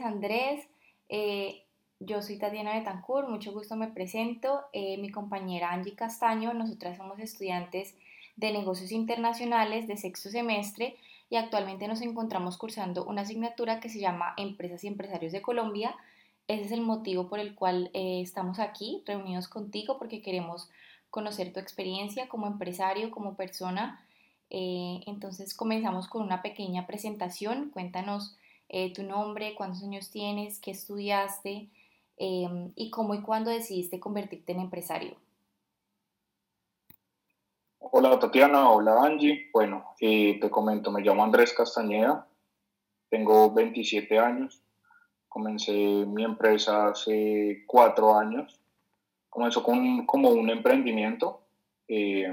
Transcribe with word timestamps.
Andrés. 0.00 0.66
Eh, 1.08 1.62
yo 2.00 2.22
soy 2.22 2.38
Tatiana 2.38 2.74
Betancourt, 2.74 3.28
mucho 3.28 3.52
gusto 3.52 3.76
me 3.76 3.88
presento. 3.88 4.62
Eh, 4.72 4.98
mi 4.98 5.10
compañera 5.10 5.70
Angie 5.72 5.94
Castaño, 5.94 6.52
nosotras 6.54 6.96
somos 6.96 7.18
estudiantes 7.18 7.96
de 8.36 8.52
negocios 8.52 8.92
internacionales 8.92 9.86
de 9.86 9.96
sexto 9.96 10.28
semestre 10.28 10.96
y 11.30 11.36
actualmente 11.36 11.88
nos 11.88 12.02
encontramos 12.02 12.58
cursando 12.58 13.04
una 13.04 13.22
asignatura 13.22 13.80
que 13.80 13.88
se 13.88 14.00
llama 14.00 14.34
Empresas 14.36 14.84
y 14.84 14.88
Empresarios 14.88 15.32
de 15.32 15.42
Colombia. 15.42 15.94
Ese 16.46 16.64
es 16.64 16.72
el 16.72 16.82
motivo 16.82 17.28
por 17.28 17.38
el 17.38 17.54
cual 17.54 17.90
eh, 17.94 18.20
estamos 18.20 18.58
aquí 18.58 19.02
reunidos 19.06 19.48
contigo 19.48 19.98
porque 19.98 20.20
queremos 20.20 20.68
conocer 21.10 21.52
tu 21.52 21.60
experiencia 21.60 22.28
como 22.28 22.46
empresario, 22.46 23.10
como 23.10 23.36
persona. 23.36 24.04
Entonces 24.50 25.54
comenzamos 25.54 26.06
con 26.06 26.22
una 26.22 26.40
pequeña 26.40 26.86
presentación. 26.86 27.70
Cuéntanos 27.70 28.36
eh, 28.76 28.92
tu 28.92 29.04
nombre, 29.04 29.54
cuántos 29.54 29.84
años 29.84 30.10
tienes, 30.10 30.58
qué 30.58 30.72
estudiaste 30.72 31.68
y 32.16 32.90
cómo 32.90 33.14
y 33.14 33.22
cuándo 33.22 33.50
decidiste 33.50 34.00
convertirte 34.00 34.50
en 34.50 34.58
empresario. 34.58 35.14
Hola 37.78 38.18
Tatiana, 38.18 38.68
hola 38.68 39.00
Angie. 39.00 39.48
Bueno, 39.52 39.94
te 40.00 40.50
comento, 40.50 40.90
me 40.90 41.02
llamo 41.02 41.22
Andrés 41.22 41.52
Castañeda, 41.52 42.26
tengo 43.10 43.52
27 43.52 44.18
años, 44.18 44.60
comencé 45.28 45.72
mi 45.72 46.24
empresa 46.24 46.88
hace 46.88 47.62
cuatro 47.68 48.18
años, 48.18 48.58
comenzó 49.30 49.62
con, 49.62 50.04
como 50.04 50.30
un 50.30 50.50
emprendimiento, 50.50 51.42
eh, 51.86 52.28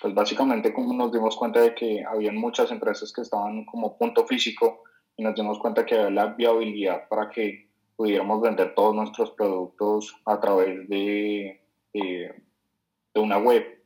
pues 0.00 0.14
básicamente 0.14 0.72
como 0.72 0.94
nos 0.94 1.10
dimos 1.10 1.36
cuenta 1.36 1.60
de 1.60 1.74
que 1.74 2.04
había 2.04 2.30
muchas 2.30 2.70
empresas 2.70 3.12
que 3.12 3.22
estaban 3.22 3.64
como 3.64 3.98
punto 3.98 4.24
físico 4.24 4.84
y 5.16 5.22
nos 5.22 5.34
dimos 5.34 5.58
cuenta 5.58 5.86
que 5.86 5.94
había 5.94 6.10
la 6.10 6.26
viabilidad 6.34 7.08
para 7.08 7.30
que 7.30 7.68
pudiéramos 7.96 8.40
vender 8.42 8.74
todos 8.74 8.94
nuestros 8.94 9.30
productos 9.32 10.14
a 10.24 10.38
través 10.40 10.88
de, 10.88 11.60
de 11.92 13.20
una 13.20 13.38
web 13.38 13.76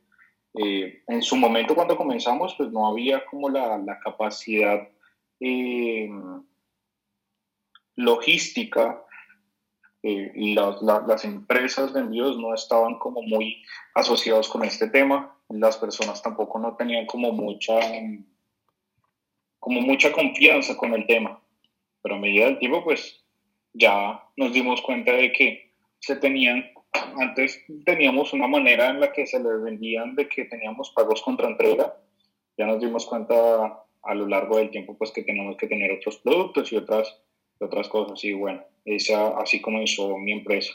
eh, 0.53 1.01
en 1.07 1.21
su 1.21 1.37
momento 1.37 1.75
cuando 1.75 1.95
comenzamos, 1.95 2.55
pues 2.57 2.71
no 2.71 2.87
había 2.87 3.25
como 3.25 3.49
la, 3.49 3.77
la 3.77 3.99
capacidad 3.99 4.87
eh, 5.39 6.09
logística 7.95 9.01
eh, 10.03 10.31
las, 10.55 10.81
las 10.81 11.23
empresas 11.25 11.93
de 11.93 11.99
envíos 11.99 12.37
no 12.37 12.53
estaban 12.53 12.97
como 12.97 13.21
muy 13.21 13.63
asociados 13.93 14.49
con 14.49 14.63
este 14.63 14.89
tema. 14.89 15.37
Las 15.47 15.77
personas 15.77 16.21
tampoco 16.21 16.59
no 16.59 16.75
tenían 16.75 17.05
como 17.05 17.31
mucha, 17.31 17.79
como 19.61 19.79
mucha 19.79 20.11
confianza 20.11 20.75
con 20.75 20.93
el 20.93 21.05
tema. 21.05 21.41
Pero 22.01 22.15
a 22.15 22.19
medida 22.19 22.45
del 22.45 22.59
tiempo, 22.59 22.83
pues 22.83 23.23
ya 23.71 24.21
nos 24.35 24.51
dimos 24.51 24.81
cuenta 24.81 25.13
de 25.13 25.31
que 25.31 25.71
se 25.99 26.17
tenían 26.17 26.65
antes 26.93 27.63
teníamos 27.85 28.33
una 28.33 28.47
manera 28.47 28.89
en 28.89 28.99
la 28.99 29.13
que 29.13 29.25
se 29.25 29.39
les 29.39 29.61
vendían 29.61 30.15
de 30.15 30.27
que 30.27 30.45
teníamos 30.45 30.91
pagos 30.91 31.21
contra 31.21 31.47
entrega. 31.47 31.95
Ya 32.57 32.65
nos 32.65 32.81
dimos 32.81 33.05
cuenta 33.05 33.85
a 34.03 34.15
lo 34.15 34.27
largo 34.27 34.57
del 34.57 34.71
tiempo 34.71 34.97
pues 34.97 35.11
que 35.11 35.23
tenemos 35.23 35.55
que 35.57 35.67
tener 35.67 35.91
otros 35.91 36.17
productos 36.17 36.71
y 36.71 36.77
otras, 36.77 37.21
otras 37.59 37.87
cosas. 37.87 38.23
Y 38.25 38.33
bueno, 38.33 38.63
esa, 38.83 39.37
así 39.39 39.61
comenzó 39.61 40.17
mi 40.17 40.33
empresa. 40.33 40.73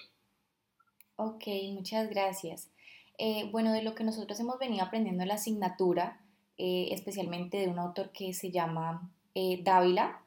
Ok, 1.16 1.44
muchas 1.72 2.08
gracias. 2.08 2.70
Eh, 3.18 3.48
bueno, 3.50 3.72
de 3.72 3.82
lo 3.82 3.94
que 3.94 4.04
nosotros 4.04 4.38
hemos 4.40 4.58
venido 4.58 4.84
aprendiendo 4.84 5.22
en 5.22 5.28
la 5.28 5.34
asignatura, 5.34 6.20
eh, 6.58 6.88
especialmente 6.92 7.58
de 7.58 7.68
un 7.68 7.78
autor 7.78 8.10
que 8.12 8.32
se 8.32 8.50
llama 8.50 9.10
eh, 9.34 9.60
Dávila, 9.62 10.22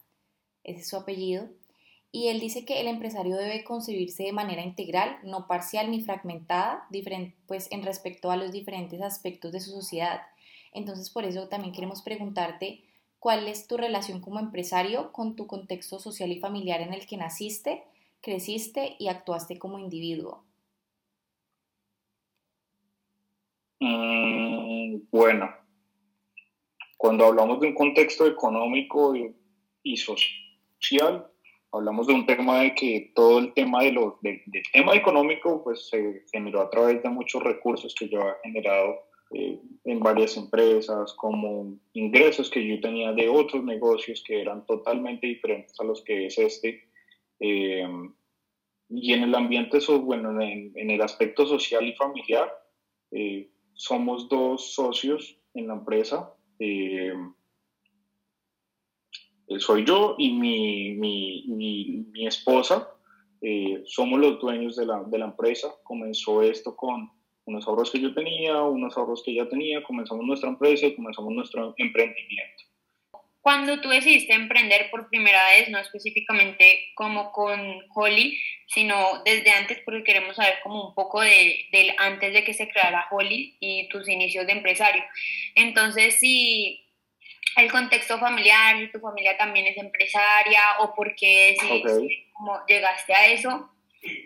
ese 0.64 0.82
es 0.82 0.90
su 0.90 0.98
apellido, 0.98 1.50
y 2.12 2.28
él 2.30 2.40
dice 2.40 2.66
que 2.66 2.82
el 2.82 2.88
empresario 2.88 3.38
debe 3.38 3.64
concebirse 3.64 4.24
de 4.24 4.32
manera 4.32 4.64
integral, 4.64 5.18
no 5.24 5.48
parcial 5.48 5.92
ni 5.92 6.02
fragmentada, 6.02 6.88
pues 7.46 7.68
en 7.72 7.84
respecto 7.84 8.32
a 8.32 8.36
los 8.36 8.52
diferentes 8.52 9.02
aspectos 9.02 9.52
de 9.52 9.60
su 9.60 9.72
sociedad. 9.72 10.22
Entonces, 10.74 11.10
por 11.12 11.24
eso 11.24 11.48
también 11.50 11.74
queremos 11.74 12.02
preguntarte 12.02 12.84
cuál 13.20 13.48
es 13.48 13.68
tu 13.68 13.78
relación 13.78 14.22
como 14.22 14.40
empresario 14.40 15.12
con 15.12 15.36
tu 15.36 15.46
contexto 15.46 16.00
social 16.00 16.32
y 16.32 16.40
familiar 16.40 16.82
en 16.82 16.94
el 16.94 17.06
que 17.06 17.18
naciste, 17.18 17.84
creciste 18.22 18.96
y 18.98 19.08
actuaste 19.08 19.60
como 19.60 19.78
individuo. 19.78 20.44
Mm, 23.80 25.02
bueno, 25.12 25.50
cuando 27.00 27.26
hablamos 27.26 27.62
de 27.62 27.68
un 27.68 27.76
contexto 27.76 28.28
económico 28.28 29.16
y 29.84 29.96
social, 29.96 31.26
hablamos 31.72 32.08
de 32.08 32.14
un 32.14 32.26
tema 32.26 32.60
de 32.60 32.76
que 32.76 33.14
todo 33.16 33.40
el 33.40 33.54
tema 33.54 33.84
de 33.84 33.94
los, 33.94 34.20
del 34.22 34.42
tema 34.74 34.94
económico 34.96 35.64
pues 35.64 35.88
se 35.88 36.26
generó 36.30 36.60
a 36.60 36.70
través 36.70 37.02
de 37.02 37.08
muchos 37.08 37.42
recursos 37.42 37.96
que 37.96 38.10
yo 38.10 38.20
he 38.20 38.34
generado 38.44 39.00
eh, 39.32 39.62
en 39.86 40.00
varias 40.02 40.36
empresas, 40.36 41.14
como 41.14 41.78
ingresos 41.94 42.50
que 42.50 42.68
yo 42.68 42.82
tenía 42.82 43.14
de 43.14 43.30
otros 43.30 43.64
negocios 43.64 44.22
que 44.28 44.42
eran 44.42 44.66
totalmente 44.66 45.26
diferentes 45.26 45.80
a 45.80 45.86
los 45.86 46.04
que 46.04 46.26
es 46.26 46.38
este. 46.38 46.84
Eh, 47.40 47.88
y 48.90 49.14
en 49.14 49.24
el 49.24 49.36
ambiente, 49.36 49.80
bueno, 50.02 50.42
en, 50.42 50.74
en, 50.76 50.90
el 50.90 51.02
aspecto 51.02 51.46
social 51.46 51.88
y 51.88 51.94
familiar, 51.94 52.52
eh, 53.12 53.50
somos 53.74 54.28
dos 54.28 54.74
socios 54.74 55.38
en 55.54 55.68
la 55.68 55.76
empresa. 55.76 56.34
Eh, 56.60 57.14
soy 59.58 59.86
yo 59.86 60.16
y 60.18 60.32
mi, 60.34 60.94
mi, 60.96 62.06
mi, 62.12 62.28
esposa. 62.28 62.90
Eh, 63.42 63.82
somos 63.86 64.20
los 64.20 64.40
dueños 64.40 64.76
de 64.76 64.86
la, 64.86 65.04
de 65.04 65.18
la, 65.18 65.26
empresa. 65.26 65.74
Comenzó 65.84 66.44
esto 66.44 66.76
con 66.76 67.10
unos 67.46 67.68
ahorros 67.68 67.90
que 67.90 68.00
yo 68.00 68.14
tenía, 68.14 68.62
unos 68.62 68.96
ahorros 68.98 69.24
que 69.24 69.32
ella 69.32 69.50
tenía. 69.50 69.82
Comenzamos 69.84 70.26
nuestra 70.26 70.50
empresa 70.50 70.86
y 70.86 70.96
comenzamos 70.96 71.34
nuestro 71.34 71.74
emprendimiento. 71.78 72.64
Cuando 73.50 73.82
tú 73.82 73.90
decidiste 73.90 74.34
emprender 74.34 74.92
por 74.92 75.10
primera 75.10 75.44
vez, 75.48 75.70
no 75.70 75.80
específicamente 75.80 76.92
como 76.94 77.32
con 77.32 77.84
Holly, 77.96 78.40
sino 78.68 79.24
desde 79.26 79.50
antes, 79.50 79.80
porque 79.84 80.04
queremos 80.04 80.36
saber 80.36 80.60
como 80.62 80.90
un 80.90 80.94
poco 80.94 81.20
de, 81.22 81.66
del 81.72 81.96
antes 81.98 82.32
de 82.32 82.44
que 82.44 82.54
se 82.54 82.70
creara 82.70 83.08
Holly 83.10 83.58
y 83.60 83.90
tus 83.90 84.08
inicios 84.08 84.46
de 84.46 84.52
empresario. 84.52 85.04
Entonces, 85.56 86.20
si 86.20 86.86
el 87.56 87.72
contexto 87.72 88.20
familiar, 88.20 88.78
si 88.78 88.92
tu 88.92 89.00
familia 89.00 89.36
también 89.36 89.66
es 89.66 89.78
empresaria 89.78 90.62
o 90.82 90.94
por 90.94 91.16
qué 91.16 91.56
cómo 92.34 92.64
llegaste 92.68 93.16
a 93.16 93.30
eso. 93.30 93.68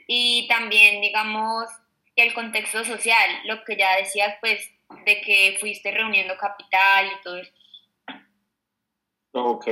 Y 0.05 0.49
también, 0.49 0.99
digamos, 0.99 1.69
el 2.17 2.33
contexto 2.33 2.83
social, 2.83 3.29
lo 3.45 3.63
que 3.63 3.77
ya 3.77 3.95
decías, 3.95 4.35
pues, 4.41 4.69
de 5.05 5.21
que 5.21 5.55
fuiste 5.61 5.91
reuniendo 5.91 6.35
capital 6.35 7.07
y 7.07 7.23
todo 7.23 7.37
eso. 7.37 7.53
Ok. 9.33 9.67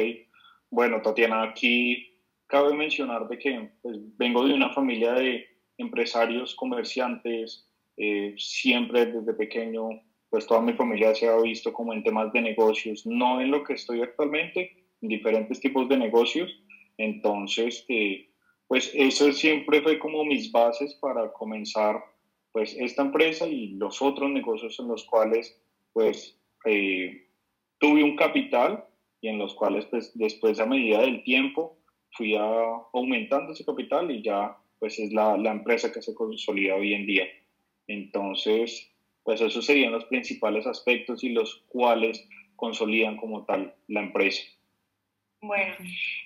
Bueno, 0.71 1.01
Tatiana, 1.01 1.43
aquí 1.43 2.17
cabe 2.47 2.73
mencionar 2.73 3.27
de 3.27 3.37
que 3.37 3.69
pues, 3.81 3.97
vengo 4.17 4.45
de 4.45 4.53
una 4.53 4.73
familia 4.73 5.13
de 5.13 5.45
empresarios, 5.77 6.55
comerciantes, 6.55 7.67
eh, 7.97 8.33
siempre 8.37 9.05
desde 9.05 9.33
pequeño 9.33 9.89
pues 10.29 10.47
toda 10.47 10.61
mi 10.61 10.73
familia 10.73 11.13
se 11.13 11.27
ha 11.27 11.37
visto 11.41 11.73
como 11.73 11.93
en 11.93 12.03
temas 12.03 12.31
de 12.31 12.41
negocios, 12.41 13.05
no 13.05 13.41
en 13.41 13.51
lo 13.51 13.63
que 13.65 13.73
estoy 13.73 14.01
actualmente, 14.01 14.71
en 15.01 15.09
diferentes 15.09 15.59
tipos 15.59 15.89
de 15.89 15.97
negocios. 15.97 16.49
Entonces, 16.97 17.83
eh, 17.89 18.29
pues 18.67 18.89
eso 18.93 19.33
siempre 19.33 19.81
fue 19.81 19.99
como 19.99 20.23
mis 20.23 20.49
bases 20.49 20.97
para 21.01 21.31
comenzar 21.33 22.01
pues 22.53 22.73
esta 22.79 23.01
empresa 23.01 23.45
y 23.45 23.73
los 23.73 24.01
otros 24.01 24.29
negocios 24.29 24.79
en 24.79 24.87
los 24.87 25.05
cuales 25.05 25.61
pues 25.91 26.39
eh, 26.65 27.27
tuve 27.77 28.01
un 28.01 28.15
capital 28.15 28.85
y 29.21 29.29
en 29.29 29.37
los 29.37 29.53
cuales 29.53 29.85
pues 29.85 30.11
después 30.17 30.59
a 30.59 30.65
medida 30.65 31.01
del 31.01 31.23
tiempo 31.23 31.77
fui 32.11 32.35
aumentando 32.35 33.53
ese 33.53 33.63
capital 33.63 34.11
y 34.11 34.21
ya 34.21 34.57
pues 34.79 34.99
es 34.99 35.13
la, 35.13 35.37
la 35.37 35.51
empresa 35.51 35.91
que 35.91 36.01
se 36.01 36.15
consolida 36.15 36.75
hoy 36.75 36.95
en 36.95 37.05
día. 37.05 37.25
Entonces, 37.87 38.91
pues 39.23 39.39
esos 39.39 39.65
serían 39.65 39.91
los 39.91 40.05
principales 40.05 40.65
aspectos 40.65 41.23
y 41.23 41.29
los 41.29 41.63
cuales 41.67 42.27
consolidan 42.55 43.17
como 43.17 43.45
tal 43.45 43.75
la 43.87 44.01
empresa. 44.01 44.41
Bueno, 45.41 45.75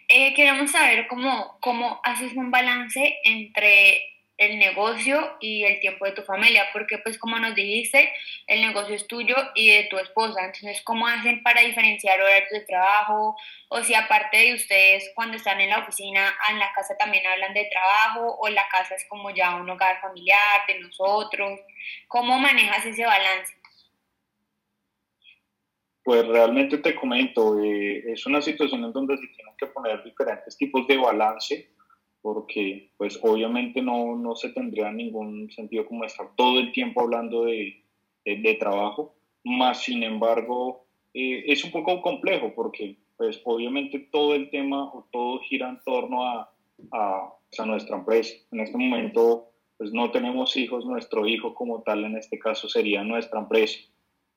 eh, 0.10 0.34
queremos 0.34 0.72
saber 0.72 1.08
cómo, 1.08 1.58
cómo 1.62 2.00
haces 2.04 2.34
un 2.36 2.52
balance 2.52 3.18
entre 3.24 4.02
el 4.38 4.60
negocio 4.60 5.38
y 5.40 5.64
el 5.64 5.80
tiempo 5.80 6.06
de 6.06 6.12
tu 6.12 6.22
familia, 6.24 6.66
porque 6.74 6.98
pues 6.98 7.18
como 7.18 7.40
nos 7.40 7.56
dijiste, 7.56 8.12
el 8.48 8.62
negocio 8.62 8.96
es 8.96 9.08
tuyo 9.08 9.36
y 9.56 9.70
de 9.70 9.84
tu 9.86 9.98
esposa, 9.98 10.46
entonces 10.46 10.82
¿cómo 10.84 11.08
hacen 11.08 11.42
para 11.42 11.62
diferenciar 11.62 12.20
horarios 12.20 12.50
de 12.52 12.62
trabajo? 12.62 13.38
O 13.70 13.82
si 13.82 13.94
aparte 13.94 14.38
de 14.38 14.54
ustedes 14.56 15.10
cuando 15.16 15.38
están 15.38 15.62
en 15.62 15.70
la 15.70 15.80
oficina, 15.80 16.36
en 16.50 16.60
la 16.60 16.72
casa 16.74 16.98
también 16.98 17.26
hablan 17.26 17.54
de 17.54 17.70
trabajo 17.72 18.38
o 18.40 18.50
la 18.50 18.68
casa 18.70 18.96
es 18.96 19.06
como 19.08 19.30
ya 19.30 19.56
un 19.56 19.70
hogar 19.70 20.02
familiar 20.02 20.68
de 20.68 20.80
nosotros, 20.80 21.60
¿cómo 22.08 22.38
manejas 22.38 22.86
ese 22.86 23.06
balance? 23.06 23.54
Pues 26.04 26.28
realmente 26.28 26.78
te 26.78 26.94
comento, 26.94 27.60
eh, 27.64 28.12
es 28.12 28.26
una 28.28 28.42
situación 28.42 28.84
en 28.84 28.92
donde 28.92 29.18
se 29.18 29.26
tienen 29.28 29.56
que 29.58 29.66
poner 29.68 30.04
diferentes 30.04 30.56
tipos 30.56 30.86
de 30.88 30.98
balance, 30.98 31.75
porque 32.26 32.90
pues 32.98 33.20
obviamente 33.22 33.84
no, 33.84 34.16
no 34.16 34.36
se 34.36 34.50
tendría 34.50 34.92
ningún 34.92 35.52
sentido 35.52 35.86
como 35.86 36.06
estar 36.06 36.28
todo 36.36 36.60
el 36.60 36.72
tiempo 36.72 37.02
hablando 37.02 37.44
de, 37.44 37.84
de, 38.26 38.56
trabajo, 38.56 39.14
más 39.44 39.84
sin 39.84 40.02
embargo 40.02 40.88
eh, 41.14 41.44
es 41.46 41.64
un 41.64 41.70
poco 41.70 42.02
complejo 42.02 42.52
porque 42.56 42.98
pues 43.16 43.40
obviamente 43.44 44.00
todo 44.12 44.34
el 44.34 44.50
tema 44.50 44.86
o 44.86 45.08
todo 45.12 45.40
gira 45.42 45.70
en 45.70 45.80
torno 45.86 46.26
a, 46.26 46.52
a, 46.94 47.32
a 47.60 47.66
nuestra 47.68 47.98
empresa. 47.98 48.34
En 48.52 48.62
este 48.62 48.76
momento 48.76 49.52
pues 49.78 49.94
no 49.94 50.10
tenemos 50.10 50.58
hijos, 50.58 50.84
nuestro 50.84 51.28
hijo 51.28 51.54
como 51.54 51.84
tal 51.84 52.06
en 52.06 52.18
este 52.18 52.40
caso 52.40 52.68
sería 52.68 53.04
nuestra 53.04 53.40
empresa. 53.40 53.78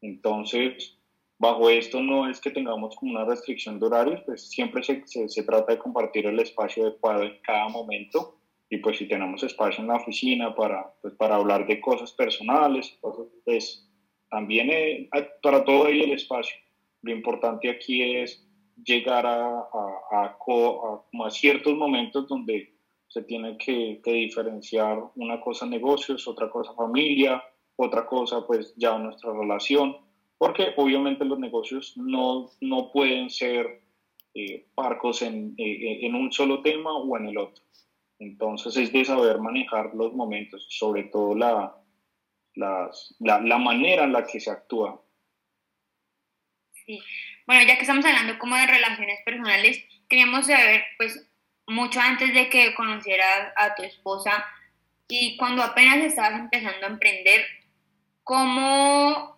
Entonces, 0.03 0.98
Bajo 1.39 1.71
esto 1.71 2.03
no 2.03 2.29
es 2.29 2.41
que 2.41 2.51
tengamos 2.51 2.97
como 2.97 3.13
una 3.13 3.25
restricción 3.25 3.79
de 3.79 3.87
horarios, 3.87 4.23
pues 4.27 4.49
siempre 4.49 4.83
se, 4.83 5.05
se, 5.07 5.43
trata 5.45 5.73
de 5.73 5.79
compartir 5.79 6.27
el 6.27 6.41
espacio 6.41 6.85
adecuado 6.85 7.23
en 7.23 7.39
cada 7.43 7.69
momento 7.69 8.41
y 8.69 8.79
pues 8.79 8.99
si 8.99 9.07
tenemos 9.07 9.45
espacio 9.45 9.81
en 9.81 9.89
la 9.89 9.97
oficina 9.97 10.55
para, 10.55 10.93
pues, 11.01 11.15
para 11.15 11.37
hablar 11.37 11.67
de 11.69 11.81
cosas 11.81 12.13
personales, 12.13 12.99
pues 13.45 13.89
también 14.31 14.69
eh, 14.71 15.09
para 15.41 15.65
todo 15.65 15.87
ahí 15.87 16.03
el 16.03 16.13
espacio. 16.13 16.57
Lo 17.03 17.13
importante 17.13 17.71
aquí 17.71 18.17
es 18.17 18.45
llegar 18.85 19.25
a, 19.25 19.61
a, 19.61 20.03
a, 20.11 21.25
a 21.25 21.31
ciertos 21.31 21.75
momentos 21.75 22.27
donde 22.27 22.75
se 23.07 23.23
tiene 23.23 23.57
que, 23.59 24.01
que, 24.03 24.13
diferenciar 24.13 25.03
una 25.15 25.41
cosa 25.41 25.67
negocios, 25.67 26.27
otra 26.27 26.51
cosa 26.51 26.75
familia, 26.75 27.43
otra 27.77 28.05
cosa 28.07 28.45
pues 28.45 28.75
ya 28.77 28.99
nuestra 28.99 29.33
relación 29.33 30.08
porque 30.39 30.73
obviamente 30.77 31.25
los 31.25 31.39
negocios 31.39 31.97
no, 31.97 32.51
no 32.61 32.93
pueden 32.93 33.29
ser 33.29 33.83
eh, 34.35 34.67
parcos 34.75 35.23
en, 35.23 35.55
eh, 35.59 36.07
en, 36.07 36.15
un 36.15 36.33
solo 36.33 36.63
tema 36.63 36.97
o 36.97 37.17
en 37.17 37.27
el 37.27 37.39
otro. 37.39 37.63
Entonces 38.21 38.77
es 38.77 38.93
de 38.93 39.05
saber 39.05 39.39
manejar 39.39 39.95
los 39.95 40.13
momentos, 40.15 40.67
sobre 40.71 41.05
todo 41.05 41.35
la, 41.35 41.75
la, 42.55 42.91
la, 43.19 43.59
manera 43.59 44.05
en 44.05 44.13
la 44.13 44.25
que 44.25 44.39
se 44.39 44.51
actúa. 44.51 45.03
Sí, 46.73 47.01
bueno, 47.47 47.67
ya 47.67 47.75
que 47.75 47.83
estamos 47.83 48.05
hablando 48.05 48.39
como 48.39 48.57
de 48.57 48.67
relaciones 48.67 49.21
personales, 49.25 49.85
queríamos 50.09 50.47
saber, 50.47 50.85
pues, 50.97 51.29
mucho 51.67 52.01
antes 52.01 52.33
de 52.33 52.49
que 52.49 52.75
conocieras 52.75 53.53
a 53.57 53.75
tu 53.75 53.83
esposa 53.83 54.45
y 55.09 55.37
cuando 55.37 55.63
apenas 55.63 55.99
estabas 55.99 56.41
empezando 56.41 56.87
a 56.87 56.91
emprender, 56.91 57.45
¿cómo 58.25 59.38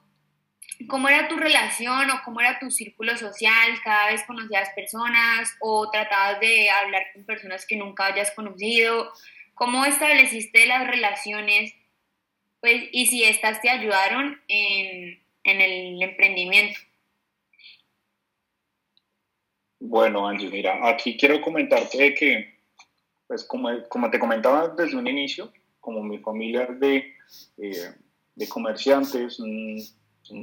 ¿Cómo 0.88 1.09
era 1.09 1.29
tu 1.29 1.37
relación 1.37 2.11
o 2.11 2.23
cómo 2.25 2.41
era 2.41 2.59
tu 2.59 2.71
círculo 2.71 3.17
social? 3.17 3.71
¿Cada 3.85 4.11
vez 4.11 4.23
conocías 4.25 4.71
personas 4.71 5.55
o 5.61 5.91
tratabas 5.91 6.41
de 6.41 6.71
hablar 6.71 7.03
con 7.12 7.25
personas 7.25 7.67
que 7.67 7.77
nunca 7.77 8.06
hayas 8.06 8.31
conocido? 8.32 9.12
¿Cómo 9.55 9.85
estableciste 9.85 10.67
las 10.67 10.87
relaciones? 10.87 11.75
Pues, 12.61 12.85
y 12.93 13.06
si 13.06 13.25
estas 13.25 13.61
te 13.61 13.71
ayudaron 13.71 14.41
en, 14.49 15.23
en 15.44 15.61
el 15.61 16.03
emprendimiento. 16.03 16.79
Bueno, 19.81 20.29
Angie, 20.29 20.50
mira, 20.50 20.88
aquí 20.88 21.17
quiero 21.17 21.41
comentarte 21.41 22.15
que, 22.15 22.59
pues 23.27 23.44
como, 23.44 23.71
como 23.88 24.11
te 24.11 24.19
comentaba 24.19 24.69
desde 24.69 24.97
un 24.97 25.06
inicio, 25.06 25.53
como 25.81 26.03
mi 26.03 26.19
familia 26.19 26.65
es 26.65 26.81
de, 26.81 27.15
eh, 27.56 27.94
de 28.35 28.49
comerciantes, 28.49 29.41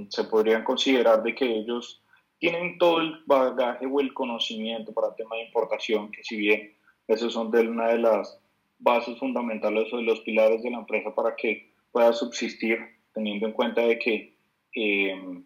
se 0.10 0.24
podrían 0.26 0.64
considerar 0.64 1.24
de 1.24 1.36
que 1.36 1.46
ellos 1.46 2.02
tienen 2.40 2.78
todo 2.78 3.00
el 3.00 3.24
bagaje 3.26 3.86
o 3.86 4.00
el 4.00 4.14
conocimiento 4.14 4.94
para 4.94 5.10
el 5.10 5.16
tema 5.16 5.36
de 5.36 5.46
importación, 5.46 6.12
que 6.12 6.24
si 6.24 6.38
bien 6.38 6.76
esos 7.08 7.34
son 7.34 7.52
de 7.52 7.68
una 7.68 7.88
de 7.90 8.00
las 8.00 8.40
bases 8.80 9.18
fundamentales 9.18 9.92
o 9.92 9.98
de 9.98 10.04
los 10.04 10.20
pilares 10.22 10.62
de 10.62 10.70
la 10.70 10.80
empresa 10.80 11.14
para 11.16 11.36
que 11.36 11.72
pueda 11.92 12.14
subsistir, 12.14 12.80
teniendo 13.14 13.48
en 13.48 13.54
cuenta 13.54 13.82
de 13.82 13.98
que 13.98 14.38
em, 14.74 15.44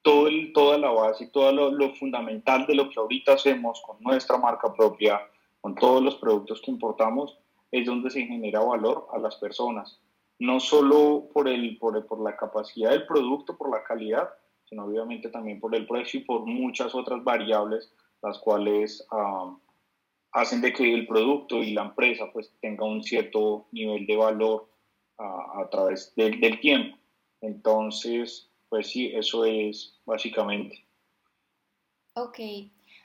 todo 0.00 0.30
toda 0.54 0.78
la 0.78 0.90
base 0.90 1.24
y 1.24 1.30
todo 1.30 1.52
lo, 1.52 1.70
lo, 1.70 1.94
fundamental 1.94 2.66
de 2.66 2.74
lo 2.74 2.88
que 2.88 2.98
ahorita 2.98 3.34
hacemos 3.34 3.82
con 3.82 4.00
nuestra 4.00 4.38
marca 4.38 4.72
propia, 4.72 5.20
con 5.60 5.74
todos 5.74 6.02
los 6.02 6.14
productos 6.16 6.62
que 6.62 6.70
importamos, 6.70 7.38
es 7.70 7.84
donde 7.84 8.08
se 8.08 8.24
genera 8.24 8.60
valor 8.60 9.08
a 9.12 9.18
las 9.18 9.36
personas 9.36 10.00
no 10.38 10.60
solo 10.60 11.28
por, 11.32 11.48
el, 11.48 11.78
por, 11.78 12.06
por, 12.06 12.20
la 12.22 12.36
capacidad 12.36 12.90
del 12.90 13.06
producto, 13.06 13.56
por 13.56 13.70
la 13.70 13.82
calidad, 13.82 14.28
sino 14.64 14.84
obviamente 14.84 15.28
también 15.30 15.60
por 15.60 15.74
el 15.74 15.86
precio 15.86 16.20
y 16.20 16.24
por 16.24 16.46
muchas 16.46 16.94
otras 16.94 17.24
variables, 17.24 17.92
las 18.22 18.38
cuales 18.38 19.06
ah, 19.10 19.56
hacen 20.32 20.60
de 20.60 20.72
que 20.72 20.92
el 20.94 21.06
producto 21.06 21.62
y 21.62 21.72
la 21.72 21.82
empresa 21.82 22.30
pues 22.32 22.52
tenga 22.60 22.84
un 22.84 23.02
cierto 23.02 23.66
nivel 23.72 24.06
de 24.06 24.16
valor 24.16 24.68
ah, 25.18 25.62
a 25.62 25.70
través 25.70 26.14
del 26.14 26.60
tiempo. 26.60 26.96
Entonces, 27.40 28.50
pues 28.68 28.90
sí, 28.90 29.12
eso 29.14 29.44
es 29.44 30.00
básicamente. 30.04 30.84
Ok, 32.14 32.38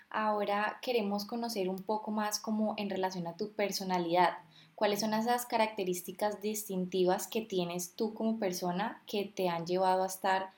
ahora 0.10 0.80
queremos 0.82 1.26
conocer 1.26 1.70
un 1.70 1.84
poco 1.84 2.12
más 2.12 2.40
como 2.40 2.74
en 2.78 2.90
relación 2.90 3.28
a 3.28 3.38
tu 3.38 3.54
personalidad. 3.54 4.38
¿Cuáles 4.84 5.00
son 5.00 5.14
esas 5.14 5.46
características 5.46 6.42
distintivas 6.42 7.30
que 7.30 7.40
tienes 7.40 7.96
tú 7.96 8.14
como 8.14 8.38
persona 8.38 9.02
que 9.08 9.32
te 9.34 9.48
han 9.48 9.66
llevado 9.66 10.04
a 10.04 10.08
estar 10.08 10.50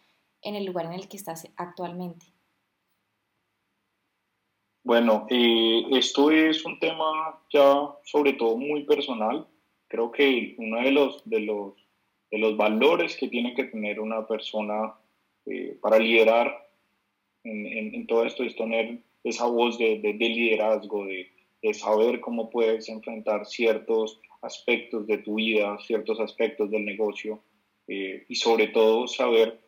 en 0.42 0.56
el 0.56 0.66
lugar 0.66 0.88
en 0.88 0.94
el 0.94 1.08
que 1.08 1.16
estás 1.16 1.48
actualmente? 1.58 2.26
Bueno, 4.84 5.28
eh, 5.30 5.84
esto 5.92 6.32
es 6.32 6.66
un 6.66 6.80
tema 6.80 7.40
ya 7.54 7.88
sobre 8.04 8.34
todo 8.34 8.58
muy 8.58 8.84
personal. 8.86 9.46
Creo 9.90 10.12
que 10.12 10.56
uno 10.58 10.82
de 10.82 10.90
los, 10.90 11.22
de 11.30 11.42
los, 11.42 11.74
de 12.32 12.40
los 12.40 12.58
valores 12.58 13.16
que 13.18 13.28
tiene 13.28 13.54
que 13.54 13.66
tener 13.66 14.00
una 14.00 14.26
persona 14.26 14.96
eh, 15.46 15.78
para 15.80 16.00
liderar 16.00 16.68
en, 17.44 17.94
en, 17.94 18.08
todo 18.08 18.26
esto 18.26 18.44
es 18.44 18.56
tener 18.56 19.04
esa 19.24 19.46
voz 19.46 19.78
de, 19.78 20.00
de 20.00 20.14
liderazgo, 20.14 21.06
de, 21.06 21.35
de 21.66 21.74
saber 21.74 22.22
cómo 22.22 22.52
puedes 22.52 22.88
enfrentar 22.90 23.48
ciertos 23.48 24.20
aspectos 24.44 25.08
de 25.08 25.18
tu 25.18 25.36
vida, 25.36 25.78
ciertos 25.80 26.20
aspectos 26.20 26.70
del 26.70 26.86
negocio 26.86 27.42
eh, 27.88 28.24
y 28.30 28.36
sobre 28.36 28.68
todo 28.68 29.08
saber 29.08 29.60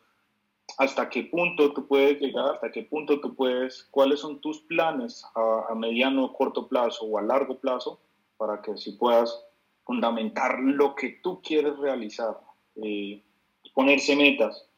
hasta 0.78 1.10
qué 1.10 1.24
punto 1.24 1.74
tú 1.74 1.88
puedes 1.88 2.20
llegar, 2.22 2.54
hasta 2.54 2.72
qué 2.72 2.84
punto 2.84 3.20
tú 3.20 3.34
puedes, 3.34 3.88
cuáles 3.90 4.20
son 4.20 4.40
tus 4.42 4.62
planes 4.62 5.26
a, 5.34 5.74
mediano 5.74 6.26
o 6.26 6.34
corto 6.34 6.68
plazo 6.68 7.06
o 7.06 7.18
a 7.18 7.24
largo 7.24 7.58
plazo 7.58 8.00
para 8.38 8.62
que 8.62 8.72
así 8.74 8.92
puedas 8.92 9.44
fundamentar 9.84 10.60
lo 10.60 10.94
que 10.94 11.20
tú 11.24 11.42
quieres 11.42 11.76
realizar, 11.80 12.38
eh, 12.76 13.24
ponerse 13.74 14.16
metas. 14.16 14.70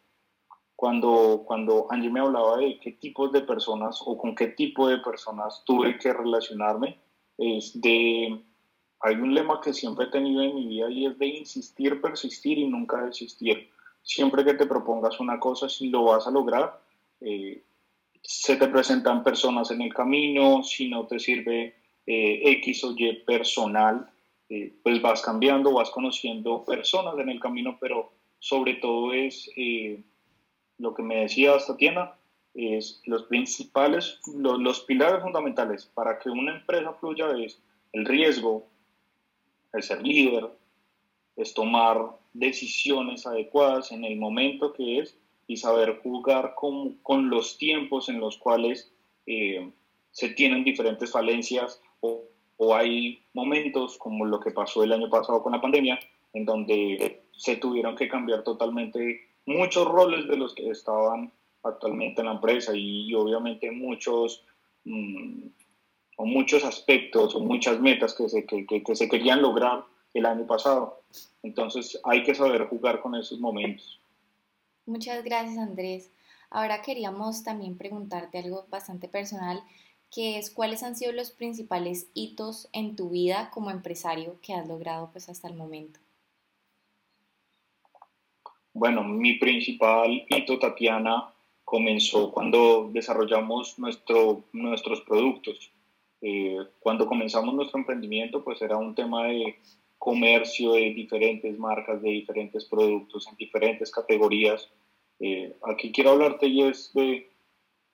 Cuando, 0.77 1.43
cuando 1.45 1.87
Angie 1.89 2.09
me 2.09 2.21
hablaba 2.21 2.55
de 2.55 2.79
qué 2.79 2.93
tipos 2.93 3.33
de 3.33 3.41
personas 3.41 4.01
o 4.05 4.17
con 4.17 4.33
qué 4.33 4.47
tipo 4.47 4.87
de 4.87 4.99
personas 4.99 5.61
tuve 5.65 5.97
que 5.97 6.13
relacionarme, 6.13 6.97
es 7.39 7.79
de, 7.81 8.37
hay 8.99 9.15
un 9.15 9.33
lema 9.33 9.61
que 9.61 9.73
siempre 9.73 10.05
he 10.05 10.09
tenido 10.09 10.43
en 10.43 10.55
mi 10.55 10.67
vida 10.67 10.89
y 10.91 11.05
es 11.05 11.17
de 11.17 11.25
insistir, 11.25 12.01
persistir 12.01 12.57
y 12.57 12.67
nunca 12.67 13.05
desistir. 13.05 13.69
Siempre 14.03 14.43
que 14.43 14.53
te 14.53 14.65
propongas 14.65 15.19
una 15.19 15.39
cosa, 15.39 15.69
si 15.69 15.89
lo 15.89 16.03
vas 16.03 16.27
a 16.27 16.31
lograr, 16.31 16.81
eh, 17.21 17.63
se 18.21 18.57
te 18.57 18.67
presentan 18.67 19.23
personas 19.23 19.71
en 19.71 19.81
el 19.81 19.93
camino, 19.93 20.63
si 20.63 20.89
no 20.89 21.07
te 21.07 21.19
sirve 21.19 21.75
eh, 22.05 22.41
X 22.43 22.83
o 22.83 22.93
Y 22.97 23.13
personal, 23.25 24.09
eh, 24.49 24.73
pues 24.83 25.01
vas 25.01 25.21
cambiando, 25.21 25.73
vas 25.73 25.89
conociendo 25.91 26.65
personas 26.65 27.17
en 27.19 27.29
el 27.29 27.39
camino, 27.39 27.77
pero 27.79 28.11
sobre 28.39 28.75
todo 28.75 29.13
es 29.13 29.49
lo 30.77 30.93
que 30.93 31.03
me 31.03 31.17
decía 31.21 31.57
Tatiana, 31.65 32.13
es 32.53 33.01
los 33.05 33.23
principales, 33.23 34.19
los, 34.35 34.81
pilares 34.81 35.21
fundamentales 35.21 35.85
para 35.93 36.19
que 36.19 36.29
una 36.29 36.57
empresa 36.57 36.93
fluya 36.93 37.31
es 37.37 37.61
el 37.93 38.05
riesgo, 38.05 38.67
el 39.73 39.83
ser 39.83 40.01
líder, 40.01 40.49
es 41.35 41.53
tomar 41.53 42.17
decisiones 42.33 43.25
adecuadas 43.25 43.91
en 43.91 44.03
el 44.03 44.17
momento 44.17 44.73
que 44.73 44.99
es 44.99 45.17
y 45.47 45.57
saber 45.57 45.99
jugar 46.03 46.53
con, 46.55 46.95
con 46.95 47.29
los 47.29 47.57
tiempos 47.57 48.09
en 48.09 48.19
los 48.19 48.37
cuales 48.37 48.91
eh, 49.25 49.71
se 50.11 50.29
tienen 50.29 50.63
diferentes 50.63 51.11
falencias 51.11 51.81
o, 52.01 52.23
o, 52.57 52.75
hay 52.75 53.23
momentos 53.33 53.97
como 53.97 54.25
lo 54.25 54.39
que 54.39 54.51
pasó 54.51 54.83
el 54.83 54.91
año 54.91 55.09
pasado 55.09 55.41
con 55.41 55.53
la 55.53 55.61
pandemia, 55.61 55.99
en 56.33 56.45
donde 56.45 57.23
se 57.31 57.55
tuvieron 57.55 57.95
que 57.95 58.07
cambiar 58.07 58.43
totalmente 58.43 59.21
muchos 59.45 59.87
roles 59.87 60.27
de 60.27 60.37
los 60.37 60.53
que 60.53 60.69
estaban 60.69 61.31
actualmente 61.63 62.21
en 62.21 62.27
la 62.27 62.33
empresa 62.33 62.71
y, 62.75 63.13
obviamente 63.13 63.71
muchos, 63.71 64.43
mm, 64.85 65.47
o 66.17 66.25
muchos 66.25 66.63
aspectos 66.63 67.35
o 67.35 67.39
muchas 67.39 67.79
metas 67.79 68.13
que 68.13 68.27
se, 68.29 68.45
que, 68.45 68.65
que, 68.65 68.95
se 68.95 69.09
querían 69.09 69.41
lograr 69.41 69.85
el 70.13 70.25
año 70.25 70.45
pasado. 70.45 71.01
Entonces 71.43 71.99
hay 72.03 72.23
que 72.23 72.35
saber 72.35 72.67
jugar 72.67 73.01
con 73.01 73.15
esos 73.15 73.39
momentos. 73.39 73.99
Muchas 74.85 75.23
gracias 75.23 75.57
Andrés. 75.57 76.11
Ahora 76.49 76.81
queríamos 76.81 77.43
también 77.43 77.77
preguntarte 77.77 78.39
algo 78.39 78.65
bastante 78.69 79.07
personal, 79.07 79.61
que 80.11 80.39
es 80.39 80.49
cuáles 80.49 80.81
han 80.81 80.95
sido 80.95 81.11
los 81.11 81.31
principales 81.31 82.09
hitos 82.15 82.67
en 82.73 82.95
tu 82.95 83.09
vida 83.11 83.51
como 83.51 83.69
empresario 83.69 84.39
que 84.41 84.53
has 84.53 84.67
logrado 84.67 85.11
pues 85.11 85.29
hasta 85.29 85.47
el 85.47 85.53
momento. 85.53 85.99
Bueno, 88.73 89.03
mi 89.03 89.35
principal 89.35 90.25
hito, 90.29 90.57
Tatiana, 90.57 91.33
comenzó 91.69 92.31
cuando 92.31 92.89
desarrollamos 92.91 93.77
nuestro, 93.77 94.43
nuestros 94.53 95.01
productos. 95.01 95.71
Eh, 96.19 96.57
cuando 96.79 97.05
comenzamos 97.05 97.53
nuestro 97.53 97.77
emprendimiento, 97.77 98.43
pues 98.43 98.59
era 98.63 98.75
un 98.75 98.95
tema 98.95 99.27
de 99.27 99.55
comercio 99.99 100.71
de 100.71 100.95
diferentes 100.95 101.59
marcas, 101.59 102.01
de 102.01 102.09
diferentes 102.09 102.65
productos, 102.65 103.27
en 103.27 103.35
diferentes 103.35 103.91
categorías. 103.91 104.67
Eh, 105.19 105.55
aquí 105.61 105.91
quiero 105.91 106.09
hablarte 106.09 106.47
y 106.47 106.63
es 106.63 106.91
de, 106.95 107.29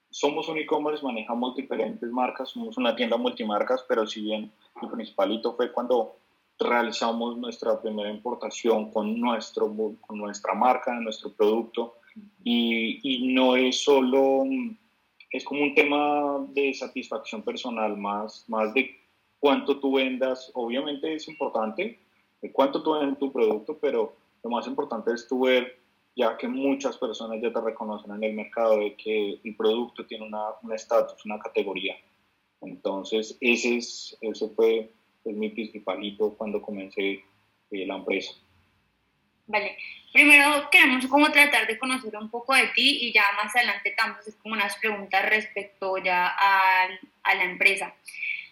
somos 0.09 0.47
un 0.47 0.57
e-commerce, 0.57 1.03
manejamos 1.03 1.53
diferentes 1.57 2.09
marcas, 2.09 2.51
somos 2.51 2.77
una 2.77 2.95
tienda 2.95 3.17
multimarcas, 3.17 3.83
pero 3.89 4.07
si 4.07 4.21
bien 4.21 4.53
el 4.81 4.89
principal 4.89 5.33
hito 5.33 5.53
fue 5.53 5.73
cuando 5.73 6.15
realizamos 6.57 7.35
nuestra 7.35 7.81
primera 7.81 8.09
importación 8.09 8.89
con, 8.89 9.19
nuestro, 9.19 9.69
con 9.99 10.17
nuestra 10.17 10.53
marca, 10.53 10.97
nuestro 11.01 11.33
producto, 11.33 11.95
y, 12.43 12.99
y 13.03 13.33
no 13.33 13.55
es 13.55 13.83
solo, 13.83 14.45
es 15.31 15.43
como 15.43 15.63
un 15.63 15.75
tema 15.75 16.45
de 16.53 16.73
satisfacción 16.73 17.41
personal, 17.41 17.97
más, 17.97 18.45
más 18.47 18.73
de 18.73 18.95
cuánto 19.39 19.79
tú 19.79 19.93
vendas, 19.93 20.51
obviamente 20.53 21.13
es 21.13 21.27
importante, 21.27 21.99
de 22.41 22.51
cuánto 22.51 22.81
tú 22.81 22.93
vendes 22.93 23.19
tu 23.19 23.31
producto, 23.31 23.77
pero 23.79 24.15
lo 24.43 24.49
más 24.49 24.67
importante 24.67 25.11
es 25.13 25.27
tú 25.27 25.41
ver, 25.41 25.79
ya 26.15 26.37
que 26.37 26.47
muchas 26.47 26.97
personas 26.97 27.41
ya 27.41 27.51
te 27.51 27.59
reconocen 27.59 28.11
en 28.13 28.23
el 28.23 28.33
mercado, 28.33 28.77
de 28.77 28.95
que 28.95 29.39
el 29.43 29.55
producto 29.55 30.05
tiene 30.05 30.25
un 30.25 30.73
estatus, 30.73 31.25
una, 31.25 31.39
categoría. 31.39 31.95
Entonces, 32.61 33.37
ese, 33.41 33.77
es, 33.77 34.17
ese 34.21 34.49
fue 34.49 34.91
es 35.25 35.35
mi 35.35 35.49
principalito 35.49 36.35
cuando 36.37 36.61
comencé 36.61 37.23
eh, 37.71 37.85
la 37.85 37.97
empresa. 37.97 38.33
Vale, 39.47 39.77
primero 40.11 40.69
queremos 40.71 41.05
como 41.07 41.31
tratar 41.31 41.67
de 41.67 41.77
conocer 41.77 42.15
un 42.17 42.29
poco 42.29 42.55
de 42.55 42.67
ti 42.67 42.99
y 43.01 43.13
ya 43.13 43.23
más 43.37 43.55
adelante 43.55 43.91
también 43.91 44.21
es 44.25 44.35
como 44.35 44.55
unas 44.55 44.75
preguntas 44.77 45.29
respecto 45.29 45.97
ya 45.97 46.27
a, 46.27 46.87
a 47.23 47.35
la 47.35 47.43
empresa. 47.43 47.93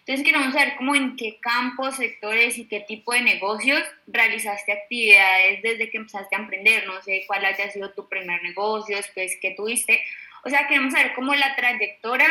Entonces 0.06 0.26
queremos 0.26 0.52
saber 0.52 0.76
cómo 0.76 0.94
en 0.94 1.16
qué 1.16 1.38
campos, 1.40 1.96
sectores 1.96 2.58
y 2.58 2.68
qué 2.68 2.80
tipo 2.80 3.14
de 3.14 3.22
negocios 3.22 3.82
realizaste 4.06 4.72
actividades 4.72 5.62
desde 5.62 5.88
que 5.88 5.96
empezaste 5.96 6.36
a 6.36 6.40
emprender. 6.40 6.86
No 6.86 7.00
sé 7.00 7.24
cuál 7.26 7.42
haya 7.46 7.70
sido 7.70 7.90
tu 7.92 8.06
primer 8.06 8.42
negocio, 8.42 8.96
después 8.96 9.38
que 9.40 9.52
tuviste. 9.52 10.04
O 10.44 10.50
sea, 10.50 10.68
queremos 10.68 10.92
saber 10.92 11.14
cómo 11.14 11.34
la 11.34 11.56
trayectoria 11.56 12.28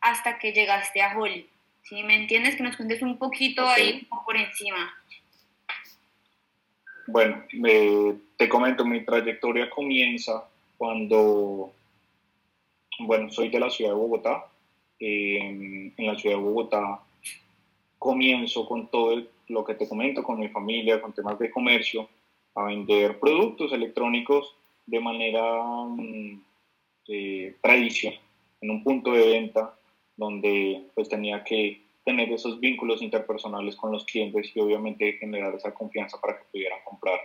hasta 0.00 0.38
que 0.38 0.52
llegaste 0.52 1.02
a 1.02 1.18
Holly. 1.18 1.48
¿Sí 1.82 2.04
me 2.04 2.14
entiendes? 2.14 2.54
Que 2.54 2.62
nos 2.62 2.76
cuentes 2.76 3.02
un 3.02 3.18
poquito 3.18 3.68
ahí 3.68 4.06
por 4.24 4.36
encima. 4.36 4.94
Bueno, 7.06 7.44
te 8.36 8.48
comento, 8.48 8.84
mi 8.84 9.04
trayectoria 9.04 9.68
comienza 9.70 10.44
cuando, 10.78 11.72
bueno, 13.00 13.30
soy 13.30 13.48
de 13.48 13.60
la 13.60 13.70
ciudad 13.70 13.92
de 13.92 13.96
Bogotá. 13.96 14.46
en 14.98 15.94
la 15.98 16.16
ciudad 16.16 16.36
de 16.36 16.42
Bogotá 16.42 17.00
comienzo 18.02 18.66
con 18.66 18.88
todo 18.88 19.22
lo 19.46 19.64
que 19.64 19.74
te 19.74 19.88
comento, 19.88 20.24
con 20.24 20.40
mi 20.40 20.48
familia, 20.48 21.00
con 21.00 21.12
temas 21.12 21.38
de 21.38 21.52
comercio, 21.52 22.08
a 22.56 22.64
vender 22.64 23.20
productos 23.20 23.72
electrónicos 23.72 24.56
de 24.86 24.98
manera 24.98 25.62
mm, 25.86 26.40
eh, 27.06 27.54
tradicional, 27.62 28.18
en 28.60 28.70
un 28.70 28.82
punto 28.82 29.12
de 29.12 29.24
venta 29.24 29.72
donde 30.16 30.82
pues 30.96 31.08
tenía 31.08 31.44
que 31.44 31.81
tener 32.04 32.32
esos 32.32 32.58
vínculos 32.58 33.02
interpersonales 33.02 33.76
con 33.76 33.92
los 33.92 34.04
clientes 34.04 34.50
y 34.54 34.60
obviamente 34.60 35.12
generar 35.14 35.54
esa 35.54 35.72
confianza 35.72 36.20
para 36.20 36.38
que 36.38 36.44
pudieran 36.50 36.80
comprar. 36.84 37.20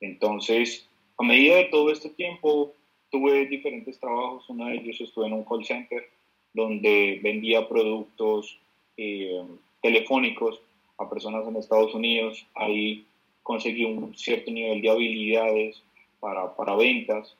Entonces, 0.00 0.88
a 1.18 1.22
medida 1.22 1.56
de 1.56 1.64
todo 1.64 1.90
este 1.90 2.10
tiempo, 2.10 2.72
tuve 3.10 3.46
diferentes 3.46 3.98
trabajos. 4.00 4.48
Uno 4.48 4.66
de 4.66 4.76
ellos 4.76 5.00
estuve 5.00 5.26
en 5.26 5.34
un 5.34 5.44
call 5.44 5.64
center 5.64 6.08
donde 6.52 7.20
vendía 7.22 7.68
productos 7.68 8.58
eh, 8.96 9.42
telefónicos 9.82 10.60
a 10.98 11.08
personas 11.08 11.46
en 11.46 11.56
Estados 11.56 11.94
Unidos. 11.94 12.46
Ahí 12.54 13.04
conseguí 13.42 13.84
un 13.84 14.16
cierto 14.16 14.50
nivel 14.50 14.80
de 14.80 14.90
habilidades 14.90 15.82
para, 16.20 16.54
para 16.56 16.74
ventas. 16.76 17.36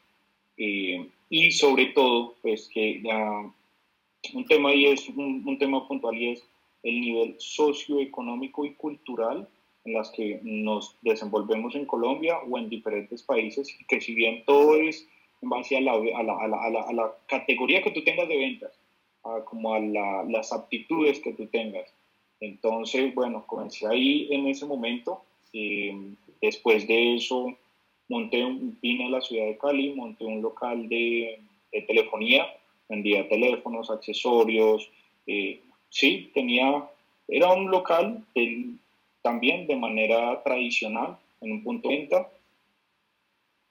Eh, 0.56 1.08
y 1.30 1.50
sobre 1.52 1.86
todo, 1.86 2.34
pues 2.42 2.68
que 2.72 3.00
ya 3.02 3.50
un 4.32 4.44
tema 4.46 4.70
ahí 4.70 4.86
es 4.86 5.08
un, 5.08 5.42
un 5.46 5.58
tema 5.58 5.86
puntual 5.88 6.16
y 6.16 6.30
es 6.30 6.44
el 6.84 7.00
nivel 7.00 7.34
socioeconómico 7.38 8.64
y 8.64 8.74
cultural 8.74 9.48
en 9.84 9.92
las 9.92 10.10
que 10.10 10.40
nos 10.42 10.96
desenvolvemos 11.02 11.74
en 11.74 11.86
Colombia 11.86 12.38
o 12.48 12.56
en 12.56 12.70
diferentes 12.70 13.22
países, 13.22 13.68
y 13.80 13.84
que 13.84 14.00
si 14.00 14.14
bien 14.14 14.44
todo 14.46 14.76
es 14.76 15.06
en 15.42 15.48
base 15.48 15.76
a 15.76 15.80
la, 15.80 15.92
a 15.92 16.22
la, 16.22 16.38
a 16.38 16.48
la, 16.70 16.82
a 16.82 16.92
la 16.92 17.12
categoría 17.26 17.82
que 17.82 17.90
tú 17.90 18.02
tengas 18.04 18.28
de 18.28 18.36
ventas, 18.36 18.72
como 19.46 19.74
a 19.74 19.80
las 19.80 20.52
aptitudes 20.52 21.18
que 21.20 21.32
tú 21.32 21.46
tengas. 21.46 21.92
Entonces, 22.40 23.14
bueno, 23.14 23.44
comencé 23.46 23.86
ahí 23.86 24.28
en 24.30 24.46
ese 24.46 24.66
momento. 24.66 25.22
Eh, 25.52 25.96
después 26.42 26.86
de 26.86 27.14
eso, 27.14 27.56
monté 28.08 28.44
un, 28.44 28.78
vine 28.82 29.06
a 29.06 29.08
la 29.08 29.20
ciudad 29.22 29.46
de 29.46 29.56
Cali, 29.56 29.94
monté 29.94 30.24
un 30.26 30.42
local 30.42 30.88
de, 30.88 31.40
de 31.72 31.82
telefonía, 31.82 32.46
vendía 32.88 33.28
teléfonos, 33.28 33.90
accesorios, 33.90 34.90
eh, 35.26 35.60
sí, 35.94 36.30
tenía, 36.34 36.84
era 37.28 37.52
un 37.52 37.70
local 37.70 38.24
también 39.22 39.66
de 39.66 39.76
manera 39.76 40.42
tradicional, 40.42 41.16
en 41.40 41.52
un 41.52 41.62
punto 41.62 41.88
de 41.88 41.98
venta. 41.98 42.28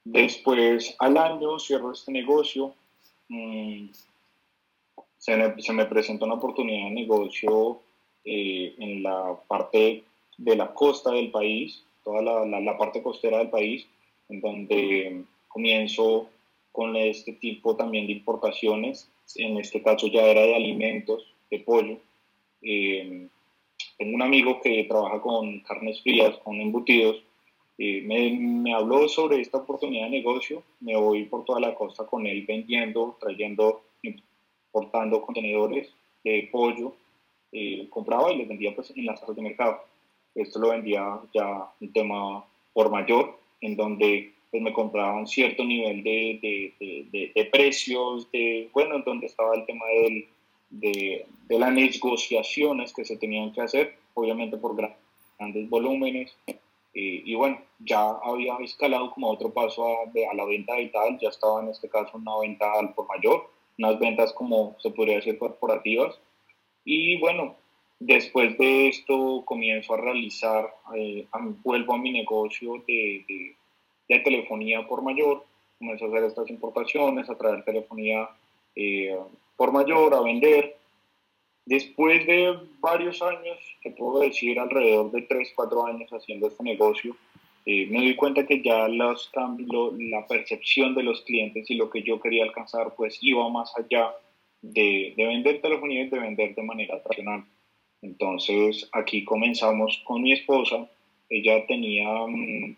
Después, 0.06 0.96
al 1.00 1.18
año, 1.18 1.60
cierro 1.60 1.92
este 1.92 2.12
negocio. 2.12 2.74
Mm, 3.28 3.88
se, 5.18 5.38
me, 5.38 5.62
se, 5.62 5.74
me, 5.74 5.86
presenta 5.86 6.26
una 6.26 6.36
oportunidad 6.36 6.86
de 6.86 6.92
negocio 6.92 7.80
eh, 8.26 8.74
en 8.80 9.04
la 9.04 9.38
parte 9.48 10.04
de 10.38 10.56
la 10.56 10.74
costa 10.74 11.12
del 11.12 11.30
país, 11.32 11.84
toda 12.04 12.22
la, 12.22 12.46
la, 12.46 12.60
la, 12.60 12.78
parte 12.78 13.02
costera 13.02 13.38
del 13.38 13.50
país, 13.50 13.86
en 14.30 14.42
donde 14.42 15.24
comienzo 15.48 16.30
con 16.72 16.96
este 16.96 17.34
tipo 17.34 17.76
también 17.76 18.08
de 18.08 18.14
importaciones. 18.14 19.10
En 19.36 19.58
este 19.58 19.82
caso 19.82 20.08
ya 20.08 20.24
era 20.24 20.42
de 20.42 20.56
alimentos, 20.56 21.26
de 21.50 21.60
pollo. 21.60 21.98
Eh, 22.64 23.28
tengo 23.98 24.16
un 24.16 24.22
amigo 24.22 24.60
que 24.62 24.86
trabaja 24.86 25.22
con 25.22 25.60
carnes 25.62 26.02
frías, 26.02 26.38
con 26.44 26.60
embutidos. 26.60 27.22
Eh, 27.78 28.02
me, 28.06 28.32
me, 28.32 28.74
habló 28.74 29.08
sobre 29.08 29.42
esta 29.42 29.58
oportunidad 29.58 30.06
de 30.06 30.12
negocio. 30.12 30.64
Me 30.80 30.96
voy 30.96 31.26
por 31.26 31.46
toda 31.46 31.60
la 31.60 31.76
costa 31.76 32.06
con 32.06 32.26
él 32.26 32.46
vendiendo, 32.48 33.18
trayendo, 33.20 33.84
importando 34.02 35.22
contenedores 35.22 35.94
de 36.24 36.50
pollo. 36.52 36.96
Eh, 37.52 37.88
compraba 37.90 38.32
y 38.32 38.38
les 38.38 38.48
vendía 38.48 38.76
pues, 38.76 38.92
en 38.96 39.06
las 39.06 39.20
casas 39.20 39.36
de 39.36 39.42
mercado. 39.42 39.80
Esto 40.34 40.60
lo 40.60 40.70
vendía 40.70 41.20
ya 41.34 41.70
un 41.80 41.94
tema 41.94 42.44
por 42.74 42.90
mayor, 42.90 43.38
en 43.62 43.76
donde 43.76 44.34
pues, 44.50 44.64
me 44.64 44.74
compraban 44.74 45.28
cierto 45.28 45.64
nivel 45.64 46.04
de, 46.04 46.40
de, 46.42 47.06
de, 47.12 47.32
de 47.34 47.46
precios, 47.46 48.32
de, 48.32 48.70
bueno, 48.74 48.96
en 48.96 49.04
donde 49.04 49.28
estaba 49.28 49.56
el 49.56 49.66
tema 49.66 49.86
del 50.02 50.26
de, 50.80 51.26
de, 51.48 51.60
las 51.60 51.72
negociaciones 51.72 52.94
que 52.94 53.06
se 53.06 53.18
tenían 53.18 53.54
que 53.54 53.62
hacer, 53.62 53.98
obviamente 54.14 54.58
por 54.58 54.76
grandes 54.76 55.70
volúmenes. 55.70 56.36
Eh, 56.48 57.24
y 57.26 57.36
bueno, 57.36 57.60
ya 57.80 58.10
había 58.24 58.56
escalado 58.58 59.12
como 59.12 59.30
otro 59.30 59.52
paso 59.52 59.86
a, 59.88 60.04
a, 60.04 60.34
la 60.36 60.46
venta 60.46 60.76
digital, 60.76 61.18
ya 61.20 61.30
estaba 61.30 61.62
en 61.62 61.70
este 61.70 61.90
caso 61.90 62.18
una 62.18 62.38
venta 62.40 62.72
al 62.74 62.94
por 62.94 63.08
mayor, 63.08 63.50
unas 63.80 64.00
ventas 64.00 64.34
como 64.34 64.76
se 64.80 64.92
podría 64.92 65.16
decir 65.16 65.38
corporativas. 65.38 66.20
Y 66.86 67.18
bueno, 67.20 67.56
después 68.00 68.58
de 68.58 68.90
esto 68.90 69.44
comienzo 69.46 69.94
a 69.94 69.98
realizar, 69.98 70.74
eh, 70.96 71.26
vuelvo 71.64 71.94
a 71.94 71.98
mi 71.98 72.12
negocio 72.12 72.84
de, 72.88 73.26
de, 73.28 73.56
de, 74.10 74.20
telefonía 74.20 74.86
por 74.88 75.02
mayor, 75.02 75.46
comienzo 75.80 76.06
a 76.06 76.08
hacer 76.10 76.24
estas 76.26 76.50
importaciones, 76.50 77.30
a 77.30 77.38
traer 77.38 77.64
telefonía 77.64 78.30
eh, 78.76 79.18
por 79.56 79.72
mayor 79.72 80.14
a 80.14 80.22
vender. 80.22 80.78
Después 81.66 82.26
de 82.28 82.58
varios 82.80 83.22
años, 83.22 83.58
que 83.82 83.92
puedo 83.92 84.20
decir 84.20 84.60
alrededor 84.60 85.12
de 85.12 85.22
3, 85.22 85.54
4 85.56 85.86
años 85.86 86.10
haciendo 86.12 86.48
este 86.48 86.64
negocio, 86.64 87.16
eh, 87.66 87.86
me 87.90 88.00
doy 88.00 88.16
cuenta 88.16 88.46
que 88.46 88.62
ya 88.62 88.90
los 88.90 89.32
la 89.98 90.28
percepción 90.28 90.94
de 90.96 91.04
los 91.04 91.22
clientes 91.22 91.70
y 91.70 91.76
lo 91.76 91.90
que 91.90 92.04
yo 92.04 92.20
quería 92.20 92.44
alcanzar, 92.44 92.94
pues 92.98 93.18
iba 93.22 93.48
más 93.50 93.72
allá 93.78 94.14
de, 94.62 95.14
de 95.16 95.26
vender 95.26 95.62
telefonía 95.62 96.04
y 96.04 96.10
de 96.10 96.20
vender 96.20 96.56
de 96.56 96.64
manera 96.64 97.02
tradicional. 97.02 97.46
Entonces 98.02 98.90
aquí 98.92 99.24
comenzamos 99.24 100.02
con 100.04 100.22
mi 100.22 100.34
esposa. 100.34 100.90
Ella 101.30 101.66
tenía, 101.66 102.10
mm, 102.28 102.76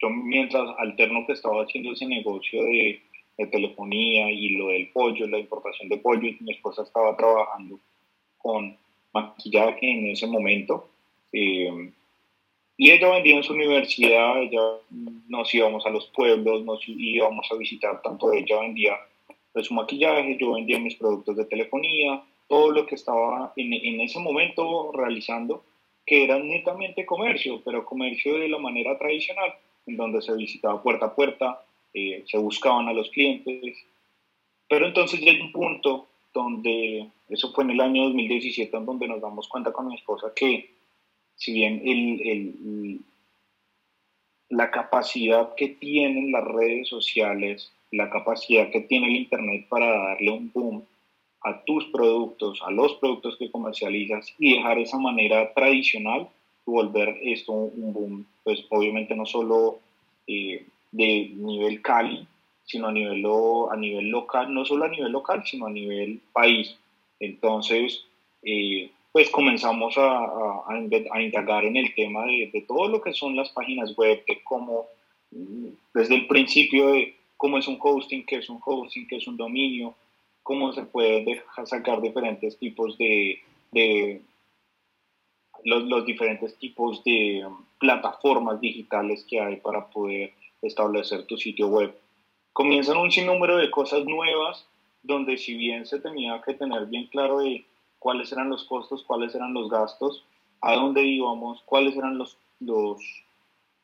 yo 0.00 0.10
mientras 0.10 0.70
alterno 0.78 1.26
que 1.26 1.32
estaba 1.32 1.64
haciendo 1.64 1.92
ese 1.92 2.06
negocio 2.06 2.62
de 2.62 3.02
de 3.44 3.50
telefonía 3.50 4.30
y 4.30 4.50
lo 4.56 4.68
del 4.68 4.88
pollo, 4.88 5.26
la 5.26 5.38
importación 5.38 5.88
de 5.88 5.98
pollo. 5.98 6.30
Mi 6.40 6.52
esposa 6.52 6.82
estaba 6.82 7.16
trabajando 7.16 7.78
con 8.38 8.76
maquillaje 9.12 9.90
en 9.90 10.06
ese 10.08 10.26
momento. 10.26 10.88
Eh, 11.32 11.90
y 12.76 12.90
ella 12.90 13.10
vendía 13.10 13.36
en 13.36 13.44
su 13.44 13.52
universidad, 13.52 14.42
ella 14.42 14.62
nos 15.28 15.54
íbamos 15.54 15.84
a 15.86 15.90
los 15.90 16.06
pueblos, 16.08 16.64
nos 16.64 16.80
íbamos 16.86 17.46
a 17.50 17.56
visitar, 17.56 18.00
tanto 18.02 18.32
ella 18.32 18.60
vendía 18.60 18.96
pues, 19.52 19.66
su 19.66 19.74
maquillaje, 19.74 20.36
yo 20.40 20.54
vendía 20.54 20.78
mis 20.78 20.96
productos 20.96 21.36
de 21.36 21.44
telefonía, 21.44 22.22
todo 22.48 22.70
lo 22.70 22.86
que 22.86 22.96
estaba 22.96 23.52
en, 23.56 23.72
en 23.72 24.00
ese 24.00 24.18
momento 24.18 24.90
realizando, 24.92 25.62
que 26.04 26.24
era 26.24 26.38
netamente 26.38 27.06
comercio, 27.06 27.62
pero 27.64 27.84
comercio 27.84 28.38
de 28.38 28.48
la 28.48 28.58
manera 28.58 28.98
tradicional, 28.98 29.54
en 29.86 29.96
donde 29.96 30.22
se 30.22 30.34
visitaba 30.34 30.82
puerta 30.82 31.06
a 31.06 31.14
puerta, 31.14 31.62
eh, 31.94 32.24
se 32.26 32.38
buscaban 32.38 32.88
a 32.88 32.92
los 32.92 33.10
clientes. 33.10 33.76
Pero 34.68 34.86
entonces 34.86 35.20
llega 35.20 35.44
un 35.44 35.52
punto 35.52 36.08
donde, 36.32 37.08
eso 37.28 37.52
fue 37.52 37.64
en 37.64 37.70
el 37.70 37.80
año 37.80 38.04
2017, 38.04 38.76
en 38.76 38.86
donde 38.86 39.08
nos 39.08 39.20
damos 39.20 39.48
cuenta 39.48 39.72
con 39.72 39.88
mi 39.88 39.94
esposa 39.94 40.32
que 40.34 40.70
si 41.36 41.52
bien 41.52 41.82
el, 41.84 42.20
el, 42.28 43.00
la 44.48 44.70
capacidad 44.70 45.54
que 45.54 45.68
tienen 45.68 46.32
las 46.32 46.44
redes 46.44 46.88
sociales, 46.88 47.72
la 47.90 48.10
capacidad 48.10 48.70
que 48.70 48.80
tiene 48.80 49.08
el 49.08 49.16
Internet 49.16 49.66
para 49.68 49.86
darle 49.86 50.30
un 50.30 50.50
boom 50.52 50.84
a 51.42 51.62
tus 51.64 51.84
productos, 51.86 52.62
a 52.64 52.70
los 52.70 52.94
productos 52.94 53.36
que 53.36 53.50
comercializas 53.50 54.32
y 54.38 54.56
dejar 54.56 54.78
esa 54.78 54.98
manera 54.98 55.52
tradicional 55.52 56.28
volver 56.64 57.18
esto 57.22 57.52
un 57.52 57.92
boom, 57.92 58.26
pues 58.44 58.64
obviamente 58.70 59.16
no 59.16 59.26
solo 59.26 59.80
eh, 60.26 60.64
de 60.92 61.32
nivel 61.34 61.82
Cali, 61.82 62.26
sino 62.64 62.88
a 62.88 62.92
nivel, 62.92 63.24
a 63.70 63.76
nivel 63.76 64.08
local, 64.08 64.52
no 64.52 64.64
solo 64.64 64.84
a 64.84 64.88
nivel 64.88 65.10
local, 65.10 65.42
sino 65.44 65.66
a 65.66 65.70
nivel 65.70 66.20
país. 66.32 66.76
Entonces, 67.18 68.04
eh, 68.42 68.90
pues 69.12 69.30
comenzamos 69.30 69.98
a, 69.98 70.62
a, 70.68 71.22
indagar 71.22 71.64
en 71.64 71.76
el 71.76 71.94
tema 71.94 72.24
de, 72.24 72.50
de, 72.52 72.62
todo 72.62 72.88
lo 72.88 73.02
que 73.02 73.12
son 73.12 73.36
las 73.36 73.50
páginas 73.50 73.94
web, 73.96 74.24
de 74.26 74.42
cómo, 74.42 74.86
mm, 75.30 75.68
desde 75.94 76.14
el 76.14 76.26
principio 76.26 76.92
de 76.92 77.14
cómo 77.36 77.58
es 77.58 77.68
un 77.68 77.78
hosting, 77.80 78.24
qué 78.24 78.36
es 78.36 78.48
un 78.48 78.60
hosting, 78.64 79.06
qué 79.06 79.16
es 79.16 79.26
un 79.26 79.36
dominio, 79.36 79.94
cómo 80.42 80.72
se 80.72 80.82
puede 80.82 81.24
dejar, 81.24 81.66
sacar 81.66 82.00
diferentes 82.00 82.58
tipos 82.58 82.96
de, 82.98 83.40
de 83.70 84.22
los, 85.64 85.84
los, 85.84 86.04
diferentes 86.06 86.56
tipos 86.58 87.02
de 87.04 87.44
um, 87.46 87.64
plataformas 87.78 88.60
digitales 88.60 89.24
que 89.28 89.40
hay 89.40 89.56
para 89.56 89.86
poder 89.88 90.32
establecer 90.62 91.26
tu 91.26 91.36
sitio 91.36 91.68
web. 91.68 91.94
Comienzan 92.52 92.96
un 92.96 93.10
sinnúmero 93.10 93.56
de 93.56 93.70
cosas 93.70 94.04
nuevas 94.04 94.66
donde 95.02 95.36
si 95.36 95.54
bien 95.54 95.84
se 95.86 96.00
tenía 96.00 96.40
que 96.42 96.54
tener 96.54 96.86
bien 96.86 97.06
claro 97.08 97.38
de 97.38 97.66
cuáles 97.98 98.32
eran 98.32 98.48
los 98.48 98.64
costos, 98.64 99.02
cuáles 99.02 99.34
eran 99.34 99.52
los 99.52 99.68
gastos, 99.68 100.24
a 100.60 100.74
dónde 100.74 101.02
íbamos, 101.02 101.62
cuáles 101.64 101.96
eran 101.96 102.18
los, 102.18 102.38
los, 102.60 103.00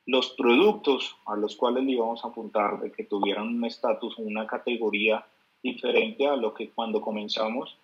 los 0.06 0.30
productos 0.30 1.16
a 1.26 1.36
los 1.36 1.56
cuales 1.56 1.84
le 1.84 1.92
íbamos 1.92 2.24
a 2.24 2.28
apuntar, 2.28 2.80
de 2.80 2.92
que 2.92 3.04
tuvieran 3.04 3.48
un 3.48 3.64
estatus 3.64 4.18
o 4.18 4.22
una 4.22 4.46
categoría 4.46 5.26
diferente 5.62 6.26
a 6.26 6.36
lo 6.36 6.54
que 6.54 6.70
cuando 6.70 7.00
comenzamos. 7.00 7.76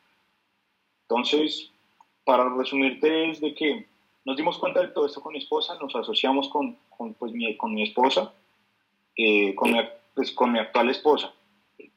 Entonces, 1.09 1.71
para 2.25 2.49
resumirte 2.49 3.31
es 3.31 3.41
de 3.41 3.55
que 3.55 3.87
nos 4.25 4.37
dimos 4.37 4.59
cuenta 4.59 4.81
de 4.81 4.89
todo 4.89 5.07
esto 5.07 5.21
con 5.21 5.33
mi 5.33 5.39
esposa, 5.39 5.77
nos 5.81 5.95
asociamos 5.95 6.49
con, 6.49 6.77
con, 6.97 7.15
pues, 7.15 7.33
mi, 7.33 7.57
con 7.57 7.75
mi 7.75 7.83
esposa, 7.83 8.33
eh, 9.17 9.55
con, 9.55 9.73
mi, 9.73 9.79
pues, 10.15 10.33
con 10.33 10.53
mi 10.53 10.59
actual 10.59 10.91
esposa. 10.91 11.33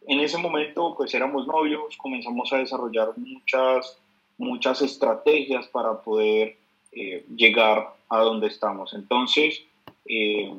En 0.08 0.20
ese 0.22 0.38
momento 0.38 0.94
pues 0.96 1.14
éramos 1.14 1.46
novios, 1.48 1.98
comenzamos 1.98 2.52
a 2.54 2.58
desarrollar 2.58 3.10
muchas 3.18 3.98
muchas 4.38 4.82
estrategias 4.82 5.68
para 5.68 6.02
poder 6.02 6.58
eh, 6.92 7.26
llegar 7.36 7.96
a 8.10 8.20
donde 8.20 8.48
estamos. 8.48 8.94
Entonces, 8.94 9.64
eh, 10.06 10.54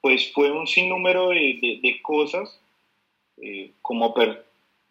pues 0.00 0.32
fue 0.32 0.50
un 0.50 0.66
sinnúmero 0.66 1.30
de, 1.30 1.80
de, 1.82 2.02
cosas, 2.02 2.60
eh, 3.38 3.72
como 3.82 4.14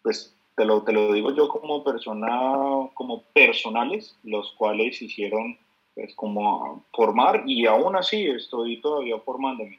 pues 0.02 0.34
te 0.56 0.64
lo, 0.64 0.82
te 0.82 0.92
lo 0.92 1.12
digo 1.12 1.34
yo 1.34 1.48
como 1.48 1.82
persona, 1.82 2.88
como 2.94 3.22
personales, 3.32 4.16
los 4.22 4.52
cuales 4.52 5.00
hicieron 5.00 5.58
pues 5.94 6.14
como 6.14 6.84
formar 6.92 7.44
y 7.46 7.66
aún 7.66 7.96
así 7.96 8.26
estoy 8.26 8.80
todavía 8.80 9.18
formándome. 9.20 9.78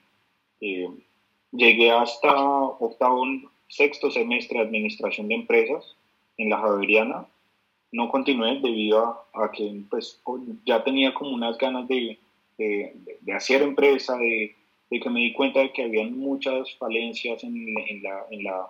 Llegué 1.56 1.92
hasta 1.92 2.34
octavo, 2.34 3.24
sexto 3.68 4.12
semestre 4.12 4.60
de 4.60 4.66
administración 4.66 5.28
de 5.28 5.36
empresas 5.36 5.96
en 6.38 6.50
la 6.50 6.60
Javeriana. 6.60 7.26
No 7.92 8.10
continué 8.10 8.60
debido 8.60 9.26
a, 9.34 9.52
que 9.52 9.82
pues, 9.90 10.22
ya 10.66 10.84
tenía 10.84 11.14
como 11.14 11.32
unas 11.32 11.58
ganas 11.58 11.88
de, 11.88 12.20
de, 12.58 12.94
de 13.22 13.34
hacer 13.34 13.62
empresa, 13.62 14.18
de, 14.18 14.56
de, 14.90 15.00
que 15.00 15.10
me 15.10 15.22
di 15.22 15.34
cuenta 15.34 15.62
de 15.62 15.72
que 15.72 15.84
había 15.84 16.06
muchas 16.06 16.74
falencias 16.76 17.44
en, 17.44 17.56
en, 17.56 18.04
la, 18.04 18.26
en, 18.30 18.44
la, 18.44 18.68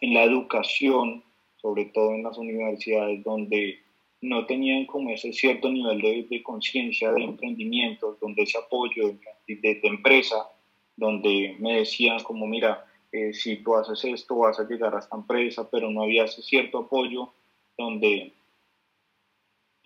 en 0.00 0.14
la 0.14 0.24
educación, 0.24 1.22
sobre 1.56 1.86
todo 1.86 2.14
en 2.14 2.22
las 2.22 2.38
universidades, 2.38 3.22
donde 3.24 3.78
no 4.22 4.46
tenían 4.46 4.86
como 4.86 5.10
ese 5.10 5.32
cierto 5.32 5.68
nivel 5.68 6.00
de, 6.00 6.26
de 6.28 6.42
conciencia 6.42 7.12
de 7.12 7.24
emprendimiento, 7.24 8.16
donde 8.20 8.42
ese 8.42 8.58
apoyo 8.58 9.14
de, 9.46 9.56
de, 9.56 9.80
empresa, 9.82 10.48
donde 10.96 11.56
me 11.58 11.76
decían 11.76 12.22
como, 12.22 12.46
mira, 12.46 12.84
eh, 13.12 13.32
si 13.32 13.56
tú 13.56 13.74
haces 13.74 14.04
esto 14.04 14.36
vas 14.36 14.58
a 14.58 14.66
llegar 14.66 14.94
a 14.94 14.98
esta 14.98 15.16
empresa, 15.16 15.68
pero 15.70 15.90
no 15.90 16.02
había 16.02 16.24
ese 16.24 16.42
cierto 16.42 16.78
apoyo 16.78 17.32
donde 17.78 18.32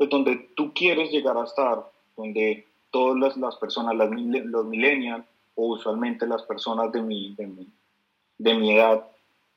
pues 0.01 0.09
donde 0.09 0.49
tú 0.57 0.73
quieres 0.73 1.11
llegar 1.11 1.37
a 1.37 1.45
estar, 1.45 1.85
donde 2.17 2.67
todas 2.91 3.37
las, 3.37 3.57
personas, 3.57 3.95
las, 3.95 4.11
los 4.11 4.65
millennials 4.65 5.27
o 5.55 5.75
usualmente 5.75 6.27
las 6.27 6.43
personas 6.45 6.91
de 6.91 7.03
mi, 7.03 7.35
de 7.35 7.47
mi, 7.47 7.69
de 8.39 8.55
mi 8.55 8.73
edad, 8.73 9.07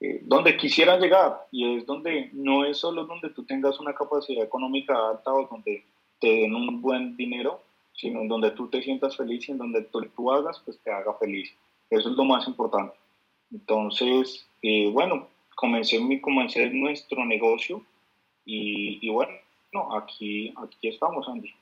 eh, 0.02 0.20
donde 0.24 0.58
quisieran 0.58 1.00
llegar. 1.00 1.48
Y 1.50 1.78
es 1.78 1.86
donde 1.86 2.30
no 2.34 2.66
es 2.66 2.78
solo 2.78 3.06
donde 3.06 3.30
tú 3.30 3.46
tengas 3.46 3.80
una 3.80 3.94
capacidad 3.96 4.44
económica 4.44 4.94
alta 5.12 5.34
o 5.34 5.48
donde 5.48 5.86
te 6.20 6.28
den 6.28 6.54
un 6.54 6.82
buen 6.82 7.16
dinero, 7.16 7.62
sino 7.94 8.22
en 8.22 8.28
donde 8.28 8.52
tú 8.52 8.70
te 8.70 8.82
sientas 8.82 9.18
feliz 9.18 9.48
y 9.48 9.52
en 9.52 9.58
donde 9.58 9.84
tú, 9.84 10.02
tú 10.16 10.32
hagas, 10.32 10.62
pues 10.66 10.80
te 10.84 10.92
haga 10.92 11.14
feliz. 11.20 11.54
Eso 11.90 12.10
es 12.10 12.16
lo 12.16 12.26
más 12.26 12.48
importante. 12.48 12.96
Entonces, 13.52 14.48
eh, 14.62 14.90
bueno, 14.92 15.28
comencé, 15.56 16.00
mi, 16.00 16.20
comencé 16.20 16.70
nuestro 16.70 17.24
negocio 17.26 17.84
y, 18.46 19.00
y 19.02 19.10
bueno, 19.10 19.34
no, 19.72 19.96
aquí, 19.96 20.54
aquí 20.58 20.88
estamos, 20.88 21.28
Andy. 21.28 21.54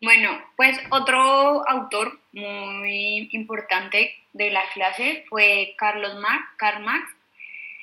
Bueno, 0.00 0.38
pues 0.56 0.78
otro 0.90 1.66
autor 1.68 2.20
muy 2.32 3.28
importante 3.32 4.14
de 4.32 4.50
la 4.50 4.62
clase 4.74 5.24
fue 5.28 5.74
Carlos 5.78 6.16
Marx, 6.20 6.44
Karl 6.58 6.84
Marx, 6.84 7.08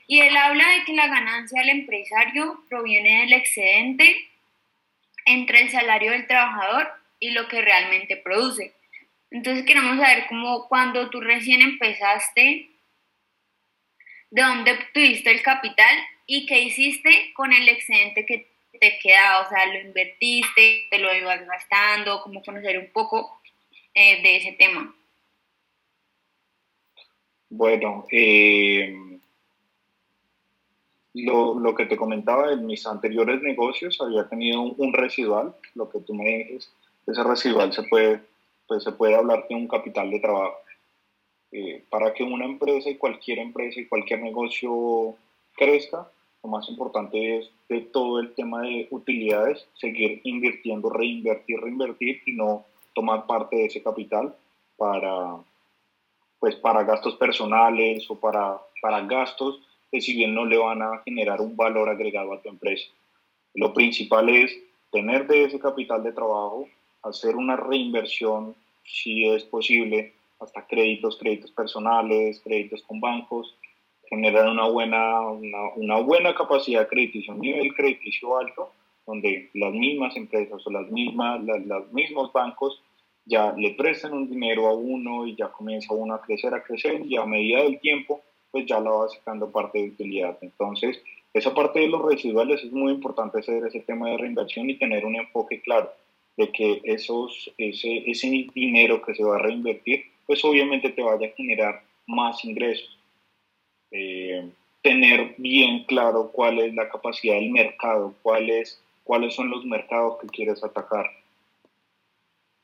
y 0.08 0.20
él 0.20 0.36
habla 0.38 0.64
de 0.70 0.84
que 0.84 0.94
la 0.94 1.08
ganancia 1.08 1.62
del 1.62 1.70
empresario 1.70 2.64
proviene 2.70 3.22
del 3.22 3.34
excedente 3.34 4.16
entre 5.26 5.62
el 5.62 5.72
salario 5.72 6.12
del 6.12 6.28
trabajador 6.28 7.01
y 7.22 7.32
lo 7.32 7.48
que 7.48 7.62
realmente 7.62 8.18
produce. 8.18 8.74
Entonces 9.30 9.64
queremos 9.66 9.98
saber 9.98 10.26
cómo 10.28 10.68
cuando 10.68 11.10
tú 11.10 11.22
recién 11.22 11.62
empezaste, 11.62 12.70
de 14.32 14.42
dónde 14.42 14.78
tuviste 14.94 15.32
el 15.32 15.42
capital 15.42 15.96
y 16.26 16.46
qué 16.46 16.60
hiciste 16.62 17.32
con 17.34 17.54
el 17.54 17.70
excedente 17.70 18.26
que 18.26 18.52
te 18.80 18.98
queda, 19.00 19.42
o 19.42 19.50
sea, 19.50 19.66
lo 19.68 19.80
invertiste, 19.80 20.88
te 20.90 20.98
lo 20.98 21.14
ibas 21.14 21.46
gastando, 21.46 22.22
como 22.22 22.42
conocer 22.42 22.80
un 22.80 22.92
poco 22.92 23.40
eh, 23.94 24.22
de 24.22 24.38
ese 24.38 24.54
tema. 24.54 24.96
Bueno, 27.50 28.06
eh, 28.12 29.20
lo, 31.14 31.60
lo, 31.60 31.76
que 31.76 31.86
te 31.86 31.98
comentaba 31.98 32.54
en 32.54 32.66
mis 32.66 32.88
anteriores 32.88 33.42
negocios 33.42 34.00
había 34.00 34.28
tenido 34.30 34.62
un, 34.62 34.94
residual, 34.94 35.54
lo 35.76 35.90
que 35.90 36.00
tú 36.00 36.14
me 36.14 36.24
dices, 36.24 36.74
ese 37.08 37.24
residual 37.24 37.74
se 37.74 37.84
puede, 37.84 38.22
pues 38.68 38.84
se 38.84 38.92
puede 38.92 39.16
hablar 39.16 39.46
de 39.48 39.56
un 39.56 39.68
capital 39.68 40.10
de 40.10 40.20
trabajo. 40.20 40.58
Eh, 41.52 41.84
para 41.90 42.14
que 42.14 42.24
una 42.24 42.46
empresa 42.46 42.90
y 42.90 42.98
cualquier 42.98 43.40
empresa 43.40 43.80
y 43.80 43.88
cualquier 43.88 44.22
negocio 44.22 45.16
crezca, 45.56 46.10
lo 46.44 46.50
más 46.50 46.68
importante 46.70 47.38
es 47.38 47.52
de 47.70 47.82
todo 47.82 48.20
el 48.20 48.34
tema 48.34 48.62
de 48.62 48.88
utilidades, 48.90 49.68
seguir 49.76 50.22
invirtiendo, 50.24 50.90
reinvertir, 50.90 51.60
reinvertir 51.60 52.22
y 52.26 52.34
no 52.34 52.66
tomar 52.96 53.28
parte 53.28 53.58
de 53.58 53.66
ese 53.66 53.84
capital 53.84 54.36
para, 54.78 55.38
pues, 56.40 56.56
para 56.56 56.84
gastos 56.84 57.16
personales 57.16 58.10
o 58.10 58.20
para, 58.20 58.60
para 58.82 59.02
gastos 59.02 59.62
que 59.92 60.02
si 60.02 60.14
bien 60.14 60.34
no 60.34 60.46
le 60.46 60.58
van 60.58 60.82
a 60.82 61.02
generar 61.04 61.42
un 61.42 61.56
valor 61.56 61.90
agregado 61.90 62.34
a 62.34 62.42
tu 62.42 62.50
empresa. 62.50 62.90
Lo 63.54 63.74
principal 63.74 64.30
es 64.30 64.58
tener 64.92 65.28
de 65.28 65.44
ese 65.44 65.60
capital 65.60 66.02
de 66.04 66.14
trabajo, 66.14 66.68
hacer 67.04 67.36
una 67.36 67.56
reinversión 67.56 68.56
si 68.84 69.28
es 69.28 69.44
posible, 69.44 70.14
hasta 70.40 70.66
créditos, 70.66 71.18
créditos 71.18 71.52
personales, 71.52 72.42
créditos 72.44 72.82
con 72.84 73.00
bancos, 73.00 73.56
generar 74.10 74.50
una 74.50 74.68
buena, 74.68 75.22
una, 75.22 76.00
buena 76.00 76.34
capacidad 76.34 76.88
crediticia, 76.88 77.34
un 77.34 77.42
nivel 77.42 77.74
crediticio 77.74 78.38
alto, 78.38 78.72
donde 79.06 79.50
las 79.54 79.72
mismas 79.72 80.16
empresas 80.16 80.66
o 80.66 80.72
las 80.72 80.90
mismas, 80.90 81.42
los 81.44 81.92
mismos 81.94 82.34
bancos 82.34 82.82
ya 83.26 83.54
le 83.54 83.76
prestan 83.76 84.14
un 84.14 84.30
dinero 84.30 84.68
a 84.68 84.74
uno 84.74 85.28
y 85.28 85.36
ya 85.36 85.50
comienza 85.50 85.94
uno 85.94 86.16
a 86.16 86.22
crecer, 86.22 86.54
a 86.54 86.64
crecer 86.64 87.06
y 87.06 87.18
a 87.18 87.26
medida 87.26 87.64
del 87.64 87.80
tiempo 87.80 88.22
pues 88.52 88.66
ya 88.66 88.80
la 88.82 88.90
va 88.90 89.08
sacando 89.08 89.50
parte 89.50 89.80
de 89.80 89.90
utilidad. 89.90 90.38
Entonces, 90.42 91.02
esa 91.34 91.54
parte 91.54 91.80
de 91.80 91.88
los 91.88 92.02
residuales 92.02 92.62
es 92.64 92.72
muy 92.72 92.92
importante 92.92 93.40
hacer 93.40 93.66
ese 93.66 93.80
tema 93.80 94.10
de 94.10 94.18
reinversión 94.18 94.70
y 94.70 94.78
tener 94.78 95.06
un 95.06 95.16
enfoque 95.16 95.62
claro 95.62 95.90
de 96.38 96.52
que 96.52 96.82
esos, 96.84 97.52
ese, 97.58 98.10
ese 98.10 98.48
dinero 98.54 99.02
que 99.02 99.16
se 99.16 99.24
va 99.24 99.36
a 99.36 99.42
reinvertir, 99.42 100.06
pues 100.26 100.44
obviamente 100.46 100.90
te 100.90 101.02
vaya 101.02 101.28
a 101.28 101.36
generar 101.36 101.84
más 102.08 102.44
ingresos. 102.46 102.98
Eh, 103.92 104.50
tener 104.82 105.36
bien 105.38 105.84
claro 105.84 106.32
cuál 106.32 106.60
es 106.60 106.74
la 106.74 106.90
capacidad 106.90 107.36
del 107.36 107.52
mercado, 107.52 108.16
cuáles, 108.22 108.82
cuáles 109.04 109.36
son 109.36 109.50
los 109.50 109.66
mercados 109.66 110.18
que 110.20 110.28
quieres 110.28 110.64
atacar. 110.64 111.06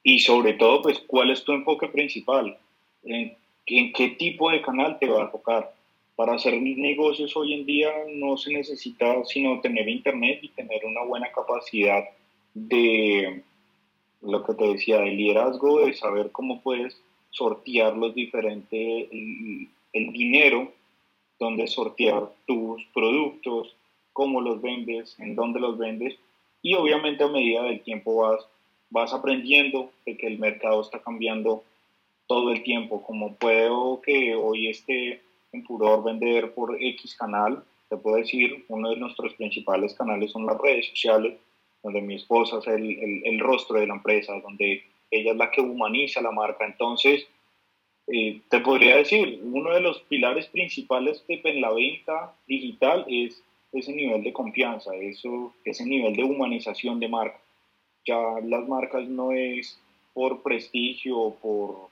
Y 0.03 0.19
sobre 0.19 0.53
todo, 0.53 0.81
pues, 0.81 0.99
cuál 1.05 1.29
es 1.29 1.43
tu 1.43 1.51
enfoque 1.51 1.87
principal, 1.89 2.57
en, 3.03 3.35
en 3.65 3.93
qué 3.93 4.09
tipo 4.09 4.49
de 4.49 4.61
canal 4.61 4.97
te 4.99 5.07
va 5.07 5.25
a 5.25 5.31
tocar. 5.31 5.73
Para 6.15 6.33
hacer 6.33 6.59
negocios 6.59 7.35
hoy 7.37 7.53
en 7.53 7.65
día 7.65 7.91
no 8.15 8.37
se 8.37 8.51
necesita 8.51 9.23
sino 9.25 9.61
tener 9.61 9.87
internet 9.87 10.39
y 10.41 10.49
tener 10.49 10.83
una 10.85 11.03
buena 11.03 11.31
capacidad 11.31 12.03
de, 12.55 13.43
lo 14.21 14.43
que 14.43 14.53
te 14.53 14.65
decía, 14.65 14.99
de 14.99 15.11
liderazgo, 15.11 15.85
de 15.85 15.93
saber 15.93 16.31
cómo 16.31 16.61
puedes 16.61 16.99
sortear 17.29 17.95
los 17.95 18.15
diferentes, 18.15 19.07
el, 19.11 20.11
dinero, 20.11 20.71
donde 21.39 21.67
sortear 21.67 22.31
tus 22.45 22.83
productos, 22.93 23.75
cómo 24.13 24.41
los 24.41 24.61
vendes, 24.61 25.15
en 25.19 25.35
dónde 25.35 25.59
los 25.59 25.77
vendes 25.77 26.17
y 26.61 26.73
obviamente 26.73 27.23
a 27.23 27.27
medida 27.27 27.63
del 27.63 27.81
tiempo 27.81 28.15
vas, 28.17 28.45
vas 28.89 29.13
aprendiendo 29.13 29.91
de 30.05 30.17
que 30.17 30.27
el 30.27 30.39
mercado 30.39 30.81
está 30.81 30.99
cambiando 30.99 31.63
todo 32.27 32.51
el 32.51 32.63
tiempo, 32.63 33.03
como 33.03 33.35
puedo 33.35 34.01
que 34.01 34.35
hoy 34.35 34.67
esté 34.67 35.21
en 35.51 35.63
furor 35.63 36.03
vender 36.03 36.53
por 36.53 36.75
X 36.81 37.15
canal, 37.15 37.63
te 37.89 37.97
puedo 37.97 38.17
decir, 38.17 38.65
uno 38.67 38.89
de 38.89 38.97
nuestros 38.97 39.33
principales 39.35 39.93
canales 39.93 40.31
son 40.31 40.45
las 40.45 40.57
redes 40.57 40.89
sociales, 40.89 41.37
donde 41.87 42.01
mi 42.01 42.15
esposa 42.15 42.59
es 42.59 42.67
el, 42.67 43.21
el, 43.23 43.39
rostro 43.39 43.79
de 43.79 43.87
la 43.87 43.95
empresa, 43.95 44.33
donde 44.41 44.83
ella 45.09 45.31
es 45.31 45.37
la 45.37 45.49
que 45.49 45.61
humaniza 45.61 46.21
la 46.21 46.31
marca. 46.31 46.65
Entonces, 46.65 47.25
eh, 48.07 48.41
te 48.49 48.59
podría 48.59 48.97
decir, 48.97 49.39
uno 49.41 49.73
de 49.73 49.79
los 49.79 50.01
pilares 50.01 50.47
principales 50.47 51.23
de 51.27 51.41
en 51.45 51.61
la 51.61 51.71
venta 51.71 52.33
digital 52.45 53.05
es 53.07 53.41
ese 53.71 53.93
nivel 53.93 54.21
de 54.21 54.33
confianza, 54.33 54.93
eso, 54.95 55.53
ese 55.63 55.85
nivel 55.85 56.13
de 56.13 56.25
humanización 56.25 56.99
de 56.99 57.07
marca. 57.07 57.39
Ya 58.05 58.19
las 58.43 58.67
marcas 58.67 59.07
no 59.07 59.31
es 59.31 59.79
por 60.13 60.41
prestigio, 60.43 61.35
por, 61.41 61.89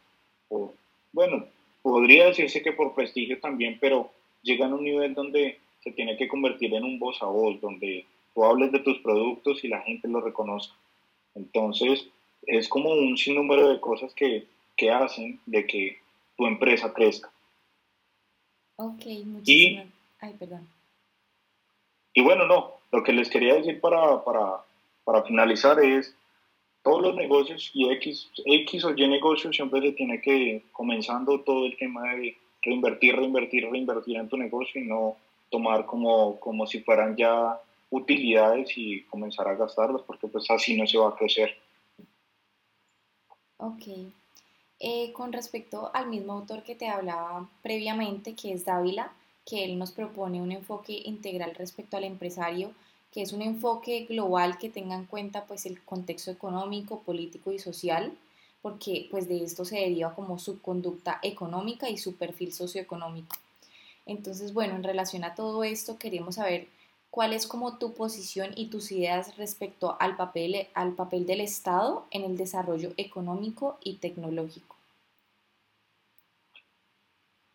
por 0.49 0.73
bueno, 1.13 1.45
podría 1.81 2.25
decirse 2.25 2.62
que 2.62 2.73
por 2.73 2.93
prestigio 2.93 3.39
también, 3.39 3.77
pero 3.79 4.12
llegan 4.43 4.73
a 4.73 4.75
un 4.75 4.84
nivel 4.84 5.13
donde 5.13 5.58
se 5.81 5.91
tiene 5.91 6.17
que 6.17 6.27
convertir 6.27 6.73
en 6.73 6.84
un 6.84 6.99
voz 6.99 7.21
a 7.21 7.27
voz, 7.27 7.62
donde 7.62 8.05
tú 8.36 8.43
hables 8.43 8.71
de 8.71 8.80
tus 8.80 9.00
productos 9.00 9.63
y 9.63 9.69
la 9.69 9.82
gente 9.82 10.08
lo 10.08 10.21
reconozca. 10.21 10.76
Entonces, 11.34 12.08
es 12.43 12.67
como 12.67 12.91
un 12.91 13.17
sinnúmero 13.17 13.69
de 13.69 13.80
cosas 13.80 14.13
que, 14.13 14.45
que 14.78 14.91
hacen 14.91 15.39
de 15.45 15.65
que 15.65 15.98
tu 16.38 16.45
empresa 16.45 16.93
crezca. 16.93 17.32
Ok, 18.78 19.06
muchísimas. 19.26 19.88
Ay, 20.19 20.34
perdón. 20.38 20.67
Y 22.13 22.21
bueno, 22.21 22.45
no, 22.45 22.74
lo 22.91 23.04
que 23.04 23.13
les 23.13 23.30
quería 23.30 23.56
decir 23.56 23.80
para, 23.80 24.24
para, 24.24 24.63
para 25.04 25.24
finalizar 25.24 25.80
es, 25.80 26.15
todos 26.84 27.02
los 27.02 27.15
negocios 27.15 27.71
y 27.74 27.89
X, 27.89 28.30
X 28.45 28.86
o 28.86 28.93
Y 28.95 29.08
negocios 29.08 29.56
siempre 29.56 29.82
se 29.82 29.93
tiene 29.93 30.21
que, 30.21 30.63
comenzando 30.71 31.39
todo 31.41 31.65
el 31.65 31.76
tema 31.78 32.13
de 32.13 32.38
reinvertir, 32.62 33.15
reinvertir, 33.15 33.69
reinvertir 33.69 34.17
en 34.17 34.30
tu 34.30 34.38
negocio 34.38 34.82
y 34.82 34.86
no 34.86 35.17
tomar 35.50 35.86
como, 35.86 36.39
como 36.39 36.67
si 36.67 36.82
fueran 36.82 37.15
ya 37.15 37.60
utilidades 37.89 38.69
y 38.76 39.04
comenzar 39.04 39.48
a 39.48 39.56
gastarlas 39.56 40.02
porque 40.04 40.28
pues 40.28 40.50
así 40.50 40.76
no 40.76 40.86
se 40.88 40.98
va 40.98 41.10
a 41.10 41.15
crecer. 41.15 41.58
Ok. 43.58 43.88
Eh, 44.80 45.13
con 45.13 45.32
respecto 45.32 45.89
al 45.93 46.10
mismo 46.10 46.34
autor 46.34 46.63
que 46.63 46.76
te 46.76 46.89
hablaba 46.89 47.50
previamente, 47.62 48.36
que 48.36 48.54
es 48.54 48.65
Dávila, 48.65 49.13
que 49.45 49.63
él 49.63 49.78
nos 49.78 49.91
propone 49.91 50.41
un 50.41 50.52
enfoque 50.52 50.93
integral 51.06 51.56
respecto 51.56 51.95
al 51.95 52.04
empresario, 52.04 52.71
que 53.12 53.21
es 53.21 53.32
un 53.32 53.41
enfoque 53.41 54.06
global 54.10 54.58
que 54.58 54.69
tenga 54.69 54.95
en 54.95 55.06
cuenta 55.06 55.45
pues 55.45 55.65
el 55.65 55.82
contexto 55.84 56.32
económico, 56.32 57.02
político 57.02 57.52
y 57.54 57.60
social, 57.60 58.17
porque 58.62 59.08
pues 59.12 59.30
de 59.30 59.43
esto 59.43 59.63
se 59.63 59.78
deriva 59.78 60.13
como 60.15 60.39
su 60.39 60.62
conducta 60.62 61.19
económica 61.21 61.89
y 61.89 61.98
su 61.98 62.15
perfil 62.17 62.52
socioeconómico. 62.52 63.36
Entonces, 64.06 64.54
bueno, 64.54 64.76
en 64.76 64.84
relación 64.84 65.24
a 65.24 65.36
todo 65.36 65.63
esto 65.63 65.98
queremos 65.98 66.36
saber 66.36 66.67
cuál 67.15 67.32
es 67.32 67.47
como 67.47 67.78
tu 67.78 67.93
posición 67.93 68.51
y 68.58 68.65
tus 68.65 68.91
ideas 68.91 69.38
respecto 69.38 69.95
al 70.01 70.17
papel, 70.17 70.67
al 70.73 70.95
papel 70.95 71.25
del 71.25 71.39
Estado 71.39 72.06
en 72.12 72.25
el 72.25 72.36
desarrollo 72.36 72.91
económico 72.97 73.78
y 73.82 73.99
tecnológico. 73.99 74.75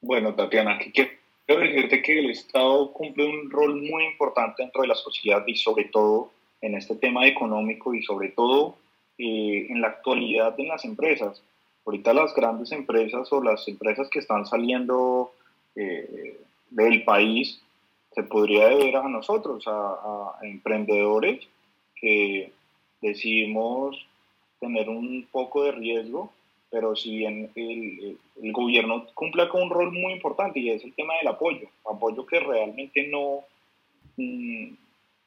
Bueno, 0.00 0.34
Tatiana, 0.34 0.78
quiero 0.78 1.10
decirte 1.46 2.00
que 2.00 2.20
el 2.20 2.30
Estado 2.30 2.90
cumple 2.94 3.26
un 3.26 3.50
rol 3.50 3.82
muy 3.82 4.06
importante 4.06 4.62
dentro 4.62 4.80
de 4.80 4.88
la 4.88 4.94
sociedad 4.94 5.44
y 5.46 5.54
sobre 5.56 5.84
todo 5.84 6.30
en 6.62 6.74
este 6.74 6.94
tema 6.94 7.26
económico 7.26 7.92
y 7.92 8.02
sobre 8.02 8.30
todo 8.30 8.76
eh, 9.18 9.66
en 9.68 9.82
la 9.82 9.88
actualidad 9.88 10.58
en 10.58 10.68
las 10.68 10.86
empresas. 10.86 11.42
Ahorita 11.84 12.14
las 12.14 12.34
grandes 12.34 12.72
empresas 12.72 13.30
o 13.30 13.42
las 13.42 13.68
empresas 13.68 14.08
que 14.08 14.20
están 14.20 14.46
saliendo 14.46 15.34
eh, 15.76 16.40
del 16.70 17.04
país 17.04 17.60
se 18.14 18.22
podría 18.24 18.68
deber 18.68 18.96
a 18.96 19.08
nosotros, 19.08 19.64
a, 19.66 20.38
emprendedores 20.42 21.46
que 21.94 22.52
decidimos 23.00 23.96
tener 24.58 24.88
un 24.88 25.26
poco 25.30 25.64
de 25.64 25.72
riesgo, 25.72 26.32
pero 26.70 26.94
si 26.96 27.16
bien 27.16 27.50
el, 27.54 28.18
gobierno 28.52 29.06
cumple 29.14 29.48
con 29.48 29.62
un 29.62 29.70
rol 29.70 29.92
muy 29.92 30.12
importante 30.12 30.60
y 30.60 30.70
es 30.70 30.84
el 30.84 30.94
tema 30.94 31.14
del 31.16 31.28
apoyo, 31.28 31.68
apoyo 31.88 32.26
que 32.26 32.40
realmente 32.40 33.06
no, 33.08 33.40
mm, 34.16 34.74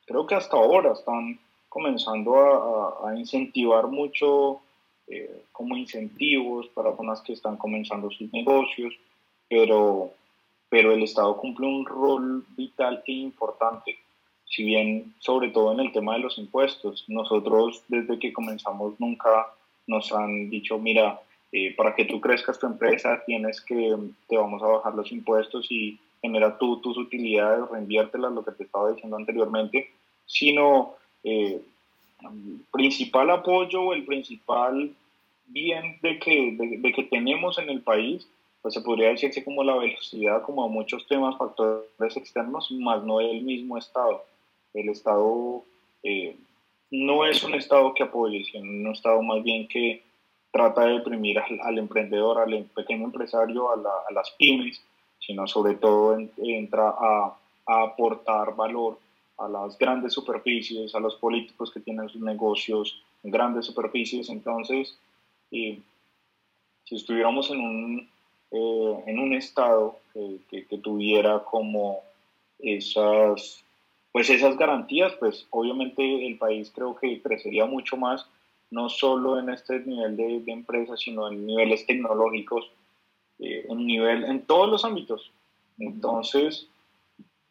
creo 0.06 0.28
que 0.28 0.36
hasta 0.36 0.58
ahora 0.58 0.94
están 0.94 1.40
comenzando 1.70 2.36
a, 2.36 3.10
a 3.10 3.18
incentivar 3.18 3.88
mucho 3.88 4.62
eh, 5.08 5.44
como 5.52 5.76
incentivos 5.76 6.68
para 6.70 6.92
personas 6.92 7.22
que 7.22 7.34
están 7.34 7.58
comenzando 7.58 8.10
sus 8.10 8.32
negocios, 8.32 8.94
pero 9.50 10.12
pero 10.74 10.92
el 10.92 11.04
Estado 11.04 11.38
cumple 11.38 11.68
un 11.68 11.86
rol 11.86 12.44
vital 12.58 13.04
e 13.06 13.12
importante. 13.12 13.96
Si 14.44 14.64
bien, 14.64 15.14
sobre 15.20 15.50
todo 15.50 15.72
en 15.72 15.80
el 15.80 15.92
tema 15.92 16.14
de 16.14 16.22
los 16.22 16.40
impuestos, 16.40 17.06
nosotros 17.08 17.84
desde 17.90 18.18
que 18.18 18.34
comenzamos 18.34 19.00
nunca 19.00 19.30
nos 19.86 20.12
han 20.12 20.50
dicho, 20.50 20.80
mira, 20.80 21.22
eh, 21.52 21.76
para 21.76 21.94
que 21.94 22.06
tú 22.06 22.20
crezcas 22.20 22.58
tu 22.58 22.66
empresa 22.66 23.22
tienes 23.24 23.62
que, 23.62 23.96
te 24.28 24.36
vamos 24.36 24.64
a 24.64 24.66
bajar 24.66 24.96
los 24.96 25.12
impuestos 25.12 25.68
y 25.70 26.00
genera 26.24 26.58
tú 26.58 26.82
tus 26.82 26.98
utilidades, 26.98 27.70
reinviértelas, 27.70 28.32
lo 28.32 28.44
que 28.44 28.54
te 28.54 28.64
estaba 28.64 28.94
diciendo 28.94 29.16
anteriormente, 29.16 29.92
sino 30.26 30.96
eh, 31.24 31.62
principal 32.72 33.30
apoyo, 33.30 33.94
el 33.94 34.06
principal 34.06 34.90
bien 35.46 36.00
de 36.02 36.18
que, 36.18 36.58
de 36.58 36.94
que 36.94 37.04
tenemos 37.04 37.60
en 37.60 37.70
el 37.70 37.82
país 37.82 38.28
pues 38.64 38.76
se 38.76 38.82
podría 38.82 39.10
decirse 39.10 39.44
como 39.44 39.62
la 39.62 39.76
velocidad, 39.76 40.42
como 40.42 40.70
muchos 40.70 41.06
temas, 41.08 41.38
factores 41.38 42.16
externos, 42.16 42.72
más 42.72 43.04
no 43.04 43.20
el 43.20 43.44
mismo 43.44 43.78
Estado. 43.78 44.24
El 44.74 44.88
Estado 44.88 45.64
eh, 46.02 46.38
no 46.90 47.26
es 47.26 47.44
un 47.44 47.56
Estado 47.56 47.94
que 47.94 48.04
apoye, 48.04 48.46
sino 48.46 48.64
un 48.64 48.88
Estado 48.88 49.22
más 49.22 49.44
bien 49.44 49.68
que 49.68 50.02
trata 50.50 50.86
de 50.86 50.94
deprimir 50.94 51.40
al, 51.40 51.78
emprendedor, 51.78 52.40
al 52.40 52.54
em, 52.54 52.64
pequeño 52.70 53.04
empresario, 53.04 53.70
a, 53.70 54.12
las 54.14 54.32
pymes, 54.32 54.82
sino 55.20 55.46
sobre 55.46 55.76
todo 55.76 56.18
entra 56.38 56.96
a, 56.98 57.38
aportar 57.66 58.56
valor 58.56 58.98
a 59.40 59.50
las 59.50 59.78
grandes 59.78 60.14
superficies, 60.14 60.96
a 60.96 61.00
los 61.02 61.16
políticos 61.16 61.70
que 61.72 61.82
tienen 61.82 62.08
sus 62.08 62.22
negocios 62.22 63.04
en 63.24 63.32
grandes 63.32 63.66
superficies. 63.66 64.30
Entonces, 64.30 64.98
eh, 65.52 65.80
si 66.86 66.96
estuviéramos 66.96 67.50
en 67.50 67.60
un 67.60 68.13
eh, 68.56 69.04
en 69.08 69.18
un 69.18 69.34
estado 69.34 69.98
que, 70.14 70.66
que, 70.70 70.78
tuviera 70.78 71.40
como 71.40 72.04
esas, 72.60 73.64
pues 74.12 74.30
esas 74.30 74.56
garantías, 74.58 75.12
pues 75.14 75.48
obviamente 75.50 76.28
el 76.28 76.38
país 76.38 76.72
creo 76.72 76.96
que 76.96 77.20
crecería 77.20 77.66
mucho 77.66 77.98
más, 77.98 78.28
no 78.70 78.90
solo 78.90 79.40
en 79.40 79.50
este 79.50 79.80
nivel 79.80 80.16
de, 80.18 80.40
de 80.42 80.52
empresas, 80.52 81.00
sino 81.00 81.32
en 81.32 81.48
niveles 81.48 81.88
tecnológicos, 81.88 82.70
eh, 83.40 83.66
en, 83.68 83.88
nivel, 83.88 84.24
en 84.26 84.46
todos 84.46 84.70
los 84.70 84.86
ámbitos. 84.86 85.32
Entonces, 85.80 86.68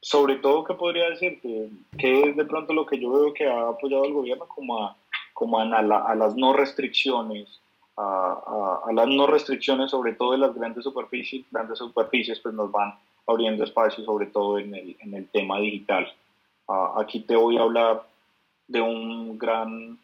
sobre 0.00 0.36
todo, 0.36 0.62
¿qué 0.62 0.74
podría 0.74 1.10
decirte? 1.10 1.68
¿Qué 1.98 2.22
es 2.22 2.36
de 2.36 2.44
pronto 2.44 2.74
lo 2.74 2.86
que 2.86 3.00
yo 3.00 3.10
veo 3.10 3.34
que 3.34 3.48
ha 3.48 3.70
apoyado 3.70 4.04
el 4.04 4.12
gobierno 4.12 4.46
como 4.46 4.84
a, 4.84 4.96
como 5.34 5.58
a, 5.58 5.64
a 5.64 6.14
las 6.14 6.36
no 6.36 6.52
restricciones? 6.52 7.60
A, 7.96 8.80
a, 8.86 8.92
las 8.92 9.08
no 9.08 9.26
restricciones, 9.26 9.90
sobre 9.90 10.14
todo 10.14 10.32
de 10.32 10.38
las 10.38 10.54
grandes 10.54 10.84
superficies, 10.84 11.44
grandes 11.50 11.78
superficies, 11.78 12.40
pues 12.40 12.54
nos 12.54 12.70
van 12.72 12.94
abriendo 13.26 13.64
espacio, 13.64 14.04
sobre 14.04 14.26
todo 14.26 14.58
en 14.58 14.74
el, 14.74 14.96
en 15.00 15.14
el 15.14 15.28
tema 15.28 15.58
digital. 15.58 16.12
Ah, 16.68 16.94
aquí 16.96 17.20
te 17.20 17.36
voy 17.36 17.56
a 17.58 17.62
hablar 17.62 18.02
de 18.68 18.80
un 18.80 19.38
gran, 19.38 19.98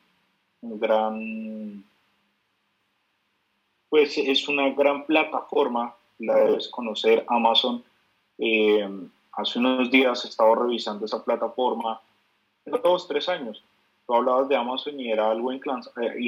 un 0.60 0.80
gran, 0.80 1.84
pues 3.88 4.18
es 4.18 4.48
una 4.48 4.70
gran 4.70 5.04
plataforma, 5.06 5.94
la 6.18 6.36
debes 6.36 6.68
conocer, 6.68 7.24
Amazon. 7.28 7.82
Eh, 8.38 8.88
hace 9.32 9.58
unos 9.58 9.90
días 9.90 10.24
estaba 10.24 10.54
revisando 10.54 11.06
esa 11.06 11.24
plataforma, 11.24 12.00
dos, 12.82 13.08
tres 13.08 13.28
años. 13.28 13.62
Tú 14.08 14.14
hablabas 14.14 14.48
de 14.48 14.56
Amazon 14.56 14.98
y 14.98 15.12
era 15.12 15.30
algo, 15.30 15.52
eh, 15.52 15.60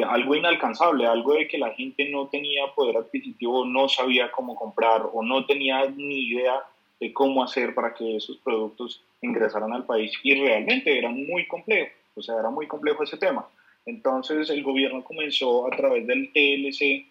algo 0.07 0.35
inalcanzable, 0.35 1.07
algo 1.07 1.33
de 1.33 1.49
que 1.49 1.57
la 1.57 1.73
gente 1.73 2.11
no 2.11 2.27
tenía 2.27 2.67
poder 2.75 2.99
adquisitivo, 2.99 3.65
no 3.65 3.89
sabía 3.89 4.31
cómo 4.31 4.55
comprar 4.55 5.09
o 5.11 5.23
no 5.23 5.47
tenía 5.47 5.87
ni 5.89 6.29
idea 6.29 6.63
de 7.01 7.11
cómo 7.15 7.43
hacer 7.43 7.75
para 7.75 7.95
que 7.95 8.17
esos 8.17 8.37
productos 8.37 9.03
ingresaran 9.23 9.73
al 9.73 9.87
país 9.87 10.13
y 10.23 10.35
realmente 10.35 10.99
era 10.99 11.09
muy 11.09 11.49
complejo, 11.49 11.91
o 12.17 12.21
sea, 12.21 12.39
era 12.39 12.51
muy 12.51 12.67
complejo 12.67 13.03
ese 13.03 13.17
tema. 13.17 13.49
Entonces 13.87 14.51
el 14.51 14.63
gobierno 14.63 15.03
comenzó 15.03 15.67
a 15.67 15.71
través 15.75 16.07
del 16.07 16.31
TLC, 16.35 17.07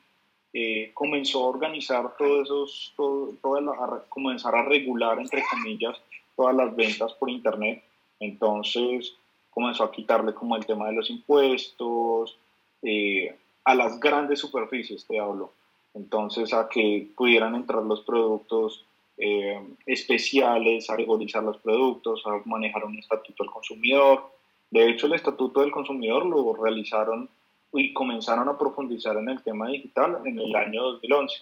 eh, 0.53 0.91
comenzó 0.93 1.45
a 1.45 1.49
organizar 1.49 2.15
todos 2.15 2.45
esos, 2.45 2.93
todo, 2.95 3.73
a 3.73 4.03
comenzar 4.07 4.53
a 4.53 4.65
regular, 4.65 5.17
entre 5.17 5.43
comillas, 5.49 5.99
todas 6.35 6.55
las 6.55 6.75
ventas 6.75 7.11
por 7.13 7.27
Internet. 7.27 7.81
Entonces 8.19 9.15
comenzó 9.49 9.83
a 9.83 9.91
quitarle 9.91 10.33
como 10.33 10.55
el 10.55 10.65
tema 10.65 10.87
de 10.87 10.93
los 10.93 11.09
impuestos, 11.09 12.37
eh, 12.81 13.35
a 13.63 13.75
las 13.75 13.99
grandes 13.99 14.39
superficies, 14.39 15.05
te 15.05 15.19
hablo. 15.19 15.51
Entonces 15.93 16.53
a 16.53 16.69
que 16.69 17.07
pudieran 17.15 17.55
entrar 17.55 17.83
los 17.83 18.01
productos 18.01 18.85
eh, 19.17 19.59
especiales, 19.85 20.89
a 20.89 20.95
regularizar 20.95 21.43
los 21.43 21.57
productos, 21.57 22.23
a 22.25 22.41
manejar 22.45 22.85
un 22.85 22.97
estatuto 22.97 23.43
del 23.43 23.51
consumidor. 23.51 24.31
De 24.71 24.89
hecho, 24.89 25.07
el 25.07 25.13
estatuto 25.13 25.61
del 25.61 25.71
consumidor 25.71 26.25
lo 26.25 26.53
realizaron 26.53 27.29
y 27.73 27.93
comenzaron 27.93 28.47
a 28.49 28.57
profundizar 28.57 29.17
en 29.17 29.29
el 29.29 29.43
tema 29.43 29.67
digital 29.67 30.21
en 30.25 30.39
el 30.39 30.55
año 30.55 30.83
2011. 30.83 31.35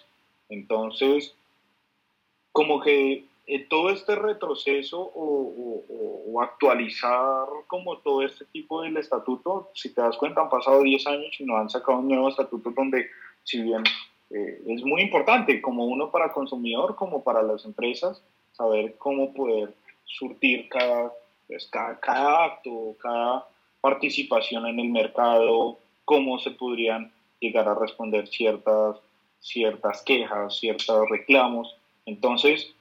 Entonces, 0.48 1.34
como 2.52 2.80
que 2.80 3.24
eh, 3.50 3.66
todo 3.66 3.88
este 3.88 4.14
retroceso 4.14 5.10
o, 5.14 6.40
actualizar 6.40 7.46
como 7.66 7.98
todo 7.98 8.22
este 8.22 8.44
tipo 8.44 8.82
del 8.82 8.96
estatuto, 8.96 9.70
si 9.74 9.92
te 9.92 10.00
das 10.00 10.16
cuenta, 10.16 10.42
han 10.42 10.48
pasado 10.48 10.82
10 10.82 11.04
años 11.08 11.34
y 11.40 11.44
no 11.44 11.56
han 11.56 11.68
sacado 11.68 11.98
un 11.98 12.08
nuevo 12.08 12.28
estatuto 12.28 12.70
donde, 12.70 13.08
si 13.42 13.60
bien 13.60 13.82
eh, 14.30 14.62
es 14.68 14.84
muy 14.84 15.02
importante, 15.02 15.60
como 15.60 15.86
uno 15.86 16.12
para 16.12 16.32
consumidor, 16.32 16.94
como 16.94 17.24
para 17.24 17.42
las 17.42 17.64
empresas, 17.64 18.22
saber 18.52 18.96
cómo 18.98 19.32
poder 19.32 19.74
surtir 20.04 20.68
cada, 20.68 21.12
pues, 21.48 21.66
cada, 21.66 21.98
cada, 21.98 22.44
acto, 22.44 22.94
cada 23.00 23.48
participación 23.80 24.66
en 24.66 24.78
el 24.78 24.90
mercado, 24.90 25.78
cómo 26.04 26.38
se 26.38 26.52
podrían 26.52 27.10
llegar 27.40 27.66
a 27.66 27.74
responder 27.74 28.28
ciertas, 28.28 28.96
ciertas 29.40 30.02
quejas, 30.02 30.56
ciertos 30.56 31.08
reclamos. 31.08 31.74
Entonces, 32.06 32.74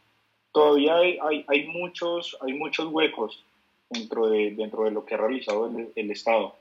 todavía 0.52 0.96
hay, 0.98 1.46
hay, 1.48 1.68
muchos, 1.68 2.38
hay 2.42 2.54
muchos 2.54 2.88
huecos 2.92 3.44
dentro 3.90 4.28
de, 4.28 4.52
dentro 4.52 4.84
de 4.84 4.92
lo 4.92 5.06
que 5.06 5.16
ha 5.16 5.18
realizado 5.18 5.68
el, 5.68 5.92
el 5.96 6.12
Estado. 6.12 6.56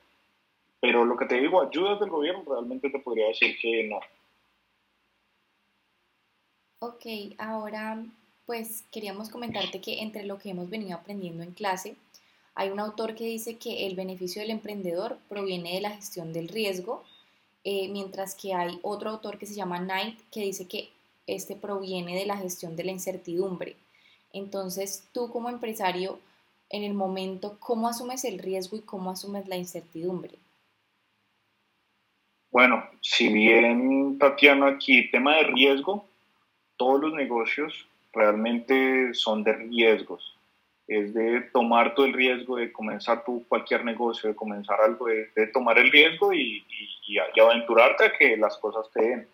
Pero 0.80 1.04
lo 1.04 1.16
que 1.16 1.26
te 1.26 1.40
digo, 1.40 1.60
ayudas 1.60 1.98
del 2.00 2.10
gobierno, 2.10 2.44
realmente 2.46 2.90
te 2.90 2.98
podría 2.98 3.28
decir 3.28 3.56
que 3.60 3.84
no. 3.84 4.00
Ok, 6.80 7.06
ahora 7.38 8.04
pues 8.46 8.84
queríamos 8.92 9.28
comentarte 9.28 9.80
que 9.80 10.00
entre 10.02 10.24
lo 10.24 10.38
que 10.38 10.50
hemos 10.50 10.70
venido 10.70 10.96
aprendiendo 10.96 11.42
en 11.42 11.52
clase, 11.52 11.96
hay 12.54 12.70
un 12.70 12.80
autor 12.80 13.14
que 13.14 13.24
dice 13.24 13.58
que 13.58 13.86
el 13.86 13.96
beneficio 13.96 14.40
del 14.40 14.50
emprendedor 14.50 15.18
proviene 15.28 15.74
de 15.74 15.80
la 15.80 15.90
gestión 15.90 16.32
del 16.32 16.48
riesgo, 16.48 17.02
eh, 17.64 17.88
mientras 17.88 18.34
que 18.34 18.54
hay 18.54 18.78
otro 18.82 19.10
autor 19.10 19.38
que 19.38 19.46
se 19.46 19.54
llama 19.54 19.80
Knight 19.80 20.20
que 20.30 20.40
dice 20.40 20.68
que 20.68 20.88
este 21.26 21.56
proviene 21.56 22.16
de 22.16 22.26
la 22.26 22.36
gestión 22.36 22.76
de 22.76 22.84
la 22.84 22.92
incertidumbre. 22.92 23.76
Entonces, 24.32 25.08
tú 25.12 25.30
como 25.30 25.48
empresario, 25.48 26.18
en 26.70 26.82
el 26.82 26.94
momento, 26.94 27.56
¿cómo 27.60 27.88
asumes 27.88 28.24
el 28.24 28.38
riesgo 28.38 28.76
y 28.76 28.82
cómo 28.82 29.10
asumes 29.10 29.46
la 29.48 29.56
incertidumbre? 29.56 30.34
Bueno, 32.50 32.84
si 33.02 33.32
bien, 33.32 34.18
Tatiana, 34.18 34.68
aquí 34.68 35.10
tema 35.10 35.36
de 35.36 35.44
riesgo, 35.44 36.06
todos 36.76 37.00
los 37.00 37.12
negocios 37.12 37.86
realmente 38.12 39.12
son 39.14 39.44
de 39.44 39.52
riesgos. 39.52 40.36
Es 40.88 41.12
de 41.14 41.40
tomar 41.52 41.94
todo 41.94 42.06
el 42.06 42.12
riesgo 42.12 42.56
de 42.56 42.72
comenzar 42.72 43.24
tú 43.24 43.44
cualquier 43.48 43.84
negocio, 43.84 44.30
de 44.30 44.36
comenzar 44.36 44.80
algo, 44.80 45.06
de, 45.06 45.46
tomar 45.48 45.78
el 45.78 45.90
riesgo 45.90 46.32
y, 46.32 46.64
y, 47.06 47.18
aventurarte 47.18 48.06
a 48.06 48.12
que 48.16 48.36
las 48.36 48.56
cosas 48.56 48.90
te 48.92 49.02
den. 49.02 49.28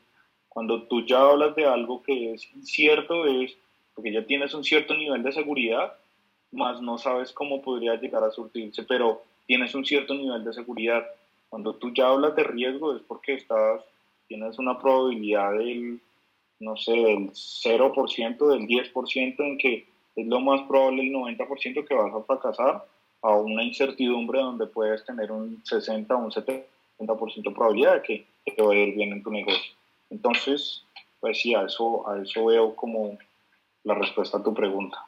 Cuando 0.53 0.83
tú 0.83 1.07
ya 1.07 1.21
hablas 1.21 1.57
de 1.57 1.65
algo 1.65 2.03
que 2.03 2.35
es 2.35 2.49
incierto, 2.55 3.27
es 3.27 3.57
porque 3.95 4.12
ya 4.12 4.25
tienes 4.27 4.53
un 4.55 4.65
cierto 4.65 4.95
nivel 4.95 5.23
de 5.23 5.33
seguridad, 5.33 5.95
más 6.51 6.81
no 6.83 6.99
sabes 6.99 7.33
cómo 7.33 7.62
podría 7.62 7.95
llegar 7.97 8.23
a 8.23 8.31
surtirse, 8.31 8.83
pero 8.83 9.23
tienes 9.47 9.75
un 9.75 9.85
cierto 9.85 10.15
nivel 10.15 10.45
de 10.45 10.53
seguridad. 10.53 11.07
Cuando 11.49 11.75
tú 11.75 11.93
ya 11.95 12.09
hablas 12.09 12.37
de 12.37 12.45
riesgo 12.45 12.95
es 12.95 13.03
porque 13.03 13.35
estás, 13.35 13.83
tienes 14.29 14.59
una 14.59 14.79
probabilidad 14.79 15.53
del 15.53 16.01
no 16.62 16.77
sé, 16.77 16.93
del 16.93 17.31
0%, 17.31 18.49
del 18.49 18.67
10% 18.67 19.41
en 19.41 19.59
que 19.59 19.87
es 20.15 20.27
lo 20.27 20.41
más 20.41 20.62
probable 20.69 21.03
el 21.03 21.12
90% 21.12 21.85
que 21.87 21.95
vas 21.95 22.15
a 22.15 22.23
fracasar, 22.23 22.85
a 23.23 23.37
una 23.37 23.62
incertidumbre 23.62 24.41
donde 24.41 24.67
puedes 24.67 25.05
tener 25.05 25.31
un 25.31 25.62
60 25.65 26.15
o 26.15 26.19
un 26.19 26.31
70% 26.31 26.65
de 27.43 27.51
probabilidad 27.51 27.95
de 27.95 28.03
que 28.03 28.27
te 28.45 28.62
vaya 28.62 28.81
a 28.81 28.85
ir 28.85 28.95
bien 28.95 29.12
en 29.12 29.23
tu 29.23 29.31
negocio. 29.31 29.73
Entonces, 30.12 30.85
pues 31.20 31.40
sí, 31.40 31.55
a 31.55 31.62
eso, 31.62 32.07
a 32.07 32.22
eso 32.22 32.44
veo 32.44 32.77
como 32.77 33.18
la 33.83 33.94
respuesta 33.94 34.37
a 34.37 34.42
tu 34.42 34.53
pregunta. 34.53 34.98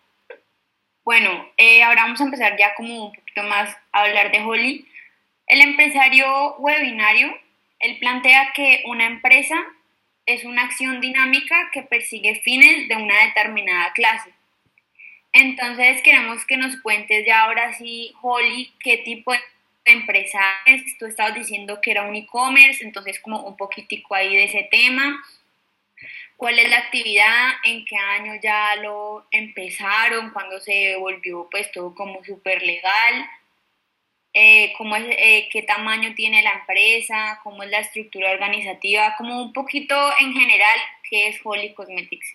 Bueno, 1.04 1.46
eh, 1.58 1.82
ahora 1.82 2.04
vamos 2.04 2.20
a 2.22 2.24
empezar 2.24 2.56
ya 2.58 2.74
como 2.74 3.06
un 3.06 3.12
poquito 3.12 3.42
más 3.42 3.76
a 3.92 4.00
hablar 4.00 4.32
de 4.32 4.42
Holly. 4.42 4.88
El 5.46 5.60
empresario 5.60 6.56
webinario, 6.56 7.36
él 7.80 7.98
plantea 7.98 8.52
que 8.54 8.82
una 8.86 9.04
empresa 9.06 9.56
es 10.24 10.44
una 10.44 10.62
acción 10.62 11.02
dinámica 11.02 11.70
que 11.70 11.82
persigue 11.82 12.40
fines 12.40 12.88
de 12.88 12.96
una 12.96 13.26
determinada 13.26 13.92
clase. 13.92 14.30
Entonces 15.32 16.00
queremos 16.00 16.46
que 16.46 16.56
nos 16.56 16.80
cuentes 16.80 17.26
ya 17.26 17.42
ahora 17.42 17.74
sí, 17.74 18.14
Holly, 18.22 18.72
qué 18.80 18.98
tipo 18.98 19.32
de 19.32 19.40
empresa 19.84 20.40
es. 20.66 20.96
Tú 20.98 21.06
estabas 21.06 21.34
diciendo 21.34 21.80
que 21.80 21.90
era 21.90 22.02
un 22.02 22.14
e-commerce, 22.14 22.84
entonces 22.84 23.20
como 23.20 23.42
un 23.42 23.56
poquitico 23.56 24.14
ahí 24.14 24.34
de 24.34 24.44
ese 24.44 24.68
tema. 24.70 25.22
¿Cuál 26.36 26.58
es 26.58 26.68
la 26.68 26.78
actividad? 26.78 27.52
¿En 27.64 27.84
qué 27.84 27.96
año 27.96 28.34
ya 28.42 28.76
lo 28.76 29.26
empezaron? 29.30 30.30
¿Cuándo 30.30 30.60
se 30.60 30.96
volvió 30.96 31.48
pues 31.50 31.70
todo 31.72 31.94
como 31.94 32.24
súper 32.24 32.62
legal? 32.62 33.28
eh, 34.34 34.72
cómo 34.76 34.96
es, 34.96 35.04
eh, 35.10 35.48
qué 35.52 35.62
tamaño 35.62 36.12
tiene 36.16 36.42
la 36.42 36.54
empresa, 36.54 37.40
cómo 37.44 37.62
es 37.62 37.70
la 37.70 37.78
estructura 37.78 38.32
organizativa, 38.32 39.14
como 39.16 39.40
un 39.40 39.52
poquito 39.52 39.94
en 40.20 40.32
general 40.32 40.76
qué 41.08 41.28
es 41.28 41.40
Holly 41.44 41.72
Cosmetics. 41.72 42.26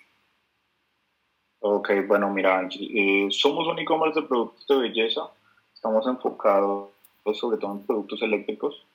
Ok, 1.59 1.91
bueno, 2.07 2.29
mira, 2.29 2.67
eh, 2.71 3.27
somos 3.31 3.67
un 3.67 3.79
e-commerce 3.79 4.21
de 4.21 4.27
productos 4.27 4.65
de 4.65 4.77
belleza, 4.77 5.29
estamos 5.73 6.07
enfocados 6.07 6.89
sobre 7.33 7.57
todo 7.57 7.73
en 7.73 7.85
productos 7.85 8.21
eléctricos, 8.21 8.85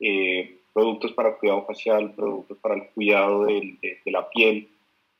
eh, 0.00 0.58
productos 0.72 1.12
para 1.12 1.36
cuidado 1.36 1.64
facial, 1.66 2.12
productos 2.14 2.58
para 2.58 2.74
el 2.76 2.88
cuidado 2.90 3.44
de, 3.44 4.00
la 4.06 4.28
piel. 4.28 4.68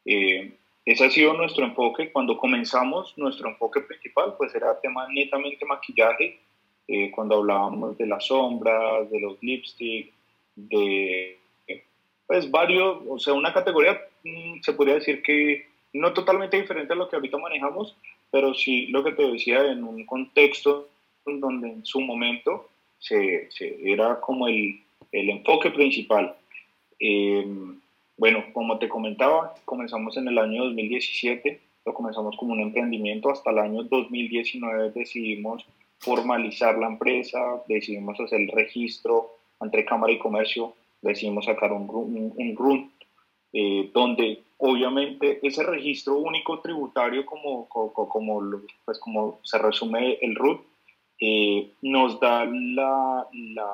ese 0.05 1.05
ha 1.05 1.11
sido 1.11 1.33
nuestro 1.35 1.65
enfoque. 1.65 2.13
Cuando 2.13 2.37
comenzamos, 2.37 3.17
nuestro 3.17 3.49
enfoque 3.49 3.81
principal 3.81 4.35
pues 4.37 4.55
era 4.55 4.81
tema 4.81 5.07
netamente 5.09 5.65
maquillaje 5.65 6.39
eh, 6.87 7.11
cuando 7.11 7.37
hablábamos 7.37 7.97
de 7.97 8.07
las 8.07 8.27
sombras, 8.27 9.11
de 9.11 9.21
los 9.21 9.43
lipsticks, 9.43 10.13
de 10.55 11.39
pues 12.27 12.51
varios, 12.51 12.99
o 13.09 13.19
sea, 13.19 13.35
una 13.35 13.53
categoría 13.53 14.01
mm, 14.23 14.61
se 14.61 14.73
podría 14.73 14.95
decir 14.95 15.23
que 15.23 15.67
no 15.93 16.13
totalmente 16.13 16.61
diferente 16.61 16.93
a 16.93 16.97
lo 16.97 17.09
que 17.09 17.17
ahorita 17.17 17.39
manejamos, 17.39 17.97
pero 18.31 18.55
sí 18.55 18.87
lo 18.89 19.05
que 19.05 19.13
te 19.13 19.31
decía 19.31 19.65
en 19.71 19.85
un 19.85 20.05
contexto 20.07 20.89
donde 21.27 21.69
en 21.69 21.85
su 21.85 22.01
momento 22.01 22.69
se, 22.99 23.51
se 23.51 23.79
era 23.91 24.21
como 24.21 24.49
el, 24.49 24.81
el, 25.13 25.31
enfoque 25.31 25.71
principal. 25.71 26.37
Em, 26.99 27.81
bueno, 28.17 28.45
como 28.53 28.79
te 28.79 28.89
comentaba, 28.89 29.55
comenzamos 29.65 30.17
en 30.17 30.29
el 30.29 30.39
año 30.39 30.65
2017, 30.65 31.61
lo 31.87 31.95
comenzamos 31.95 32.37
como 32.37 32.53
un 32.53 32.61
emprendimiento. 32.61 33.31
Hasta 33.31 33.51
el 33.51 33.59
año 33.59 33.83
2019 33.85 34.93
decidimos 34.93 35.65
formalizar 35.99 36.79
la 36.79 36.87
empresa, 36.87 37.63
decidimos 37.69 38.19
hacer 38.21 38.41
el 38.41 38.49
registro 38.49 39.31
entre 39.61 39.85
Cámara 39.85 40.13
y 40.13 40.19
Comercio, 40.19 40.75
decidimos 41.01 41.47
sacar 41.47 41.73
un, 41.73 41.89
un, 41.91 42.57
RUN, 42.57 42.91
eh, 43.53 43.91
donde 43.93 44.43
obviamente 44.59 45.41
ese 45.43 45.63
registro 45.63 46.19
único 46.19 46.61
tributario, 46.61 47.25
como, 47.27 47.69
como, 47.69 47.93
como, 47.93 48.61
pues 48.85 48.99
como 48.99 49.41
se 49.43 49.59
resume 49.59 50.19
el 50.21 50.35
RUT, 50.35 50.61
eh, 51.21 51.71
nos 51.83 52.19
da 52.21 52.45
la, 52.45 53.27
la, 53.33 53.71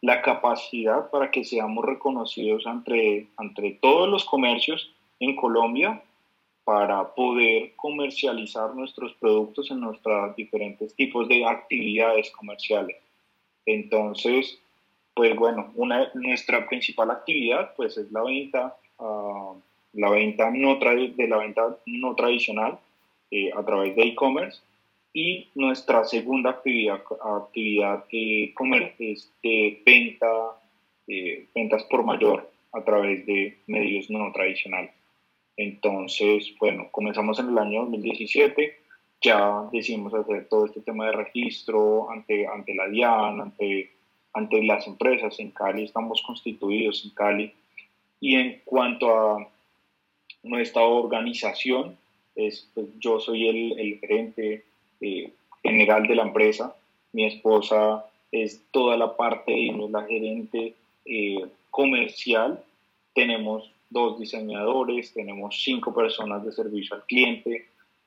la, 0.00 0.22
capacidad 0.22 1.10
para 1.10 1.30
que 1.30 1.44
seamos 1.44 1.84
reconocidos 1.84 2.64
entre, 2.66 3.28
entre 3.38 3.72
todos 3.72 4.08
los 4.08 4.24
comercios 4.24 4.90
en 5.18 5.36
Colombia 5.36 6.02
para 6.64 7.14
poder 7.14 7.74
comercializar 7.76 8.74
nuestros 8.74 9.12
productos 9.14 9.70
en 9.70 9.80
nuestros 9.80 10.36
diferentes 10.36 10.94
tipos 10.94 11.28
de 11.28 11.44
actividades 11.44 12.30
comerciales. 12.30 12.96
Entonces, 13.66 14.58
pues 15.14 15.34
bueno, 15.36 15.72
una, 15.74 16.10
nuestra 16.14 16.68
principal 16.68 17.10
actividad 17.10 17.74
pues 17.76 17.96
es 17.98 18.10
la 18.12 18.22
venta, 18.22 18.76
uh, 18.98 19.54
la 19.94 20.10
venta 20.10 20.50
no 20.50 20.76
de 20.76 21.26
la 21.28 21.38
venta 21.38 21.76
no 21.86 22.14
tradicional 22.14 22.78
eh, 23.30 23.50
a 23.56 23.64
través 23.64 23.96
de 23.96 24.02
e-commerce 24.02 24.60
y 25.12 25.48
nuestra 25.54 26.04
segunda 26.04 26.50
actividad, 26.50 27.02
actividad 27.20 28.04
eh, 28.12 28.54
es 28.98 29.32
de 29.42 29.82
venta, 29.84 30.28
eh, 31.08 31.48
ventas 31.54 31.82
por 31.84 32.04
mayor 32.04 32.48
a 32.72 32.82
través 32.84 33.26
de 33.26 33.58
medios 33.66 34.08
no 34.10 34.30
tradicionales. 34.32 34.92
Entonces, 35.56 36.54
bueno, 36.60 36.88
comenzamos 36.92 37.38
en 37.40 37.48
el 37.48 37.58
año 37.58 37.80
2017, 37.82 38.78
ya 39.20 39.68
decidimos 39.72 40.14
hacer 40.14 40.48
todo 40.48 40.66
este 40.66 40.80
tema 40.80 41.06
de 41.06 41.12
registro 41.12 42.10
ante, 42.10 42.46
ante 42.46 42.74
la 42.74 42.88
DIAN, 42.88 43.40
ante, 43.40 43.90
ante 44.32 44.62
las 44.62 44.86
empresas. 44.86 45.38
En 45.40 45.50
Cali 45.50 45.84
estamos 45.84 46.22
constituidos 46.22 47.04
en 47.04 47.10
Cali. 47.10 47.52
Y 48.20 48.36
en 48.36 48.62
cuanto 48.64 49.14
a 49.14 49.48
nuestra 50.44 50.82
organización, 50.82 51.98
es, 52.34 52.70
pues, 52.72 52.86
yo 52.98 53.20
soy 53.20 53.48
el, 53.48 53.78
el 53.78 53.98
gerente 53.98 54.64
eh, 55.00 55.32
general 55.62 56.06
de 56.06 56.14
la 56.14 56.22
empresa, 56.22 56.74
mi 57.12 57.26
esposa 57.26 58.04
es 58.32 58.62
toda 58.70 58.96
la 58.96 59.16
parte, 59.16 59.52
y 59.52 59.70
la 59.88 60.04
gerente 60.04 60.74
eh, 61.04 61.44
comercial, 61.70 62.62
tenemos 63.14 63.70
dos 63.90 64.18
diseñadores, 64.18 65.12
tenemos 65.12 65.62
cinco 65.62 65.92
personas 65.92 66.44
de 66.44 66.52
servicio 66.52 66.96
al 66.96 67.04
cliente, 67.04 67.66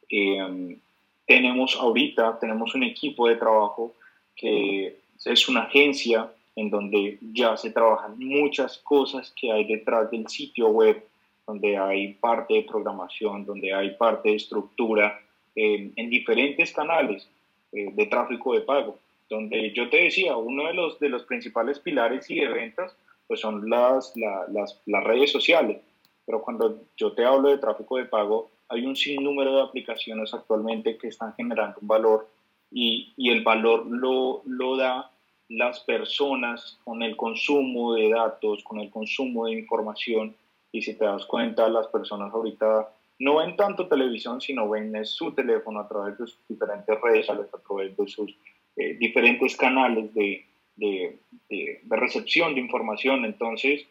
eh, 0.10 0.78
tenemos 1.26 1.76
ahorita, 1.76 2.40
tenemos 2.40 2.74
un 2.76 2.84
equipo 2.84 3.28
de 3.28 3.36
trabajo 3.36 3.94
que 4.36 4.98
es 5.26 5.50
una 5.50 5.64
agencia 5.64 6.32
en 6.56 6.70
donde 6.70 7.18
ya 7.34 7.58
se 7.58 7.72
trabajan 7.72 8.18
muchas 8.20 8.78
cosas 8.78 9.34
que 9.36 9.52
hay 9.52 9.66
detrás 9.66 10.12
del 10.12 10.28
sitio 10.28 10.68
web, 10.68 11.04
donde 11.48 11.78
hay 11.78 12.14
parte 12.14 12.54
de 12.54 12.64
programación, 12.64 13.46
donde 13.46 13.74
hay 13.74 13.92
parte 13.96 14.30
de 14.30 14.36
estructura, 14.36 15.20
eh, 15.56 15.92
en 15.96 16.10
diferentes 16.10 16.72
canales 16.72 17.30
eh, 17.72 17.90
de 17.94 18.06
tráfico 18.08 18.54
de 18.54 18.62
pago, 18.62 19.00
donde 19.30 19.72
yo 19.72 19.90
te 19.90 19.98
decía, 19.98 20.36
uno 20.38 20.68
de 20.68 20.74
los, 20.74 21.00
de 21.00 21.10
los 21.10 21.24
principales 21.24 21.80
pilares 21.80 22.30
y 22.30 22.40
de 22.40 22.48
ventas 22.48 22.96
pues 23.28 23.40
son 23.40 23.70
las, 23.70 24.14
las, 24.16 24.82
las 24.86 25.04
redes 25.04 25.32
sociales. 25.32 25.82
Pero 26.26 26.42
cuando 26.42 26.84
yo 26.98 27.14
te 27.14 27.26
hablo 27.26 27.50
de 27.50 27.58
tráfico 27.58 27.98
de 27.98 28.06
pago, 28.06 28.50
hay 28.70 28.86
un 28.86 28.96
sinnúmero 28.96 29.56
de 29.56 29.62
aplicaciones 29.62 30.34
actualmente 30.34 30.98
que 30.98 31.08
están 31.08 31.34
generando 31.36 31.78
un 31.82 31.88
valor 31.88 32.28
y, 32.72 33.14
y, 33.18 33.30
el 33.30 33.44
valor 33.44 33.86
lo, 33.86 34.42
lo 34.46 34.78
da 34.78 35.12
las 35.50 35.80
personas 35.82 36.80
con 36.84 37.04
el 37.04 37.16
consumo 37.16 37.94
de 37.94 38.10
datos, 38.10 38.64
con 38.64 38.80
el 38.80 38.90
consumo 38.90 39.46
de 39.46 39.54
información. 39.54 40.36
Y 40.72 40.82
si 40.82 40.98
te 40.98 41.06
das 41.06 41.26
cuenta, 41.26 41.70
las 41.70 41.88
personas 41.88 42.34
ahorita 42.34 42.90
no 43.24 43.38
ven 43.38 43.56
tanto 43.56 43.88
televisión, 43.88 44.42
sino 44.42 44.68
ven 44.70 44.94
su 45.06 45.32
teléfono 45.32 45.80
a 45.80 45.88
través 45.88 46.18
de 46.18 46.28
sus 46.28 46.40
diferentes 46.50 47.00
redes, 47.00 47.30
a 47.30 47.36
través 47.36 47.96
de 47.96 48.08
sus 48.08 48.36
eh, 48.76 48.96
diferentes 48.96 49.56
canales 49.56 50.14
de, 50.14 50.46
de, 50.76 51.18
de, 51.50 51.80
recepción 51.90 52.54
de 52.54 52.60
información. 52.60 53.24
Entonces, 53.24 53.86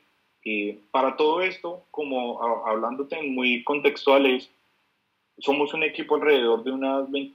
eh, 0.44 0.78
para 0.90 1.16
todo 1.16 1.40
esto, 1.40 1.84
como 1.90 2.42
hablándote 2.66 3.22
muy 3.22 3.64
contextuales, 3.64 4.50
somos 5.38 5.72
un 5.72 5.82
equipo 5.82 6.16
alrededor 6.16 6.62
de 6.62 6.72
unas 6.72 7.10
20, 7.10 7.34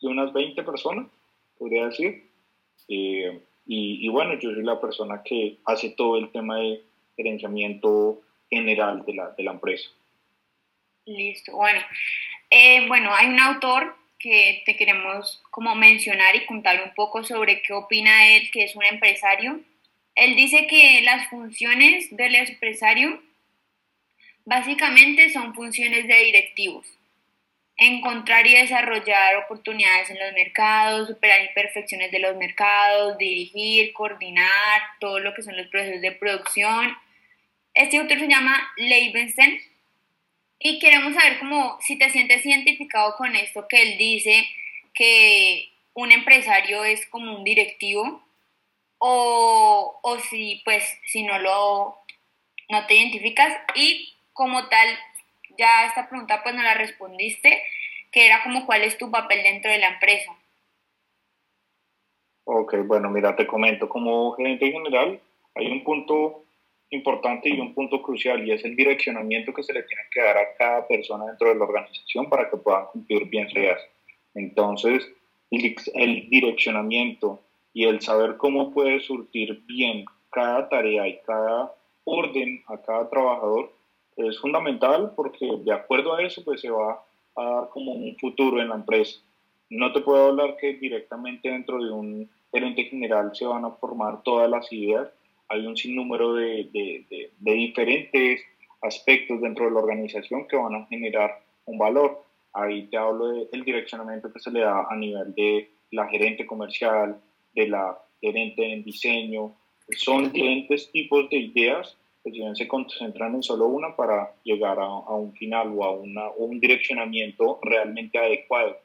de 0.00 0.08
unas 0.08 0.32
20 0.32 0.62
personas, 0.62 1.06
podría 1.58 1.86
decir. 1.86 2.30
Eh, 2.88 3.42
y, 3.66 4.06
y, 4.06 4.08
bueno, 4.08 4.38
yo 4.38 4.54
soy 4.54 4.62
la 4.62 4.80
persona 4.80 5.22
que 5.22 5.58
hace 5.66 5.90
todo 5.90 6.16
el 6.16 6.30
tema 6.30 6.56
de 6.60 6.82
gerenciamiento 7.14 8.22
general 8.48 9.04
de 9.04 9.14
la, 9.14 9.30
de 9.32 9.42
la 9.42 9.52
empresa. 9.52 9.90
Listo, 11.06 11.52
bueno. 11.52 11.80
Eh, 12.50 12.86
bueno, 12.88 13.14
hay 13.14 13.28
un 13.28 13.38
autor 13.38 13.96
que 14.18 14.62
te 14.66 14.76
queremos 14.76 15.40
como 15.50 15.74
mencionar 15.76 16.34
y 16.34 16.46
contar 16.46 16.82
un 16.82 16.92
poco 16.94 17.22
sobre 17.22 17.62
qué 17.62 17.72
opina 17.72 18.28
él, 18.34 18.50
que 18.50 18.64
es 18.64 18.74
un 18.74 18.84
empresario. 18.84 19.60
Él 20.16 20.34
dice 20.34 20.66
que 20.66 21.02
las 21.02 21.28
funciones 21.28 22.08
del 22.16 22.34
empresario 22.34 23.22
básicamente 24.44 25.30
son 25.30 25.54
funciones 25.54 26.08
de 26.08 26.24
directivos. 26.24 26.86
Encontrar 27.76 28.46
y 28.46 28.54
desarrollar 28.54 29.36
oportunidades 29.36 30.10
en 30.10 30.18
los 30.18 30.32
mercados, 30.32 31.08
superar 31.08 31.44
imperfecciones 31.44 32.10
de 32.10 32.18
los 32.18 32.36
mercados, 32.36 33.16
dirigir, 33.18 33.92
coordinar 33.92 34.82
todo 34.98 35.20
lo 35.20 35.34
que 35.34 35.42
son 35.42 35.56
los 35.56 35.68
procesos 35.68 36.00
de 36.00 36.12
producción. 36.12 36.96
Este 37.74 37.98
autor 37.98 38.18
se 38.18 38.28
llama 38.28 38.72
Leibenstein 38.76 39.60
y 40.58 40.78
queremos 40.78 41.14
saber 41.14 41.38
cómo, 41.38 41.78
si 41.80 41.98
te 41.98 42.10
sientes 42.10 42.44
identificado 42.44 43.16
con 43.16 43.34
esto 43.36 43.66
que 43.68 43.82
él 43.82 43.98
dice, 43.98 44.46
que 44.94 45.70
un 45.94 46.12
empresario 46.12 46.84
es 46.84 47.06
como 47.06 47.36
un 47.36 47.44
directivo, 47.44 48.22
o, 48.98 49.98
o 50.02 50.18
si 50.20 50.62
pues 50.64 50.82
si 51.06 51.22
no 51.22 51.38
lo 51.38 51.98
no 52.68 52.86
te 52.86 52.94
identificas. 52.94 53.56
Y 53.74 54.14
como 54.32 54.68
tal 54.68 54.88
ya 55.58 55.86
esta 55.86 56.08
pregunta 56.08 56.42
pues 56.42 56.54
no 56.54 56.62
la 56.62 56.74
respondiste 56.74 57.62
que 58.12 58.26
era 58.26 58.42
como 58.42 58.66
cuál 58.66 58.82
es 58.82 58.96
tu 58.98 59.10
papel 59.10 59.42
dentro 59.42 59.70
de 59.70 59.78
la 59.78 59.88
empresa 59.88 60.32
Ok, 62.48 62.76
bueno, 62.84 63.10
mira, 63.10 63.34
te 63.34 63.44
comento, 63.44 63.88
como 63.88 64.30
gerente 64.32 64.70
general 64.70 65.20
hay 65.56 65.66
un 65.66 65.82
punto 65.82 66.44
importante 66.90 67.48
y 67.48 67.60
un 67.60 67.74
punto 67.74 68.00
crucial 68.02 68.46
y 68.46 68.52
es 68.52 68.64
el 68.64 68.76
direccionamiento 68.76 69.52
que 69.52 69.62
se 69.62 69.72
le 69.72 69.82
tiene 69.82 70.02
que 70.10 70.22
dar 70.22 70.36
a 70.36 70.54
cada 70.56 70.86
persona 70.86 71.26
dentro 71.26 71.48
de 71.48 71.56
la 71.56 71.64
organización 71.64 72.28
para 72.28 72.48
que 72.48 72.56
puedan 72.56 72.86
cumplir 72.86 73.28
bien 73.28 73.48
su. 73.48 73.58
Entonces, 74.34 75.06
el 75.50 76.28
direccionamiento 76.28 77.40
y 77.72 77.84
el 77.84 78.00
saber 78.00 78.36
cómo 78.36 78.72
puede 78.72 79.00
surtir 79.00 79.62
bien 79.66 80.04
cada 80.30 80.68
tarea 80.68 81.08
y 81.08 81.18
cada 81.26 81.72
orden 82.04 82.62
a 82.68 82.78
cada 82.78 83.08
trabajador 83.10 83.72
es 84.16 84.38
fundamental 84.38 85.12
porque 85.14 85.46
de 85.64 85.72
acuerdo 85.72 86.14
a 86.14 86.22
eso 86.22 86.42
pues 86.44 86.60
se 86.60 86.70
va 86.70 87.02
a 87.36 87.44
dar 87.44 87.68
como 87.70 87.92
un 87.92 88.16
futuro 88.16 88.60
en 88.60 88.70
la 88.70 88.76
empresa. 88.76 89.20
No 89.68 89.92
te 89.92 90.00
puedo 90.00 90.28
hablar 90.28 90.56
que 90.56 90.74
directamente 90.74 91.50
dentro 91.50 91.82
de 91.82 91.90
un 91.90 92.30
gerente 92.52 92.84
general 92.84 93.32
se 93.34 93.44
van 93.44 93.64
a 93.64 93.72
formar 93.72 94.22
todas 94.22 94.48
las 94.48 94.72
ideas, 94.72 95.08
hay 95.48 95.66
un 95.66 95.76
sinnúmero 95.76 96.34
de, 96.34 96.68
de, 96.72 97.30
de, 97.38 97.52
diferentes 97.52 98.42
aspectos 98.82 99.40
dentro 99.40 99.66
de 99.66 99.72
la 99.72 99.80
organización 99.80 100.46
que 100.48 100.56
van 100.56 100.74
a 100.74 100.86
generar 100.86 101.40
un 101.66 101.78
valor. 101.78 102.22
Ahí 102.52 102.86
te 102.86 102.96
hablo 102.96 103.28
del 103.28 103.64
direccionamiento 103.64 104.32
que 104.32 104.40
se 104.40 104.50
le 104.50 104.60
da 104.60 104.86
a 104.88 104.96
nivel 104.96 105.34
de 105.34 105.70
la 105.90 106.08
gerente 106.08 106.46
comercial, 106.46 107.20
de 107.54 107.68
la 107.68 107.98
gerente 108.20 108.72
en 108.72 108.82
diseño. 108.82 109.52
Son 109.96 110.32
diferentes 110.32 110.90
tipos 110.90 111.28
de 111.30 111.36
ideas 111.36 111.96
que 112.24 112.32
si 112.32 112.38
bien 112.38 112.56
se 112.56 112.66
concentran 112.66 113.34
en 113.36 113.42
solo 113.42 113.66
una 113.66 113.94
para 113.94 114.32
llegar 114.42 114.80
a, 114.80 114.84
a 114.84 115.14
un 115.14 115.32
final 115.34 115.72
o 115.76 115.84
a 115.84 115.92
una, 115.92 116.28
un 116.30 116.58
direccionamiento 116.58 117.60
realmente 117.62 118.18
adecuado. 118.18 118.78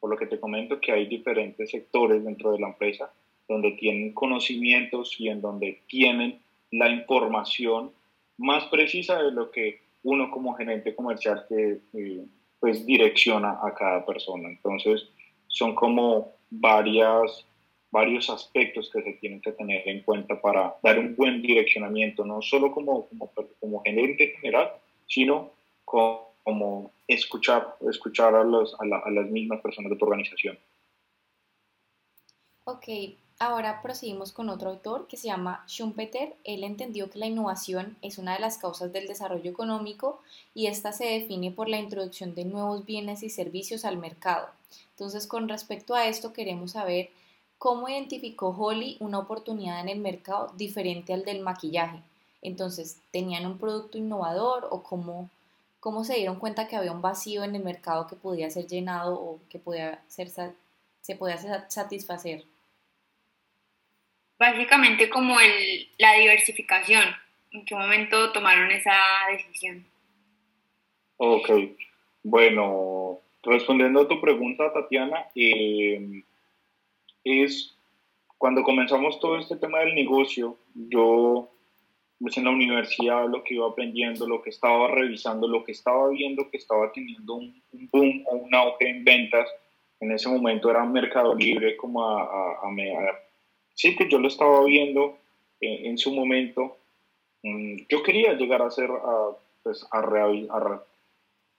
Por 0.00 0.10
lo 0.10 0.16
que 0.16 0.26
te 0.26 0.40
comento 0.40 0.80
que 0.80 0.92
hay 0.92 1.06
diferentes 1.06 1.70
sectores 1.70 2.24
dentro 2.24 2.52
de 2.52 2.58
la 2.58 2.68
empresa 2.68 3.12
donde 3.50 3.72
tienen 3.72 4.14
conocimientos 4.14 5.16
y 5.18 5.28
en 5.28 5.40
donde 5.40 5.82
tienen 5.88 6.40
la 6.70 6.88
información 6.88 7.90
más 8.38 8.64
precisa 8.66 9.20
de 9.20 9.32
lo 9.32 9.50
que 9.50 9.80
uno 10.04 10.30
como 10.30 10.54
gerente 10.54 10.94
comercial 10.94 11.44
eh, 11.50 11.80
pues 12.60 12.86
direcciona 12.86 13.58
a 13.60 13.74
cada 13.74 14.06
persona. 14.06 14.48
Entonces 14.48 15.08
son 15.48 15.74
como 15.74 16.32
varias, 16.48 17.44
varios 17.90 18.30
aspectos 18.30 18.88
que 18.92 19.02
se 19.02 19.14
tienen 19.14 19.40
que 19.40 19.52
tener 19.52 19.86
en 19.88 20.02
cuenta 20.02 20.40
para 20.40 20.76
dar 20.82 21.00
un 21.00 21.16
buen 21.16 21.42
direccionamiento, 21.42 22.24
no 22.24 22.40
solo 22.40 22.70
como, 22.70 23.08
como, 23.08 23.32
como 23.58 23.82
gerente 23.82 24.28
general, 24.40 24.70
sino 25.06 25.50
como, 25.84 26.34
como 26.44 26.92
escuchar, 27.08 27.76
escuchar 27.90 28.36
a, 28.36 28.44
los, 28.44 28.74
a, 28.74 28.84
a 28.84 29.10
las 29.10 29.28
mismas 29.28 29.60
personas 29.60 29.90
de 29.90 29.96
tu 29.96 30.04
organización. 30.04 30.56
Ok, 32.64 32.86
ahora 33.40 33.80
proseguimos 33.80 34.32
con 34.32 34.50
otro 34.50 34.70
autor 34.70 35.08
que 35.08 35.16
se 35.16 35.26
llama 35.26 35.64
Schumpeter. 35.66 36.36
Él 36.44 36.62
entendió 36.62 37.10
que 37.10 37.18
la 37.18 37.26
innovación 37.26 37.96
es 38.02 38.18
una 38.18 38.34
de 38.34 38.38
las 38.38 38.58
causas 38.58 38.92
del 38.92 39.08
desarrollo 39.08 39.50
económico 39.50 40.20
y 40.54 40.66
esta 40.66 40.92
se 40.92 41.06
define 41.06 41.50
por 41.50 41.68
la 41.68 41.78
introducción 41.78 42.34
de 42.34 42.44
nuevos 42.44 42.84
bienes 42.84 43.22
y 43.22 43.30
servicios 43.30 43.84
al 43.86 43.96
mercado. 43.96 44.48
Entonces, 44.90 45.26
con 45.26 45.48
respecto 45.48 45.94
a 45.94 46.06
esto, 46.06 46.34
queremos 46.34 46.72
saber 46.72 47.08
cómo 47.56 47.88
identificó 47.88 48.50
Holly 48.50 48.98
una 49.00 49.18
oportunidad 49.18 49.80
en 49.80 49.88
el 49.88 50.00
mercado 50.00 50.52
diferente 50.56 51.14
al 51.14 51.24
del 51.24 51.40
maquillaje. 51.40 52.02
Entonces, 52.42 52.98
¿tenían 53.10 53.46
un 53.46 53.56
producto 53.56 53.96
innovador 53.96 54.68
o 54.70 54.82
cómo, 54.82 55.30
cómo 55.80 56.04
se 56.04 56.14
dieron 56.14 56.38
cuenta 56.38 56.68
que 56.68 56.76
había 56.76 56.92
un 56.92 57.02
vacío 57.02 57.42
en 57.42 57.56
el 57.56 57.64
mercado 57.64 58.06
que 58.06 58.16
podía 58.16 58.50
ser 58.50 58.66
llenado 58.66 59.14
o 59.14 59.40
que 59.48 59.58
podía 59.58 60.02
ser, 60.08 60.30
se 61.00 61.16
podía 61.16 61.68
satisfacer? 61.70 62.44
Básicamente 64.40 65.10
como 65.10 65.38
el, 65.38 65.88
la 65.98 66.14
diversificación. 66.14 67.04
¿En 67.52 67.64
qué 67.66 67.74
momento 67.74 68.32
tomaron 68.32 68.70
esa 68.70 68.96
decisión? 69.30 69.84
Ok, 71.18 71.50
bueno, 72.22 73.18
respondiendo 73.42 74.00
a 74.00 74.08
tu 74.08 74.18
pregunta, 74.20 74.72
Tatiana, 74.72 75.26
eh, 75.34 76.22
es 77.22 77.76
cuando 78.38 78.62
comenzamos 78.62 79.20
todo 79.20 79.38
este 79.38 79.56
tema 79.56 79.80
del 79.80 79.94
negocio, 79.94 80.56
yo 80.74 81.50
pues 82.18 82.36
en 82.36 82.44
la 82.44 82.50
universidad 82.50 83.28
lo 83.28 83.42
que 83.44 83.54
iba 83.54 83.66
aprendiendo, 83.66 84.26
lo 84.26 84.42
que 84.42 84.50
estaba 84.50 84.88
revisando, 84.88 85.48
lo 85.48 85.64
que 85.64 85.72
estaba 85.72 86.08
viendo 86.10 86.50
que 86.50 86.58
estaba 86.58 86.92
teniendo 86.92 87.34
un, 87.34 87.62
boom 87.92 88.24
o 88.26 88.36
un 88.36 88.54
auge 88.54 88.88
en 88.88 89.04
ventas, 89.04 89.48
en 90.00 90.12
ese 90.12 90.28
momento 90.28 90.70
era 90.70 90.84
Mercado 90.84 91.34
Libre 91.34 91.76
como 91.76 92.04
a, 92.04 92.22
a, 92.22 92.70
sí, 93.80 93.96
que 93.96 94.08
yo 94.08 94.18
lo 94.18 94.28
estaba 94.28 94.62
viendo 94.64 95.16
eh, 95.60 95.82
en 95.84 95.96
su 95.96 96.12
momento. 96.12 96.76
Mm, 97.42 97.76
yo 97.88 98.02
quería 98.02 98.34
llegar 98.34 98.60
a 98.60 98.66
hacer, 98.66 98.90
a, 98.90 99.30
pues, 99.62 99.86
a, 99.90 99.98
a, 100.00 100.84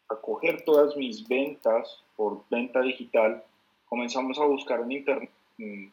a, 0.10 0.16
coger 0.22 0.62
todas 0.64 0.96
mis 0.96 1.28
ventas 1.28 2.04
por 2.16 2.44
venta 2.52 2.82
digital. 2.82 3.44
Comenzamos 3.86 4.38
a 4.38 4.46
buscar 4.46 4.82
en 4.82 4.92
internet 4.92 5.32
mm, 5.58 5.86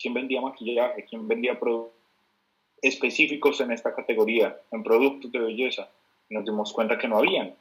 quién 0.00 0.14
vendía 0.14 0.40
maquillaje, 0.40 1.04
quién 1.08 1.28
vendía 1.28 1.58
productos 1.58 1.94
específicos 2.82 3.60
en 3.60 3.70
esta 3.70 3.94
categoría, 3.94 4.56
en 4.72 4.82
productos 4.82 5.30
de 5.30 5.38
belleza. 5.38 5.88
Nos 6.28 6.44
dimos 6.44 6.72
cuenta 6.72 6.98
que 6.98 7.08
no 7.08 7.18
habían. 7.18 7.54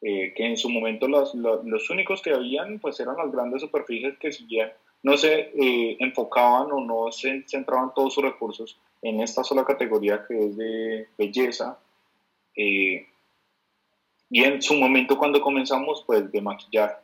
Eh, 0.00 0.32
que 0.34 0.46
en 0.46 0.56
su 0.56 0.70
momento 0.70 1.08
los, 1.08 1.34
los, 1.34 1.64
los, 1.64 1.90
únicos 1.90 2.22
que 2.22 2.30
habían 2.32 2.78
pues 2.78 3.00
eran 3.00 3.16
las 3.16 3.32
grandes 3.32 3.62
superficies 3.62 4.16
que 4.18 4.30
seguían 4.30 4.70
no 5.02 5.16
se 5.16 5.52
eh, 5.54 5.96
enfocaban 6.00 6.72
o 6.72 6.80
no 6.80 7.12
se 7.12 7.44
centraban 7.46 7.92
todos 7.94 8.14
sus 8.14 8.24
recursos 8.24 8.78
en 9.02 9.20
esta 9.20 9.44
sola 9.44 9.64
categoría 9.64 10.24
que 10.26 10.46
es 10.46 10.56
de 10.56 11.08
belleza. 11.16 11.78
Eh, 12.56 13.06
y 14.30 14.44
en 14.44 14.60
su 14.60 14.74
momento 14.74 15.16
cuando 15.16 15.40
comenzamos, 15.40 16.04
pues 16.06 16.30
de 16.30 16.40
maquillaje. 16.40 16.96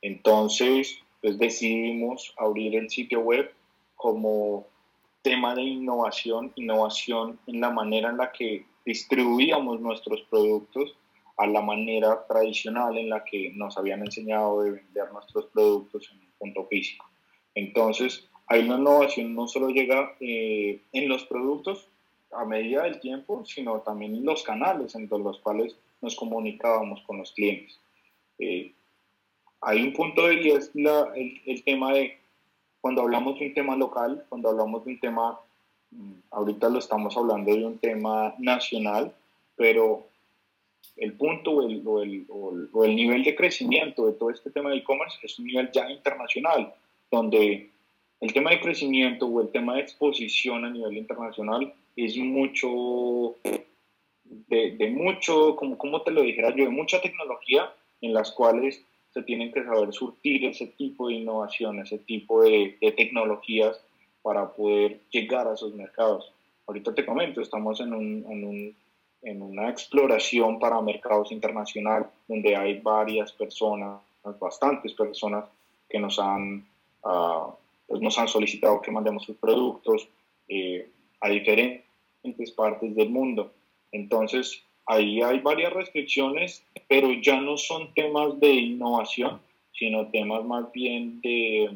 Entonces, 0.00 0.98
pues 1.20 1.38
decidimos 1.38 2.32
abrir 2.38 2.76
el 2.76 2.88
sitio 2.88 3.20
web 3.20 3.52
como 3.96 4.66
tema 5.22 5.54
de 5.54 5.62
innovación, 5.62 6.52
innovación 6.56 7.38
en 7.46 7.60
la 7.60 7.70
manera 7.70 8.08
en 8.10 8.16
la 8.16 8.32
que 8.32 8.64
distribuíamos 8.86 9.80
nuestros 9.80 10.22
productos 10.22 10.96
a 11.36 11.46
la 11.46 11.60
manera 11.60 12.24
tradicional 12.26 12.96
en 12.96 13.10
la 13.10 13.24
que 13.24 13.52
nos 13.54 13.76
habían 13.76 14.00
enseñado 14.00 14.62
de 14.62 14.72
vender 14.72 15.12
nuestros 15.12 15.46
productos 15.46 16.10
en 16.12 16.20
un 16.20 16.32
punto 16.38 16.66
físico. 16.66 17.06
Entonces, 17.54 18.28
ahí 18.46 18.66
la 18.66 18.76
innovación 18.76 19.34
no 19.34 19.48
solo 19.48 19.70
llega 19.70 20.14
eh, 20.20 20.80
en 20.92 21.08
los 21.08 21.24
productos 21.24 21.88
a 22.32 22.44
medida 22.44 22.84
del 22.84 23.00
tiempo, 23.00 23.44
sino 23.44 23.80
también 23.80 24.14
en 24.14 24.24
los 24.24 24.42
canales 24.42 24.94
entre 24.94 25.18
los 25.18 25.38
cuales 25.38 25.76
nos 26.00 26.16
comunicábamos 26.16 27.00
con 27.02 27.18
los 27.18 27.32
clientes. 27.32 27.78
Eh, 28.38 28.72
hay 29.60 29.82
un 29.82 29.92
punto 29.92 30.26
de 30.26 30.34
y 30.42 30.50
es 30.50 30.70
la, 30.74 31.12
el, 31.14 31.40
el, 31.44 31.62
tema 31.64 31.92
de 31.92 32.18
cuando 32.80 33.02
hablamos 33.02 33.38
de 33.38 33.48
un 33.48 33.54
tema 33.54 33.76
local, 33.76 34.24
cuando 34.28 34.48
hablamos 34.48 34.84
de 34.84 34.92
un 34.92 35.00
tema, 35.00 35.38
mm, 35.90 36.12
ahorita 36.30 36.68
lo 36.70 36.78
estamos 36.78 37.16
hablando 37.16 37.54
de 37.54 37.64
un 37.64 37.78
tema 37.78 38.34
nacional, 38.38 39.12
pero 39.56 40.06
el 40.96 41.12
punto 41.12 41.50
o 41.52 41.68
el, 41.68 41.82
o 41.84 42.02
el, 42.02 42.26
o 42.72 42.84
el 42.84 42.96
nivel 42.96 43.22
de 43.22 43.36
crecimiento 43.36 44.06
de 44.06 44.12
todo 44.12 44.30
este 44.30 44.50
tema 44.50 44.70
de 44.70 44.78
e-commerce 44.78 45.18
es 45.22 45.38
un 45.38 45.46
nivel 45.46 45.70
ya 45.72 45.90
internacional 45.90 46.72
donde 47.10 47.70
el 48.20 48.32
tema 48.32 48.50
de 48.50 48.60
crecimiento 48.60 49.26
o 49.26 49.40
el 49.40 49.50
tema 49.50 49.74
de 49.74 49.80
exposición 49.80 50.64
a 50.64 50.70
nivel 50.70 50.96
internacional 50.96 51.72
es 51.96 52.16
mucho, 52.16 53.36
de, 54.24 54.92
mucho, 54.94 55.56
como, 55.56 55.76
como 55.78 56.02
te 56.02 56.10
lo 56.10 56.22
dijera 56.22 56.54
yo, 56.54 56.64
de 56.64 56.70
mucha 56.70 57.00
tecnología 57.00 57.72
en 58.00 58.12
las 58.12 58.30
cuales 58.32 58.82
se 59.12 59.22
tienen 59.22 59.52
que 59.52 59.64
saber 59.64 59.92
surtir 59.92 60.44
ese 60.44 60.66
tipo 60.66 61.08
de 61.08 61.14
innovación, 61.14 61.80
ese 61.80 61.98
tipo 61.98 62.42
de, 62.42 62.76
de 62.80 62.92
tecnologías 62.92 63.80
para 64.22 64.52
poder 64.52 65.00
llegar 65.10 65.48
a 65.48 65.54
esos 65.54 65.74
mercados. 65.74 66.32
Ahorita 66.66 66.94
te 66.94 67.04
comento, 67.04 67.40
estamos 67.40 67.80
en, 67.80 67.92
un, 67.92 68.24
en, 68.30 68.44
un, 68.44 68.76
en 69.22 69.42
una 69.42 69.70
exploración 69.70 70.58
para 70.58 70.80
mercados 70.80 71.32
internacionales 71.32 72.08
donde 72.28 72.54
hay 72.54 72.78
varias 72.80 73.32
personas, 73.32 74.00
bastantes 74.38 74.92
personas 74.92 75.46
que 75.88 75.98
nos 75.98 76.18
han 76.18 76.64
pues 77.02 78.00
nos 78.00 78.18
han 78.18 78.28
solicitado 78.28 78.80
que 78.80 78.90
mandemos 78.90 79.24
sus 79.24 79.36
productos 79.36 80.08
eh, 80.48 80.88
a 81.20 81.28
diferentes 81.28 82.50
partes 82.56 82.94
del 82.94 83.10
mundo. 83.10 83.52
Entonces, 83.92 84.62
ahí 84.86 85.20
hay 85.22 85.40
varias 85.40 85.72
restricciones, 85.72 86.64
pero 86.88 87.12
ya 87.12 87.40
no 87.40 87.56
son 87.56 87.92
temas 87.94 88.38
de 88.40 88.52
innovación, 88.52 89.40
sino 89.72 90.08
temas 90.08 90.44
más 90.44 90.70
bien 90.72 91.20
de, 91.20 91.68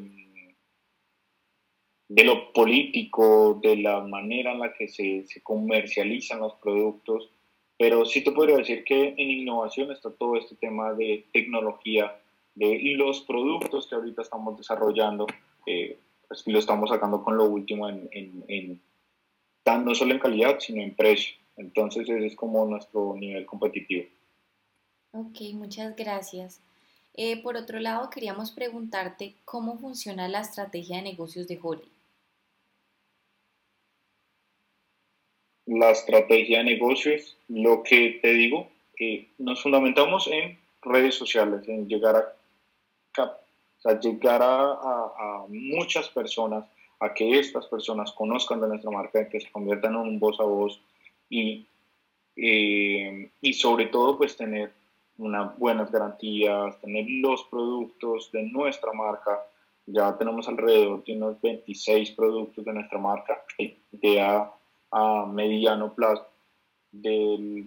de 2.08 2.24
lo 2.24 2.52
político, 2.52 3.58
de 3.62 3.76
la 3.76 4.00
manera 4.00 4.52
en 4.52 4.60
la 4.60 4.72
que 4.72 4.88
se, 4.88 5.24
se 5.26 5.40
comercializan 5.42 6.40
los 6.40 6.54
productos. 6.54 7.30
Pero 7.76 8.04
sí 8.04 8.22
te 8.22 8.30
podría 8.30 8.58
decir 8.58 8.84
que 8.84 9.14
en 9.16 9.30
innovación 9.30 9.90
está 9.90 10.12
todo 10.12 10.36
este 10.36 10.54
tema 10.56 10.92
de 10.92 11.26
tecnología 11.32 12.16
de 12.54 12.94
los 12.96 13.22
productos 13.22 13.86
que 13.86 13.94
ahorita 13.94 14.22
estamos 14.22 14.56
desarrollando, 14.56 15.26
eh, 15.66 15.98
pues 16.28 16.46
lo 16.46 16.58
estamos 16.58 16.90
sacando 16.90 17.22
con 17.22 17.36
lo 17.36 17.44
último 17.44 17.88
en, 17.88 18.08
en, 18.12 18.80
no 19.84 19.94
solo 19.94 20.12
en 20.12 20.20
calidad, 20.20 20.58
sino 20.60 20.82
en 20.82 20.94
precio. 20.94 21.34
Entonces 21.56 22.08
ese 22.08 22.26
es 22.26 22.36
como 22.36 22.64
nuestro 22.66 23.14
nivel 23.16 23.46
competitivo. 23.46 24.06
Ok, 25.12 25.40
muchas 25.52 25.94
gracias. 25.96 26.60
Eh, 27.16 27.40
por 27.42 27.56
otro 27.56 27.78
lado, 27.78 28.10
queríamos 28.10 28.50
preguntarte 28.50 29.34
cómo 29.44 29.78
funciona 29.78 30.26
la 30.26 30.40
estrategia 30.40 30.96
de 30.96 31.02
negocios 31.02 31.46
de 31.46 31.58
Holly. 31.62 31.88
La 35.66 35.92
estrategia 35.92 36.58
de 36.58 36.64
negocios, 36.64 37.36
lo 37.48 37.82
que 37.84 38.18
te 38.20 38.32
digo, 38.32 38.68
eh, 38.98 39.28
nos 39.38 39.62
fundamentamos 39.62 40.26
en 40.26 40.58
redes 40.82 41.14
sociales, 41.14 41.66
en 41.68 41.88
llegar 41.88 42.16
a 42.16 42.32
sea, 43.14 44.00
llegar 44.00 44.40
a, 44.42 45.44
muchas 45.48 46.08
personas, 46.08 46.64
a 47.00 47.12
que 47.12 47.38
estas 47.38 47.66
personas 47.66 48.12
conozcan 48.12 48.60
de 48.60 48.68
nuestra 48.68 48.90
marca, 48.90 49.28
que 49.28 49.40
se 49.40 49.50
conviertan 49.50 49.92
en 49.94 50.00
un 50.00 50.18
voz 50.18 50.40
a 50.40 50.44
voz 50.44 50.80
y, 51.28 51.66
eh, 52.36 53.30
y 53.40 53.52
sobre 53.52 53.86
todo 53.86 54.16
pues 54.16 54.36
tener 54.36 54.72
unas 55.18 55.56
buenas 55.58 55.90
garantías, 55.92 56.80
tener 56.80 57.06
los 57.08 57.44
productos 57.44 58.30
de 58.32 58.42
nuestra 58.44 58.92
marca. 58.92 59.40
Ya 59.86 60.16
tenemos 60.16 60.48
alrededor 60.48 61.04
de 61.04 61.16
unos 61.16 61.40
26 61.42 62.12
productos 62.12 62.64
de 62.64 62.72
nuestra 62.72 62.98
marca, 62.98 63.44
de 63.92 64.20
a, 64.20 64.50
a 64.90 65.26
mediano 65.26 65.92
plazo 65.92 66.26
de 66.90 67.66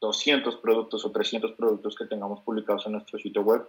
200 0.00 0.56
productos 0.56 1.04
o 1.04 1.12
300 1.12 1.52
productos 1.52 1.94
que 1.94 2.06
tengamos 2.06 2.40
publicados 2.40 2.86
en 2.86 2.92
nuestro 2.92 3.18
sitio 3.18 3.42
web 3.42 3.66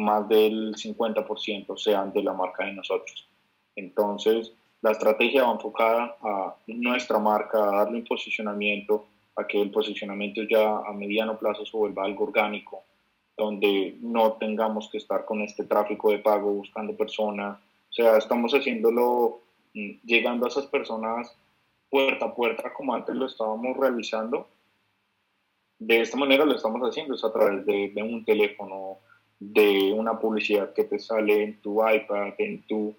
más 0.00 0.28
del 0.28 0.74
50% 0.74 1.76
sean 1.76 2.12
de 2.12 2.22
la 2.22 2.32
marca 2.32 2.64
de 2.64 2.72
nosotros. 2.72 3.28
Entonces, 3.76 4.52
la 4.82 4.92
estrategia 4.92 5.44
va 5.44 5.52
enfocada 5.52 6.16
a 6.22 6.56
nuestra 6.66 7.18
marca, 7.18 7.62
a 7.62 7.76
darle 7.84 7.98
un 7.98 8.04
posicionamiento, 8.04 9.06
a 9.36 9.46
que 9.46 9.60
el 9.60 9.70
posicionamiento 9.70 10.42
ya 10.42 10.78
a 10.78 10.92
mediano 10.92 11.38
plazo 11.38 11.64
se 11.64 11.76
vuelva 11.76 12.04
algo 12.04 12.24
orgánico, 12.24 12.82
donde 13.36 13.96
no 14.00 14.32
tengamos 14.32 14.88
que 14.90 14.98
estar 14.98 15.24
con 15.24 15.40
este 15.42 15.64
tráfico 15.64 16.10
de 16.10 16.18
pago 16.18 16.52
buscando 16.52 16.96
personas. 16.96 17.58
O 17.90 17.92
sea, 17.92 18.16
estamos 18.16 18.52
haciéndolo, 18.52 19.40
mm, 19.74 19.90
llegando 20.04 20.46
a 20.46 20.48
esas 20.48 20.66
personas 20.66 21.36
puerta 21.90 22.26
a 22.26 22.34
puerta 22.34 22.72
como 22.72 22.94
antes 22.94 23.14
lo 23.14 23.26
estábamos 23.26 23.76
realizando, 23.76 24.46
de 25.80 26.00
esta 26.02 26.16
manera 26.16 26.44
lo 26.44 26.54
estamos 26.54 26.80
haciendo, 26.82 27.14
es 27.14 27.24
a 27.24 27.32
través 27.32 27.66
de, 27.66 27.90
de 27.90 28.02
un 28.02 28.24
teléfono, 28.24 28.98
de 29.40 29.92
una 29.92 30.20
publicidad 30.20 30.72
que 30.74 30.84
te 30.84 30.98
sale 30.98 31.42
en 31.42 31.60
tu 31.60 31.80
iPad, 31.86 32.34
en 32.38 32.62
tu, 32.62 32.94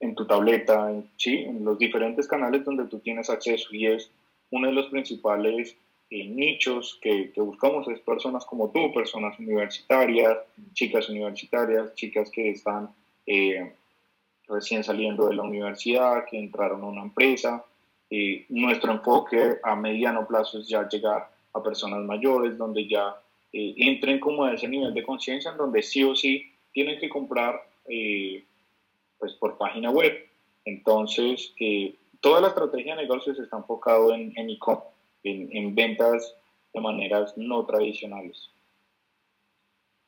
en 0.00 0.14
tu 0.14 0.26
tableta, 0.26 0.90
en, 0.90 1.08
¿sí? 1.16 1.44
en 1.44 1.64
los 1.64 1.78
diferentes 1.78 2.26
canales 2.26 2.64
donde 2.64 2.86
tú 2.86 2.98
tienes 2.98 3.28
acceso 3.28 3.68
y 3.72 3.86
es 3.86 4.10
uno 4.50 4.68
de 4.68 4.72
los 4.72 4.86
principales 4.86 5.76
eh, 6.10 6.24
nichos 6.26 6.98
que, 7.02 7.32
buscamos, 7.36 7.88
es 7.88 8.00
personas 8.00 8.44
como 8.44 8.70
tú, 8.70 8.92
personas 8.92 9.38
universitarias, 9.38 10.38
chicas 10.72 11.08
universitarias, 11.08 11.94
chicas 11.94 12.30
que 12.30 12.50
están 12.50 12.90
eh, 13.26 13.74
recién 14.46 14.84
saliendo 14.84 15.28
de 15.28 15.34
la 15.34 15.42
universidad, 15.42 16.24
que 16.30 16.38
entraron 16.38 16.82
a 16.82 16.86
una 16.86 17.02
empresa. 17.02 17.64
Eh, 18.10 18.46
nuestro 18.48 18.92
enfoque 18.92 19.58
a 19.62 19.74
mediano 19.74 20.26
plazo 20.26 20.60
es 20.60 20.68
ya 20.68 20.86
llegar 20.88 21.30
a 21.52 21.62
personas 21.62 22.00
mayores, 22.04 22.56
donde 22.56 22.86
ya 22.86 23.16
eh, 23.56 23.72
entren 23.76 24.18
como 24.18 24.42
a 24.42 24.52
ese 24.52 24.66
nivel 24.66 24.92
de 24.92 25.04
conciencia 25.04 25.52
en 25.52 25.56
donde 25.56 25.80
sí 25.80 26.02
o 26.02 26.16
sí 26.16 26.52
tienen 26.72 26.98
que 26.98 27.08
comprar 27.08 27.62
eh, 27.88 28.44
pues 29.16 29.32
por 29.34 29.56
página 29.56 29.92
web. 29.92 30.28
Entonces, 30.64 31.54
eh, 31.60 31.94
toda 32.20 32.40
la 32.40 32.48
estrategia 32.48 32.96
de 32.96 33.02
negocios 33.02 33.38
está 33.38 33.56
enfocado 33.56 34.12
en 34.12 34.32
e-com, 34.36 34.80
en, 35.22 35.56
en, 35.56 35.72
ventas 35.72 36.34
de 36.72 36.80
maneras 36.80 37.34
no 37.36 37.64
tradicionales. 37.64 38.50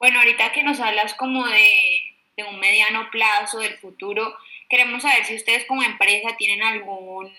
Bueno, 0.01 0.19
ahorita 0.19 0.51
que 0.51 0.65
nos 0.65 0.81
hablas 0.81 1.15
como 1.15 1.47
de, 1.47 2.01
de 2.37 2.43
un 2.43 2.59
mediano 2.59 3.09
plazo, 3.13 3.61
del 3.61 3.75
futuro, 3.75 4.35
queremos 4.69 5.03
saber 5.03 5.25
si 5.25 5.37
ustedes 5.37 5.67
como 5.67 5.85
empresa 5.85 6.37
tienen 6.37 6.65
algún 6.65 7.31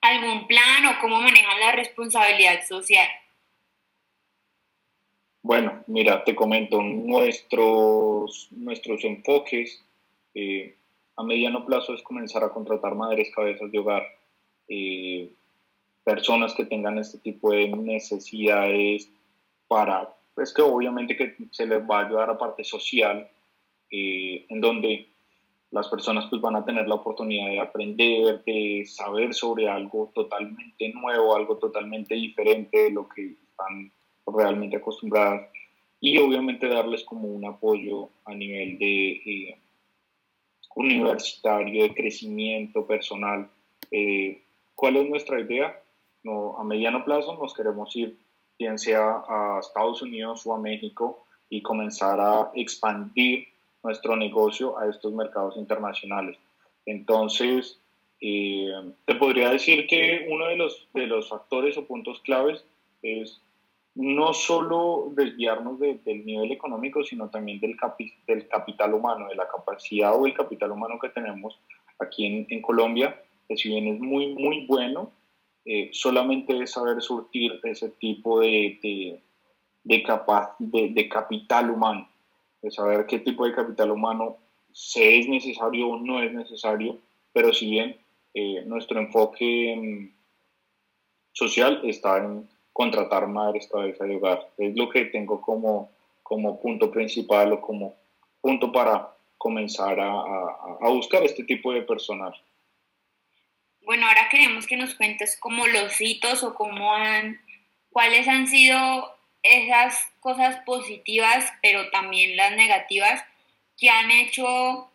algún 0.00 0.48
plan 0.48 0.84
o 0.86 0.98
cómo 1.00 1.20
manejan 1.20 1.60
la 1.60 1.70
responsabilidad 1.70 2.66
social. 2.66 3.08
Bueno, 5.42 5.82
mira, 5.88 6.22
te 6.22 6.36
comento, 6.36 6.80
nuestros, 6.82 8.48
nuestros 8.52 9.04
enfoques 9.04 9.84
eh, 10.34 10.76
a 11.16 11.24
mediano 11.24 11.66
plazo 11.66 11.94
es 11.94 12.02
comenzar 12.02 12.44
a 12.44 12.50
contratar 12.50 12.94
madres 12.94 13.30
cabezas 13.34 13.70
de 13.70 13.78
hogar, 13.78 14.04
eh, 14.68 15.30
personas 16.04 16.54
que 16.54 16.64
tengan 16.64 16.98
este 16.98 17.18
tipo 17.18 17.52
de 17.52 17.68
necesidades 17.68 19.10
para, 19.66 20.14
pues 20.34 20.54
que 20.54 20.62
obviamente 20.62 21.16
que 21.16 21.34
se 21.50 21.66
les 21.66 21.82
va 21.82 22.00
a 22.00 22.06
ayudar 22.06 22.30
a 22.30 22.38
parte 22.38 22.62
social, 22.62 23.28
eh, 23.90 24.46
en 24.48 24.60
donde 24.60 25.08
las 25.72 25.88
personas 25.88 26.26
pues 26.30 26.40
van 26.40 26.56
a 26.56 26.64
tener 26.64 26.86
la 26.86 26.94
oportunidad 26.94 27.48
de 27.48 27.60
aprender, 27.60 28.44
de 28.44 28.84
saber 28.86 29.34
sobre 29.34 29.68
algo 29.68 30.12
totalmente 30.14 30.88
nuevo, 30.90 31.34
algo 31.34 31.56
totalmente 31.56 32.14
diferente 32.14 32.84
de 32.84 32.90
lo 32.90 33.08
que 33.08 33.36
están 33.50 33.90
realmente 34.26 34.76
acostumbradas 34.76 35.48
y 36.00 36.18
obviamente 36.18 36.68
darles 36.68 37.04
como 37.04 37.28
un 37.28 37.44
apoyo 37.44 38.08
a 38.24 38.34
nivel 38.34 38.78
de 38.78 39.10
eh, 39.12 39.58
universitario, 40.74 41.84
de 41.84 41.94
crecimiento 41.94 42.86
personal. 42.86 43.48
Eh, 43.90 44.42
¿Cuál 44.74 44.96
es 44.96 45.08
nuestra 45.08 45.40
idea? 45.40 45.78
A 46.58 46.64
mediano 46.64 47.04
plazo 47.04 47.36
nos 47.36 47.54
queremos 47.54 47.94
ir, 47.96 48.16
bien 48.58 48.78
sea 48.78 49.22
a 49.28 49.58
Estados 49.60 50.02
Unidos 50.02 50.46
o 50.46 50.54
a 50.54 50.58
México, 50.58 51.24
y 51.50 51.62
comenzar 51.62 52.18
a 52.20 52.50
expandir 52.54 53.46
nuestro 53.82 54.16
negocio 54.16 54.78
a 54.78 54.88
estos 54.88 55.12
mercados 55.12 55.56
internacionales. 55.56 56.38
Entonces, 56.86 57.78
eh, 58.20 58.72
te 59.04 59.14
podría 59.16 59.50
decir 59.50 59.86
que 59.86 60.26
uno 60.30 60.46
de 60.46 60.56
los, 60.56 60.88
de 60.94 61.06
los 61.06 61.28
factores 61.28 61.76
o 61.76 61.84
puntos 61.84 62.20
claves 62.20 62.64
es 63.02 63.40
no 63.94 64.32
solo 64.32 65.12
desviarnos 65.14 65.78
del 65.78 66.24
nivel 66.24 66.52
económico, 66.52 67.04
sino 67.04 67.28
también 67.28 67.60
del, 67.60 67.76
capital 67.76 68.94
humano, 68.94 69.28
de 69.28 69.34
la 69.34 69.48
capacidad 69.48 70.18
o 70.18 70.26
el 70.26 70.34
capital 70.34 70.72
humano 70.72 70.98
que 70.98 71.10
tenemos 71.10 71.58
aquí 71.98 72.24
en, 72.24 72.46
en 72.48 72.62
Colombia, 72.62 73.20
que 73.48 73.56
si 73.56 73.68
bien 73.68 73.86
es 73.88 74.00
muy, 74.00 74.34
muy 74.34 74.66
bueno, 74.66 75.12
eh, 75.64 75.90
solamente 75.92 76.60
es 76.60 76.72
saber 76.72 77.00
surtir 77.02 77.60
ese 77.62 77.90
tipo 77.90 78.40
de, 78.40 78.78
de, 78.82 79.20
de, 79.84 80.02
capaz, 80.02 80.56
de, 80.58 81.08
capital 81.08 81.70
humano 81.70 82.08
de 82.62 82.70
saber 82.70 83.06
qué 83.06 83.18
tipo 83.18 83.46
de 83.46 83.54
capital 83.54 83.90
humano 83.90 84.38
se 84.72 85.18
es 85.18 85.28
necesario 85.28 85.88
o 85.88 85.98
no 85.98 86.22
es 86.22 86.32
necesario, 86.32 86.98
pero 87.32 87.52
si 87.52 87.70
bien 87.70 87.96
eh, 88.34 88.62
nuestro 88.66 89.00
enfoque 89.00 90.10
social 91.32 91.80
está 91.84 92.18
en 92.18 92.48
contratar 92.72 93.26
madres 93.26 93.68
cabeza 93.70 94.04
de 94.04 94.16
hogar. 94.16 94.48
Es 94.58 94.74
lo 94.76 94.88
que 94.88 95.06
tengo 95.06 95.40
como, 95.40 95.90
como 96.22 96.60
punto 96.60 96.90
principal 96.90 97.52
o 97.52 97.60
como 97.60 97.94
punto 98.40 98.72
para 98.72 99.14
comenzar 99.38 99.98
a, 100.00 100.12
a, 100.12 100.78
a 100.80 100.88
buscar 100.88 101.22
este 101.24 101.44
tipo 101.44 101.72
de 101.72 101.82
personal. 101.82 102.32
Bueno, 103.84 104.06
ahora 104.06 104.28
queremos 104.30 104.66
que 104.66 104.76
nos 104.76 104.94
cuentes 104.94 105.36
como 105.38 105.66
los 105.66 106.00
hitos 106.00 106.44
o 106.44 106.54
cómo 106.54 106.94
han, 106.94 107.40
cuáles 107.90 108.28
han 108.28 108.46
sido 108.46 109.12
esas 109.42 109.98
cosas 110.20 110.56
positivas, 110.64 111.52
pero 111.62 111.90
también 111.90 112.36
las 112.36 112.52
negativas 112.56 113.24
que 113.76 113.90
han 113.90 114.10
hecho 114.10 114.88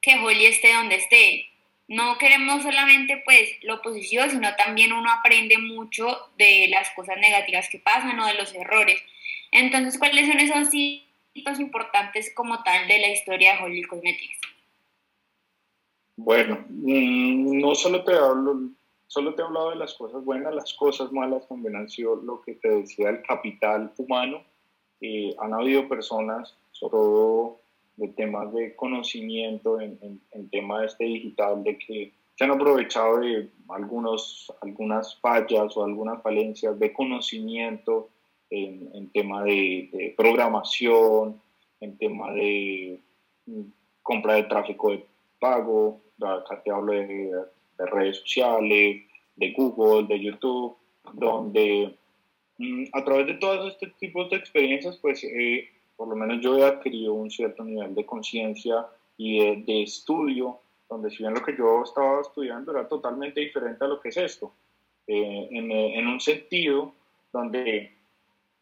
que 0.00 0.14
Holly 0.14 0.46
esté 0.46 0.72
donde 0.72 0.96
esté. 0.96 1.46
No 1.88 2.18
queremos 2.18 2.62
solamente 2.62 3.22
pues 3.24 3.50
lo 3.62 3.80
positivo, 3.80 4.24
sino 4.28 4.54
también 4.56 4.92
uno 4.92 5.10
aprende 5.10 5.58
mucho 5.58 6.30
de 6.36 6.66
las 6.68 6.90
cosas 6.90 7.16
negativas 7.18 7.68
que 7.68 7.78
pasan 7.78 8.18
o 8.18 8.26
de 8.26 8.34
los 8.34 8.54
errores. 8.54 9.00
Entonces, 9.52 9.98
¿cuáles 9.98 10.26
son 10.26 10.40
esos 10.40 10.68
hitos 10.72 11.60
importantes 11.60 12.32
como 12.34 12.62
tal 12.64 12.88
de 12.88 12.98
la 12.98 13.08
historia 13.08 13.56
de 13.56 13.62
Holly 13.62 13.82
Cosmetics? 13.84 14.40
Bueno, 16.16 16.64
mm, 16.68 17.60
no 17.60 17.74
solo 17.74 18.02
te 18.02 18.14
hablo 18.14 18.70
Solo 19.08 19.34
te 19.34 19.42
he 19.42 19.44
hablado 19.44 19.70
de 19.70 19.76
las 19.76 19.94
cosas 19.94 20.24
buenas, 20.24 20.54
las 20.54 20.74
cosas 20.74 21.12
malas 21.12 21.46
también 21.48 21.76
han 21.76 21.88
sido 21.88 22.16
lo 22.16 22.40
que 22.42 22.54
te 22.54 22.68
decía 22.68 23.10
el 23.10 23.22
capital 23.22 23.92
humano. 23.98 24.42
Eh, 25.00 25.34
han 25.38 25.54
habido 25.54 25.88
personas, 25.88 26.56
sobre 26.72 26.90
todo 26.92 27.60
de 27.96 28.08
temas 28.08 28.52
de 28.52 28.74
conocimiento, 28.76 29.80
en, 29.80 29.98
en, 30.02 30.20
en 30.32 30.48
tema 30.50 30.84
este 30.84 31.04
digital, 31.04 31.62
de 31.64 31.78
que 31.78 32.12
se 32.36 32.44
han 32.44 32.50
aprovechado 32.50 33.20
de 33.20 33.48
algunos, 33.68 34.52
algunas 34.60 35.18
fallas 35.20 35.76
o 35.76 35.84
algunas 35.84 36.22
falencias 36.22 36.78
de 36.78 36.92
conocimiento 36.92 38.10
en, 38.50 38.90
en 38.94 39.08
tema 39.10 39.42
de, 39.42 39.88
de, 39.92 40.14
programación, 40.16 41.40
en 41.80 41.96
tema 41.96 42.32
de 42.32 43.00
mm, 43.46 43.62
compra 44.02 44.34
de 44.34 44.44
tráfico 44.44 44.90
de 44.90 45.04
pago, 45.40 46.00
acá 46.20 46.62
te 46.62 46.70
hablo 46.70 46.92
de 46.92 47.30
de 47.78 47.86
redes 47.86 48.18
sociales, 48.18 49.02
de 49.36 49.52
Google, 49.52 50.06
de 50.06 50.20
YouTube, 50.20 50.76
donde 51.12 51.94
mm, 52.58 52.84
a 52.92 53.04
través 53.04 53.26
de 53.26 53.34
todos 53.34 53.72
estos 53.72 53.96
tipos 53.98 54.30
de 54.30 54.36
experiencias, 54.36 54.96
pues 54.98 55.22
eh, 55.24 55.68
por 55.96 56.08
lo 56.08 56.16
menos 56.16 56.40
yo 56.42 56.56
he 56.56 56.64
adquirido 56.64 57.14
un 57.14 57.30
cierto 57.30 57.64
nivel 57.64 57.94
de 57.94 58.04
conciencia 58.04 58.86
y 59.16 59.62
de, 59.62 59.82
estudio, 59.82 60.60
donde 60.88 61.10
si 61.10 61.18
bien 61.18 61.34
lo 61.34 61.42
que 61.42 61.56
yo 61.56 61.82
estaba 61.82 62.20
estudiando 62.20 62.72
era 62.72 62.86
totalmente 62.86 63.40
diferente 63.40 63.84
a 63.84 63.88
lo 63.88 64.00
que 64.00 64.10
es 64.10 64.16
esto, 64.16 64.52
eh, 65.06 65.48
en, 65.50 65.72
en, 65.72 66.06
un 66.06 66.20
sentido 66.20 66.92
donde 67.32 67.92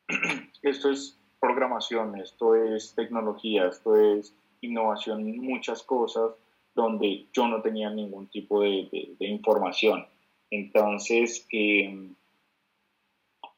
esto 0.62 0.90
es 0.90 1.18
programación, 1.40 2.18
esto 2.20 2.54
es 2.54 2.94
tecnología, 2.94 3.66
esto 3.66 3.96
es 3.96 4.34
innovación 4.60 5.38
muchas 5.38 5.82
cosas, 5.82 6.32
donde 6.74 7.26
yo 7.32 7.46
no 7.46 7.62
tenía 7.62 7.90
ningún 7.90 8.28
tipo 8.28 8.62
de, 8.62 9.16
de, 9.18 9.26
información. 9.26 10.06
Entonces, 10.50 11.46
eh, 11.52 12.08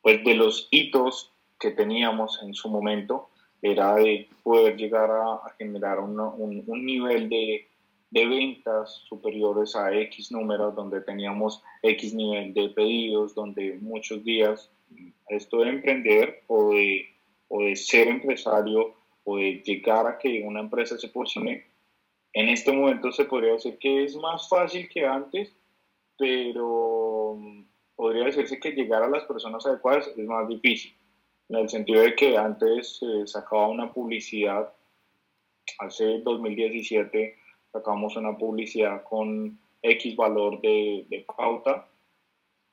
pues 0.02 0.24
de 0.24 0.34
los 0.34 0.68
hitos 0.70 1.32
que 1.58 1.70
teníamos 1.70 2.40
en 2.42 2.54
su 2.54 2.68
momento 2.68 3.28
era 3.70 3.94
de 3.96 4.28
poder 4.42 4.76
llegar 4.76 5.10
a, 5.10 5.40
generar 5.58 6.00
un, 6.00 6.18
un, 6.18 6.86
nivel 6.86 7.28
de, 7.28 7.68
de, 8.10 8.26
ventas 8.26 9.02
superiores 9.08 9.74
a 9.76 9.92
X 9.92 10.30
números, 10.32 10.74
donde 10.74 11.00
teníamos 11.00 11.62
X 11.82 12.14
nivel 12.14 12.54
de 12.54 12.68
pedidos, 12.70 13.34
donde 13.34 13.78
muchos 13.80 14.24
días 14.24 14.70
esto 15.28 15.58
de 15.58 15.70
emprender 15.70 16.42
o 16.46 16.70
de, 16.70 17.06
o 17.48 17.62
de 17.62 17.76
ser 17.76 18.08
empresario 18.08 18.94
o 19.24 19.36
de 19.36 19.62
llegar 19.64 20.06
a 20.06 20.18
que 20.18 20.42
una 20.44 20.60
empresa 20.60 20.96
se 20.96 21.08
posicione 21.08 21.64
en 22.36 22.50
este 22.50 22.70
momento 22.70 23.10
se 23.12 23.24
podría 23.24 23.54
decir 23.54 23.78
que 23.78 24.04
es 24.04 24.14
más 24.16 24.46
fácil 24.46 24.90
que 24.90 25.06
antes, 25.06 25.56
pero 26.18 27.34
mm, 27.38 27.64
podría 27.96 28.26
decirse 28.26 28.60
que 28.60 28.72
llegar 28.72 29.02
a 29.02 29.08
las 29.08 29.24
personas 29.24 29.64
adecuadas 29.64 30.12
es 30.14 30.26
más 30.26 30.46
difícil, 30.46 30.94
en 31.48 31.56
el 31.56 31.68
sentido 31.68 32.02
de 32.02 32.14
que 32.14 32.36
antes 32.36 32.98
se 32.98 33.26
sacaba 33.26 33.68
una 33.68 33.92
publicidad, 33.92 34.72
hace 35.78 36.20
2017 36.20 37.36
sacamos 37.72 38.16
una 38.16 38.36
publicidad 38.36 39.02
con 39.04 39.58
X 39.82 40.16
valor 40.16 40.60
de, 40.60 41.06
de 41.08 41.24
pauta 41.36 41.86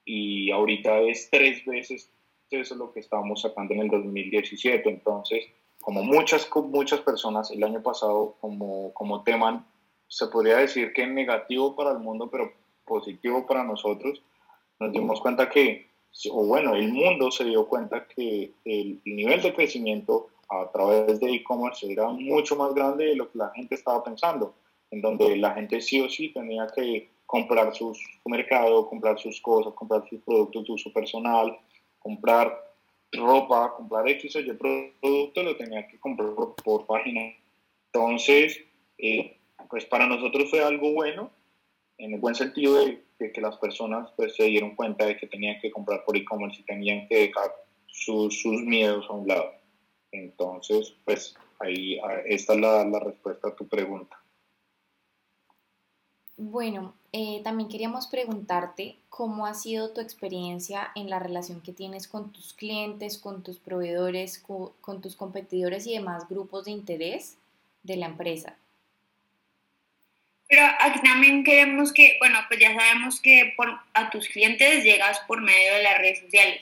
y 0.05 0.51
ahorita 0.51 0.99
es 1.01 1.30
tres 1.30 1.65
veces 1.65 2.13
eso 2.59 2.76
lo 2.76 2.91
que 2.91 2.99
estábamos 2.99 3.41
sacando 3.41 3.74
en 3.74 3.82
el 3.82 3.89
2017. 3.89 4.89
Entonces, 4.89 5.45
como 5.82 6.03
muchas, 6.03 6.49
muchas 6.55 7.01
personas 7.01 7.51
el 7.51 7.63
año 7.63 7.82
pasado, 7.82 8.36
como, 8.39 8.93
como 8.93 9.24
tema, 9.24 9.65
se 10.07 10.28
podría 10.28 10.57
decir 10.57 10.93
que 10.93 11.07
negativo 11.07 11.76
para 11.76 11.91
el 11.91 11.99
mundo, 11.99 12.30
pero 12.30 12.51
positivo 12.86 13.45
para 13.45 13.63
nosotros, 13.63 14.21
nos 14.80 14.91
dimos 14.91 15.21
cuenta 15.21 15.49
que, 15.49 15.88
o 16.32 16.45
bueno, 16.45 16.76
el 16.76 16.91
mundo 16.91 17.32
se 17.32 17.45
dio 17.45 17.68
cuenta 17.68 18.07
que 18.07 18.51
el 18.66 19.01
nivel 19.05 19.41
de 19.41 19.53
crecimiento 19.53 20.30
a 20.49 20.70
través 20.72 21.20
de 21.20 21.34
e-commerce 21.34 21.91
era 21.91 22.07
mucho 22.09 22.55
más 22.55 22.74
grande 22.74 23.05
de 23.05 23.16
lo 23.16 23.32
que 23.32 23.38
la 23.38 23.49
gente 23.51 23.76
estaba 23.76 24.03
pensando, 24.03 24.53
en 24.91 25.01
donde 25.01 25.36
la 25.38 25.53
gente 25.53 25.82
sí 25.82 25.99
o 26.01 26.09
sí 26.09 26.30
tenía 26.30 26.68
que 26.68 27.09
comprar 27.26 27.74
su 27.74 27.97
mercado, 28.26 28.88
comprar 28.88 29.20
sus 29.20 29.41
cosas, 29.41 29.74
comprar 29.74 30.07
sus 30.07 30.22
productos 30.22 30.66
de 30.66 30.74
uso 30.74 30.93
personal, 30.93 31.57
comprar 31.99 32.74
ropa, 33.11 33.74
comprar 33.76 34.07
X 34.09 34.36
o 34.36 34.39
Y 34.39 34.53
producto, 34.53 35.43
lo 35.43 35.55
tenía 35.55 35.88
que 35.88 35.99
comprar 35.99 36.30
por, 36.64 36.86
página. 36.86 37.34
Entonces, 37.91 38.59
eh, 38.97 39.38
pues 39.70 39.86
para 39.86 40.07
nosotros 40.07 40.49
fue 40.49 40.64
algo 40.64 40.93
bueno, 40.93 41.32
en 41.97 42.14
el 42.14 42.20
buen 42.20 42.36
sentido 42.36 42.76
de, 42.76 43.01
que 43.32 43.41
las 43.41 43.57
personas 43.57 44.09
pues 44.15 44.36
se 44.36 44.45
dieron 44.45 44.76
cuenta 44.76 45.05
de 45.05 45.17
que 45.17 45.28
tenían 45.28 45.59
que 45.61 45.71
comprar 45.71 46.03
por 46.05 46.17
e-commerce 46.17 46.61
y 46.61 46.65
tenían 46.65 47.07
que 47.07 47.28
dejar 47.28 47.53
sus, 47.88 48.41
sus 48.41 48.61
miedos 48.61 49.05
a 49.09 49.13
un 49.13 49.28
lado. 49.28 49.51
Entonces, 50.11 50.95
pues 51.05 51.36
ahí 51.59 51.99
esta 52.26 52.53
es 52.53 52.59
la, 52.59 52.86
la 52.86 52.99
respuesta 52.99 53.49
a 53.49 53.55
tu 53.55 53.67
pregunta. 53.67 54.24
Bueno, 56.36 56.95
eh, 57.11 57.41
también 57.43 57.69
queríamos 57.69 58.07
preguntarte 58.07 58.97
cómo 59.09 59.45
ha 59.45 59.53
sido 59.53 59.91
tu 59.91 60.01
experiencia 60.01 60.91
en 60.95 61.09
la 61.09 61.19
relación 61.19 61.61
que 61.61 61.74
tienes 61.74 62.07
con 62.07 62.32
tus 62.32 62.53
clientes, 62.53 63.19
con 63.19 63.43
tus 63.43 63.59
proveedores, 63.59 64.39
con, 64.39 65.01
tus 65.01 65.15
competidores 65.15 65.86
y 65.86 65.93
demás 65.93 66.28
grupos 66.28 66.65
de 66.65 66.71
interés 66.71 67.38
de 67.84 67.97
la 67.97 68.07
empresa. 68.07 68.57
Pero 70.54 70.68
aquí 70.82 70.99
también 71.01 71.43
queremos 71.43 71.91
que, 71.91 72.16
bueno, 72.20 72.38
pues 72.47 72.60
ya 72.60 72.76
sabemos 72.76 73.20
que 73.20 73.56
por, 73.58 73.70
a 73.95 74.12
tus 74.12 74.28
clientes 74.28 74.84
llegas 74.84 75.20
por 75.22 75.41
medio 75.41 75.74
de 75.74 75.82
las 75.82 75.97
redes 75.97 76.20
sociales, 76.20 76.62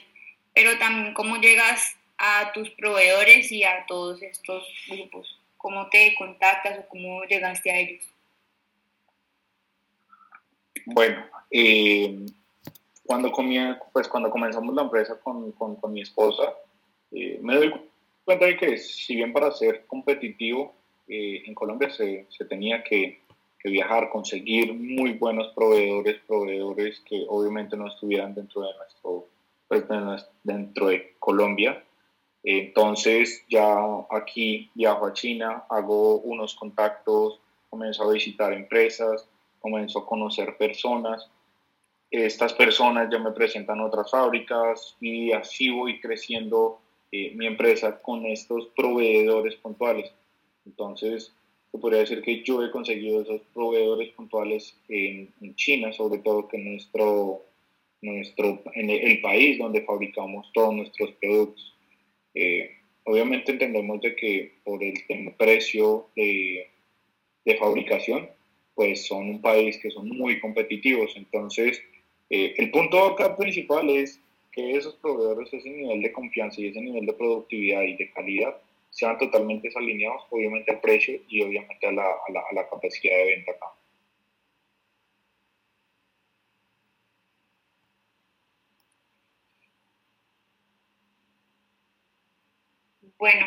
pero 0.54 0.78
también 0.78 1.12
cómo 1.12 1.36
llegas 1.36 1.94
a 2.16 2.52
tus 2.54 2.70
proveedores 2.70 3.52
y 3.52 3.64
a 3.64 3.84
todos 3.86 4.22
estos 4.22 4.66
grupos, 4.88 5.38
cómo 5.58 5.90
te 5.90 6.14
contactas 6.16 6.78
o 6.78 6.88
cómo 6.88 7.22
llegaste 7.24 7.70
a 7.70 7.80
ellos. 7.80 8.02
Bueno, 10.86 11.26
eh, 11.50 12.24
cuando, 13.04 13.30
pues 13.92 14.08
cuando 14.08 14.30
comenzamos 14.30 14.74
la 14.74 14.84
empresa 14.84 15.20
con, 15.20 15.52
con, 15.52 15.76
con 15.76 15.92
mi 15.92 16.00
esposa, 16.00 16.54
eh, 17.10 17.38
me 17.42 17.56
doy 17.56 17.74
cuenta 18.24 18.46
de 18.46 18.56
que 18.56 18.78
si 18.78 19.16
bien 19.16 19.34
para 19.34 19.52
ser 19.52 19.84
competitivo 19.86 20.74
eh, 21.08 21.42
en 21.44 21.54
Colombia 21.54 21.90
se, 21.90 22.26
se 22.30 22.46
tenía 22.46 22.82
que, 22.82 23.20
que, 23.62 23.70
viajar, 23.70 24.10
conseguir 24.10 24.74
muy 24.74 25.12
buenos 25.12 25.52
proveedores, 25.54 26.20
proveedores 26.26 27.00
que 27.00 27.24
obviamente 27.28 27.76
no 27.76 27.88
estuvieran 27.88 28.34
dentro 28.34 28.62
de 28.62 28.74
nuestro, 28.76 29.26
pues, 29.68 29.84
dentro 30.42 30.88
de 30.88 31.14
Colombia. 31.18 31.82
Entonces 32.44 33.44
ya 33.48 33.76
aquí 34.10 34.70
viajo 34.74 35.06
a 35.06 35.12
China, 35.12 35.64
hago 35.68 36.16
unos 36.18 36.54
contactos, 36.54 37.38
comienzo 37.70 38.02
a 38.02 38.12
visitar 38.12 38.52
empresas, 38.52 39.28
comenzó 39.60 40.00
a 40.00 40.06
conocer 40.06 40.56
personas. 40.56 41.30
Estas 42.10 42.52
personas 42.52 43.08
ya 43.10 43.18
me 43.18 43.30
presentan 43.30 43.80
otras 43.80 44.10
fábricas 44.10 44.96
y 45.00 45.32
así 45.32 45.70
voy 45.70 46.00
creciendo 46.00 46.80
eh, 47.12 47.32
mi 47.36 47.46
empresa 47.46 48.02
con 48.02 48.26
estos 48.26 48.66
proveedores 48.76 49.54
puntuales. 49.56 50.12
Entonces, 50.66 51.32
se 51.72 51.78
podría 51.78 52.00
decir 52.00 52.20
que 52.20 52.42
yo 52.42 52.62
he 52.62 52.70
conseguido 52.70 53.22
esos 53.22 53.40
proveedores 53.54 54.10
puntuales 54.10 54.76
en, 54.88 55.32
China, 55.56 55.90
sobre 55.92 56.20
todo 56.20 56.46
que 56.46 56.58
nuestro, 56.58 57.42
nuestro, 58.02 58.62
en 58.74 58.90
el, 58.90 59.22
país 59.22 59.58
donde 59.58 59.80
fabricamos 59.82 60.50
todos 60.52 60.74
nuestros 60.74 61.12
productos. 61.12 61.74
Eh, 62.34 62.70
obviamente 63.04 63.52
entendemos 63.52 64.02
de 64.02 64.14
que 64.14 64.52
por 64.64 64.82
el, 64.84 64.94
precio 65.38 66.08
de, 66.14 66.68
de 67.46 67.56
fabricación, 67.56 68.28
pues 68.74 69.06
son 69.06 69.30
un 69.30 69.40
país 69.40 69.78
que 69.78 69.90
son 69.90 70.08
muy 70.08 70.40
competitivos. 70.40 71.14
Entonces, 71.16 71.82
eh, 72.28 72.54
el 72.58 72.70
punto 72.70 73.02
acá 73.02 73.34
principal 73.34 73.88
es 73.88 74.20
que 74.52 74.76
esos 74.76 74.94
proveedores, 74.96 75.52
ese 75.54 75.70
nivel 75.70 76.02
de 76.02 76.12
confianza 76.12 76.60
y 76.60 76.66
ese 76.66 76.82
nivel 76.82 77.06
de 77.06 77.14
productividad 77.14 77.82
y 77.82 77.94
de 77.96 78.10
calidad 78.10 78.56
sean 78.92 79.18
totalmente 79.18 79.70
alineados, 79.74 80.22
obviamente 80.30 80.70
al 80.70 80.80
precio 80.80 81.20
y 81.28 81.42
obviamente 81.42 81.86
a 81.86 81.92
la, 81.92 82.04
a 82.04 82.32
la, 82.32 82.40
a 82.40 82.54
la 82.54 82.68
capacidad 82.68 83.16
de 83.16 83.24
venta 83.24 83.52
acá. 83.52 83.66
Bueno, 93.18 93.46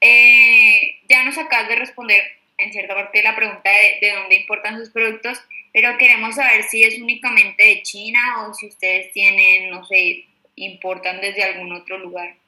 eh, 0.00 1.00
ya 1.08 1.24
nos 1.24 1.38
acabas 1.38 1.68
de 1.68 1.76
responder 1.76 2.22
en 2.58 2.72
cierta 2.72 2.94
parte 2.94 3.22
la 3.22 3.34
pregunta 3.34 3.70
de, 3.70 4.06
de 4.06 4.14
dónde 4.14 4.36
importan 4.36 4.78
sus 4.78 4.90
productos, 4.90 5.42
pero 5.72 5.96
queremos 5.98 6.36
saber 6.36 6.62
si 6.64 6.84
es 6.84 7.00
únicamente 7.00 7.64
de 7.64 7.82
China 7.82 8.46
o 8.46 8.54
si 8.54 8.66
ustedes 8.68 9.10
tienen, 9.12 9.70
no 9.70 9.84
sé, 9.84 10.26
importan 10.54 11.20
desde 11.20 11.42
algún 11.42 11.72
otro 11.72 11.98
lugar. 11.98 12.41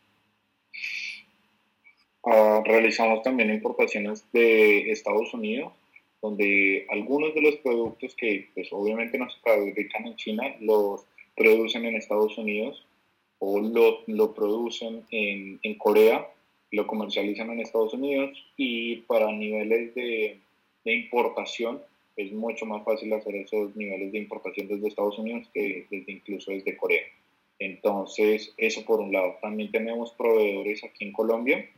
Ah, 2.27 2.63
realizamos 2.65 3.23
también 3.23 3.51
importaciones 3.51 4.25
de 4.33 4.91
Estados 4.91 5.35
Unidos, 5.35 5.73
donde 6.23 6.87
algunos 6.91 7.35
de 7.35 7.43
los 7.43 7.57
productos 7.57 8.15
que 8.15 8.49
pues, 8.55 8.69
obviamente 8.73 9.19
no 9.19 9.29
se 9.29 9.41
fabrican 9.41 10.07
en 10.07 10.17
China 10.17 10.57
los 10.61 11.05
producen 11.37 11.85
en 11.85 11.97
Estados 11.97 12.39
Unidos 12.39 12.87
o 13.41 13.61
lo, 13.61 14.05
lo 14.07 14.33
producen 14.33 15.05
en, 15.11 15.59
en 15.63 15.75
Corea 15.77 16.29
lo 16.75 16.87
comercializan 16.87 17.51
en 17.51 17.61
Estados 17.61 17.95
Unidos 17.95 18.45
y 18.57 18.97
para 19.03 19.31
niveles 19.31 19.95
de, 19.95 20.41
de, 20.85 20.93
importación 20.93 21.81
es 22.17 22.33
mucho 22.33 22.67
más 22.67 22.85
fácil 22.85 23.13
hacer 23.13 23.37
esos 23.37 23.75
niveles 23.77 24.13
de 24.13 24.19
importación 24.19 24.69
desde 24.69 24.89
Estados 24.89 25.19
Unidos 25.19 25.49
que 25.55 25.87
desde, 25.91 26.13
incluso 26.13 26.51
desde 26.51 26.77
Corea. 26.77 27.03
Entonces, 27.61 28.53
eso 28.57 28.85
por 28.85 29.01
un 29.01 29.13
lado. 29.13 29.37
También 29.41 29.71
tenemos 29.71 30.13
proveedores 30.13 30.83
aquí 30.85 31.05
en 31.05 31.13
Colombia. 31.13 31.69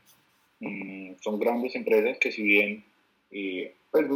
Mm, 0.60 1.14
son 1.20 1.38
grandes 1.38 1.74
empresas 1.74 2.18
que 2.18 2.32
si 2.32 2.42
bien 2.42 2.84
eh, 3.30 3.74
pues, 3.90 4.06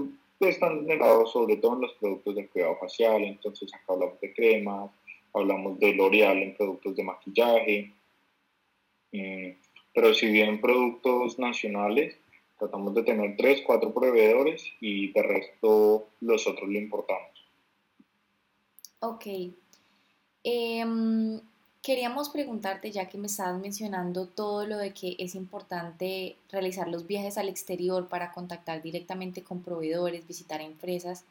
están 0.41 0.86
negados 0.86 1.32
sobre 1.32 1.57
todo 1.57 1.74
en 1.74 1.82
los 1.82 1.93
productos 1.95 2.34
de 2.34 2.49
cuidado 2.49 2.76
facial, 2.76 3.22
entonces 3.22 3.72
acá 3.74 3.93
hablamos 3.93 4.20
de 4.20 4.32
cremas, 4.32 4.91
hablamos 5.34 5.78
de 5.78 5.93
L'Oreal 5.95 6.38
en 6.38 6.57
productos 6.57 6.97
de 6.97 7.05
maquillaje. 7.05 7.93
Mm, 9.12 9.51
pero 9.93 10.14
si 10.14 10.30
bien 10.30 10.61
productos 10.61 11.38
nacionales, 11.38 12.16
tratamos 12.59 12.95
de 12.95 13.03
tener 13.03 13.36
tres, 13.36 13.62
cuatro 13.66 13.93
proveedores 13.93 14.64
y 14.80 15.12
de 15.12 15.22
resto 15.22 16.09
los 16.20 16.47
otros 16.47 16.68
lo 16.68 16.78
importamos. 16.78 17.30
Ok. 19.01 19.26
Em, 20.45 21.41
queríamos 21.83 22.28
preguntarte, 22.28 22.91
ya 22.91 23.09
que 23.09 23.18
me 23.18 23.26
estabas 23.26 23.61
mencionando 23.61 24.26
todo 24.26 24.66
lo 24.66 24.78
de 24.78 24.93
que 24.93 25.16
es 25.18 25.35
importante 25.35 26.37
realizar 26.51 26.89
los 26.89 27.07
viajes 27.07 27.39
al 27.39 27.49
exterior 27.49 28.09
para 28.09 28.33
contactar 28.33 28.83
directamente 28.83 29.43
con 29.43 29.62
proveedores, 29.62 30.26
visitar 30.26 30.61
empresas, 30.61 31.24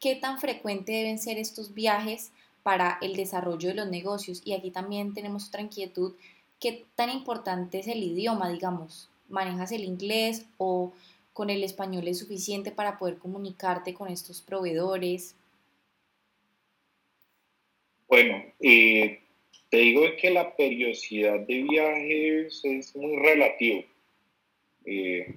¿qué 0.00 0.16
tan 0.16 0.38
frecuente 0.38 0.92
deben 0.92 1.18
ser 1.18 1.38
estos 1.38 1.74
viajes 1.74 2.30
para 2.62 2.98
el 3.02 3.16
desarrollo 3.16 3.68
de 3.68 3.74
los 3.74 3.88
negocios? 3.88 4.42
Y 4.44 4.52
aquí 4.52 4.70
también 4.70 5.14
tenemos 5.14 5.48
otra 5.48 5.62
inquietud 5.62 6.14
¿qué 6.62 6.84
tan 6.94 7.10
importante 7.10 7.80
es 7.80 7.88
el 7.88 8.02
idioma, 8.04 8.48
digamos? 8.48 9.10
¿Manejas 9.28 9.72
el 9.72 9.82
inglés 9.82 10.46
o 10.58 10.92
con 11.32 11.50
el 11.50 11.64
español 11.64 12.06
es 12.06 12.20
suficiente 12.20 12.70
para 12.70 12.98
poder 12.98 13.18
comunicarte 13.18 13.94
con 13.94 14.08
estos 14.08 14.40
proveedores? 14.40 15.34
Bueno, 18.06 18.44
eh, 18.60 19.21
te 19.72 19.78
digo 19.78 20.02
que 20.20 20.28
la 20.28 20.54
periodicidad 20.54 21.40
de 21.40 21.62
viajes 21.62 22.60
es 22.62 22.94
muy 22.94 23.16
relativo. 23.16 23.82
Eh, 24.84 25.34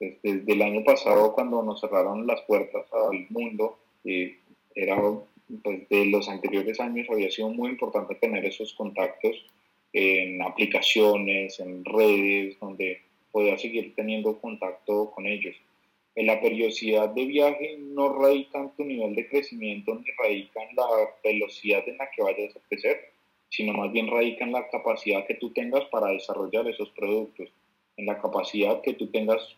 desde, 0.00 0.52
el 0.52 0.62
año 0.62 0.82
pasado, 0.82 1.32
cuando 1.32 1.62
nos 1.62 1.80
cerraron 1.80 2.26
las 2.26 2.40
puertas 2.42 2.92
al 2.92 3.26
mundo, 3.28 3.78
eh, 4.04 4.36
era, 4.74 5.00
pues, 5.62 5.88
de 5.88 6.06
los 6.06 6.28
anteriores 6.28 6.80
años 6.80 7.06
había 7.08 7.30
sido 7.30 7.50
muy 7.50 7.70
importante 7.70 8.16
tener 8.16 8.44
esos 8.44 8.74
contactos 8.74 9.46
en 9.92 10.42
aplicaciones, 10.42 11.60
en 11.60 11.84
redes, 11.84 12.58
donde 12.58 13.00
pueda 13.30 13.56
seguir 13.58 13.94
teniendo 13.94 14.40
contacto 14.40 15.12
con 15.12 15.26
ellos. 15.26 15.54
en 16.16 16.26
la 16.26 16.40
periodicidad 16.40 17.10
de 17.10 17.24
viaje 17.24 17.78
no 17.78 18.12
radica 18.12 18.58
en 18.58 18.70
tu 18.70 18.84
nivel 18.84 19.14
de 19.14 19.28
crecimiento 19.28 19.94
ni 19.94 20.10
radica 20.18 20.60
en 20.64 20.74
la 20.74 20.84
velocidad 21.22 21.88
en 21.88 21.96
la 21.96 22.10
que 22.10 22.22
vayas 22.22 22.56
a 22.56 22.60
crecer, 22.68 23.10
sino 23.50 23.74
más 23.74 23.92
bien 23.92 24.08
radica 24.08 24.44
en 24.44 24.52
la 24.52 24.68
capacidad 24.68 25.26
que 25.26 25.34
tú 25.34 25.50
tengas 25.50 25.84
para 25.86 26.08
desarrollar 26.08 26.66
esos 26.68 26.88
productos, 26.90 27.48
en 27.96 28.06
la 28.06 28.20
capacidad 28.20 28.80
que 28.80 28.94
tú 28.94 29.08
tengas, 29.08 29.56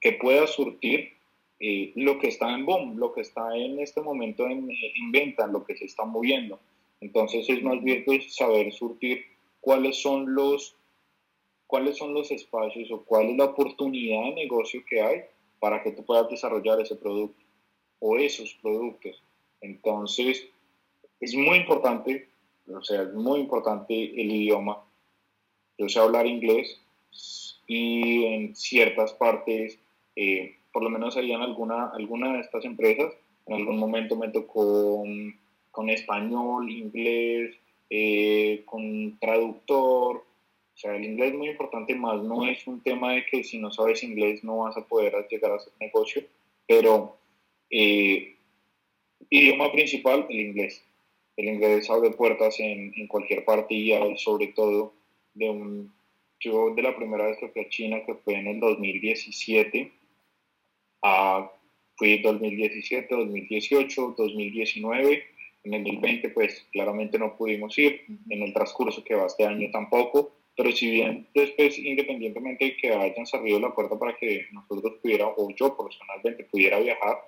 que 0.00 0.12
puedas 0.12 0.50
surtir 0.50 1.14
eh, 1.58 1.92
lo 1.96 2.18
que 2.18 2.28
está 2.28 2.54
en 2.54 2.66
boom, 2.66 2.98
lo 2.98 3.12
que 3.12 3.22
está 3.22 3.56
en 3.56 3.80
este 3.80 4.02
momento 4.02 4.46
en, 4.46 4.70
en 4.70 5.12
venta, 5.12 5.46
lo 5.46 5.64
que 5.64 5.76
se 5.76 5.86
está 5.86 6.04
moviendo. 6.04 6.60
Entonces 7.00 7.48
es 7.48 7.62
más 7.62 7.82
bien 7.82 8.04
pues, 8.04 8.34
saber 8.34 8.72
surtir 8.72 9.24
cuáles 9.60 10.00
son 10.00 10.34
los 10.34 10.76
cuáles 11.66 11.96
son 11.96 12.14
los 12.14 12.30
espacios 12.30 12.90
o 12.92 13.04
cuál 13.04 13.30
es 13.30 13.36
la 13.36 13.46
oportunidad 13.46 14.22
de 14.24 14.34
negocio 14.34 14.84
que 14.88 15.00
hay 15.00 15.22
para 15.58 15.82
que 15.82 15.90
tú 15.92 16.04
puedas 16.04 16.28
desarrollar 16.28 16.80
ese 16.80 16.94
producto 16.94 17.42
o 17.98 18.16
esos 18.18 18.54
productos. 18.62 19.20
Entonces, 19.60 20.46
es 21.20 21.34
muy 21.34 21.56
importante, 21.56 22.28
o 22.72 22.82
sea, 22.82 23.02
es 23.02 23.12
muy 23.12 23.40
importante 23.40 23.94
el 23.94 24.30
idioma. 24.30 24.82
Yo 25.78 25.88
sé 25.88 25.98
hablar 25.98 26.26
inglés 26.26 26.80
y 27.66 28.24
en 28.24 28.54
ciertas 28.54 29.12
partes, 29.12 29.78
eh, 30.16 30.56
por 30.72 30.82
lo 30.82 30.90
menos 30.90 31.16
en 31.16 31.40
alguna, 31.40 31.88
alguna 31.88 32.34
de 32.34 32.40
estas 32.40 32.64
empresas, 32.64 33.12
en 33.46 33.54
algún 33.54 33.78
momento 33.78 34.16
me 34.16 34.28
tocó 34.28 35.04
con 35.70 35.90
español, 35.90 36.70
inglés, 36.70 37.56
eh, 37.90 38.62
con 38.64 39.18
traductor, 39.18 40.24
o 40.74 40.76
sea, 40.76 40.96
el 40.96 41.04
inglés 41.04 41.32
es 41.32 41.38
muy 41.38 41.48
importante, 41.50 41.94
más 41.94 42.20
no 42.22 42.46
es 42.46 42.66
un 42.66 42.80
tema 42.80 43.12
de 43.12 43.24
que 43.26 43.44
si 43.44 43.58
no 43.58 43.70
sabes 43.70 44.02
inglés 44.02 44.42
no 44.42 44.58
vas 44.58 44.76
a 44.76 44.84
poder 44.84 45.14
llegar 45.30 45.52
a 45.52 45.56
hacer 45.56 45.72
negocio, 45.78 46.24
pero 46.66 47.16
eh, 47.70 48.36
idioma 49.30 49.70
principal, 49.70 50.26
el 50.28 50.40
inglés. 50.40 50.84
El 51.36 51.48
inglés 51.48 51.90
abre 51.90 52.10
puertas 52.10 52.60
en, 52.60 52.92
en 52.96 53.06
cualquier 53.06 53.44
parte 53.44 53.74
y 53.74 53.92
sobre 54.16 54.48
todo 54.48 54.94
de 55.34 55.50
un... 55.50 55.92
Yo 56.40 56.74
de 56.74 56.82
la 56.82 56.94
primera 56.94 57.26
vez 57.26 57.38
que 57.38 57.48
fui 57.48 57.62
a 57.62 57.68
China, 57.68 58.04
que 58.04 58.14
fue 58.14 58.34
en 58.34 58.46
el 58.48 58.60
2017, 58.60 59.90
a, 61.02 61.50
fui 61.96 62.18
2017, 62.18 63.14
2018, 63.14 64.14
2019, 64.16 65.22
en 65.64 65.74
el 65.74 65.84
2020 65.84 66.28
pues 66.30 66.66
claramente 66.72 67.18
no 67.18 67.36
pudimos 67.36 67.76
ir, 67.78 68.02
en 68.28 68.42
el 68.42 68.52
transcurso 68.52 69.02
que 69.02 69.14
va 69.14 69.26
este 69.26 69.46
año 69.46 69.70
tampoco, 69.70 70.32
pero 70.56 70.70
si 70.72 70.90
bien 70.90 71.26
después, 71.34 71.78
independientemente 71.78 72.64
de 72.64 72.76
que 72.76 72.92
hayan 72.92 73.26
salido 73.26 73.58
la 73.58 73.74
puerta 73.74 73.98
para 73.98 74.16
que 74.16 74.46
nosotros 74.52 74.94
pudiéramos, 75.02 75.34
o 75.36 75.50
yo 75.54 75.76
personalmente 75.76 76.44
pudiera 76.44 76.78
viajar, 76.78 77.18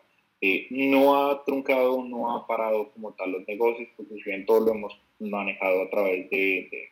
eh, 0.41 0.67
no 0.71 1.17
ha 1.17 1.45
truncado, 1.45 2.03
no 2.05 2.37
ha 2.37 2.47
parado 2.47 2.91
como 2.93 3.15
tal 3.15 3.33
los 3.33 3.49
negocios, 3.49 3.89
porque 3.97 4.15
si 4.17 4.23
bien 4.25 4.47
todo 4.47 4.61
lo 4.61 4.73
hemos 4.73 5.01
manejado 5.19 5.83
a 5.83 5.91
través 5.91 6.29
de, 6.31 6.89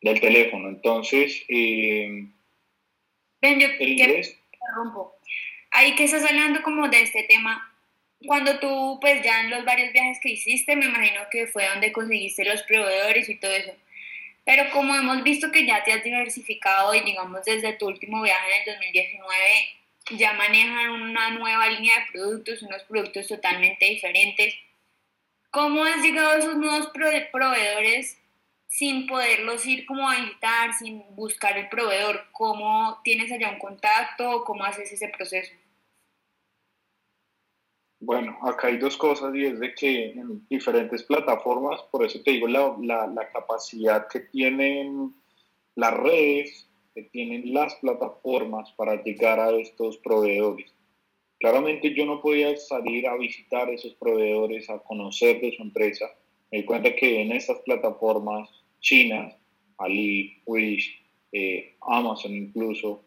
del 0.00 0.20
teléfono. 0.20 0.68
Entonces, 0.68 1.44
eh, 1.48 2.28
Ven, 3.40 3.60
yo 3.60 3.68
el 3.78 3.88
inglés... 3.88 4.36
Ahí 5.70 5.94
que 5.94 6.04
estás 6.04 6.24
hablando 6.24 6.62
como 6.62 6.88
de 6.88 7.02
este 7.02 7.24
tema, 7.24 7.74
cuando 8.26 8.58
tú, 8.58 8.98
pues 9.00 9.22
ya 9.22 9.42
en 9.42 9.50
los 9.50 9.64
varios 9.64 9.92
viajes 9.92 10.18
que 10.20 10.30
hiciste, 10.30 10.74
me 10.74 10.86
imagino 10.86 11.20
que 11.30 11.46
fue 11.46 11.68
donde 11.68 11.92
conseguiste 11.92 12.44
los 12.44 12.62
proveedores 12.62 13.28
y 13.28 13.36
todo 13.36 13.52
eso. 13.52 13.72
Pero 14.44 14.70
como 14.72 14.94
hemos 14.94 15.22
visto 15.22 15.52
que 15.52 15.66
ya 15.66 15.84
te 15.84 15.92
has 15.92 16.02
diversificado 16.02 16.94
y 16.94 17.00
digamos 17.00 17.44
desde 17.44 17.74
tu 17.74 17.86
último 17.86 18.22
viaje 18.22 18.46
en 18.46 18.60
el 18.60 18.74
2019 18.74 19.34
ya 20.16 20.32
manejan 20.34 20.90
una 20.90 21.30
nueva 21.30 21.68
línea 21.68 22.00
de 22.00 22.12
productos, 22.12 22.62
unos 22.62 22.82
productos 22.84 23.26
totalmente 23.26 23.86
diferentes. 23.86 24.54
¿Cómo 25.50 25.84
has 25.84 26.02
llegado 26.02 26.30
a 26.30 26.38
esos 26.38 26.56
nuevos 26.56 26.88
proveedores 27.32 28.20
sin 28.66 29.06
poderlos 29.06 29.64
ir 29.66 29.86
como 29.86 30.08
a 30.08 30.16
visitar, 30.16 30.74
sin 30.74 31.02
buscar 31.16 31.56
el 31.56 31.68
proveedor? 31.68 32.26
¿Cómo 32.32 33.00
tienes 33.02 33.32
allá 33.32 33.50
un 33.50 33.58
contacto? 33.58 34.44
¿Cómo 34.44 34.64
haces 34.64 34.92
ese 34.92 35.08
proceso? 35.08 35.52
Bueno, 38.00 38.38
acá 38.42 38.68
hay 38.68 38.78
dos 38.78 38.96
cosas 38.96 39.34
y 39.34 39.46
es 39.46 39.58
de 39.58 39.74
que 39.74 40.12
en 40.12 40.46
diferentes 40.48 41.02
plataformas, 41.02 41.82
por 41.90 42.04
eso 42.04 42.22
te 42.22 42.30
digo 42.30 42.46
la, 42.46 43.08
la, 43.08 43.28
capacidad 43.32 44.06
que 44.06 44.20
tienen 44.20 45.14
las 45.74 45.94
redes, 45.94 46.67
tienen 47.02 47.52
las 47.52 47.74
plataformas 47.76 48.70
para 48.72 49.02
llegar 49.02 49.40
a 49.40 49.50
estos 49.50 49.98
proveedores. 49.98 50.72
Claramente 51.38 51.94
yo 51.94 52.04
no 52.04 52.20
podía 52.20 52.56
salir 52.56 53.06
a 53.06 53.16
visitar 53.16 53.70
esos 53.70 53.94
proveedores, 53.94 54.68
a 54.70 54.78
conocer 54.80 55.40
de 55.40 55.52
su 55.56 55.62
empresa. 55.62 56.06
Me 56.50 56.58
di 56.58 56.64
cuenta 56.64 56.94
que 56.94 57.22
en 57.22 57.32
estas 57.32 57.58
plataformas 57.60 58.48
chinas, 58.80 59.36
Ali, 59.76 60.42
Wish, 60.46 61.00
eh, 61.32 61.74
Amazon 61.80 62.34
incluso, 62.34 63.02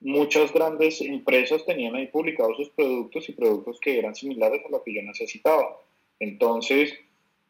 muchas 0.00 0.52
grandes 0.52 1.00
empresas 1.00 1.64
tenían 1.64 1.94
ahí 1.94 2.08
publicados 2.08 2.56
sus 2.56 2.70
productos 2.70 3.28
y 3.28 3.32
productos 3.32 3.78
que 3.80 3.98
eran 3.98 4.14
similares 4.14 4.62
a 4.66 4.70
lo 4.70 4.82
que 4.82 4.94
yo 4.94 5.02
necesitaba. 5.02 5.78
Entonces, 6.18 6.92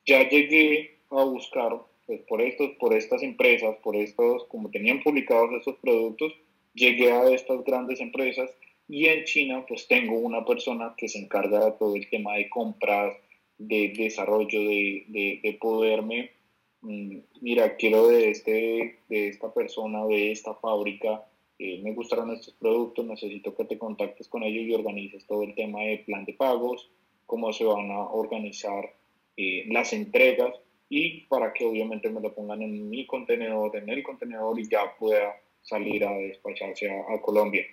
ya 0.06 0.28
llegué 0.28 0.98
a 1.10 1.24
buscar 1.24 1.80
pues, 2.10 2.22
por, 2.22 2.42
estos, 2.42 2.70
por 2.80 2.92
estas 2.92 3.22
empresas, 3.22 3.76
por 3.84 3.94
estos, 3.94 4.44
como 4.46 4.68
tenían 4.68 5.00
publicados 5.00 5.52
estos 5.52 5.76
productos, 5.76 6.32
llegué 6.74 7.12
a 7.12 7.30
estas 7.30 7.62
grandes 7.62 8.00
empresas 8.00 8.50
y 8.88 9.06
en 9.06 9.22
China 9.22 9.64
pues 9.68 9.86
tengo 9.86 10.18
una 10.18 10.44
persona 10.44 10.92
que 10.96 11.06
se 11.06 11.20
encarga 11.20 11.66
de 11.66 11.70
todo 11.78 11.94
el 11.94 12.10
tema 12.10 12.34
de 12.34 12.50
compras, 12.50 13.16
de 13.58 13.92
desarrollo, 13.96 14.58
de, 14.58 15.04
de, 15.06 15.40
de 15.40 15.52
poderme, 15.52 16.32
mm, 16.80 17.18
mira, 17.42 17.76
quiero 17.76 18.08
de, 18.08 18.30
este, 18.30 18.98
de 19.08 19.28
esta 19.28 19.54
persona, 19.54 20.04
de 20.06 20.32
esta 20.32 20.54
fábrica, 20.54 21.24
eh, 21.60 21.80
me 21.80 21.92
gustaron 21.92 22.32
estos 22.32 22.54
productos, 22.54 23.06
necesito 23.06 23.54
que 23.54 23.66
te 23.66 23.78
contactes 23.78 24.26
con 24.26 24.42
ellos 24.42 24.64
y 24.64 24.74
organices 24.74 25.24
todo 25.28 25.44
el 25.44 25.54
tema 25.54 25.82
de 25.82 25.98
plan 25.98 26.24
de 26.24 26.32
pagos, 26.32 26.90
cómo 27.26 27.52
se 27.52 27.62
van 27.62 27.92
a 27.92 28.00
organizar 28.00 28.92
eh, 29.36 29.66
las 29.68 29.92
entregas 29.92 30.52
y 30.92 31.20
para 31.28 31.52
que 31.52 31.64
obviamente 31.64 32.10
me 32.10 32.20
lo 32.20 32.34
pongan 32.34 32.60
en 32.62 32.90
mi 32.90 33.06
contenedor, 33.06 33.76
en 33.76 33.88
el 33.88 34.02
contenedor 34.02 34.58
y 34.58 34.68
ya 34.68 34.96
pueda 34.98 35.40
salir 35.62 36.04
a 36.04 36.12
despacharse 36.12 36.90
a, 36.90 37.20
Colombia. 37.22 37.64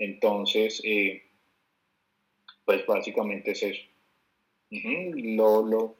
Entonces, 0.00 0.82
eh, 0.84 1.22
pues 2.64 2.84
básicamente 2.84 3.52
es 3.52 3.62
eso. 3.62 3.82
Lo, 4.70 5.64
lo... 5.64 5.96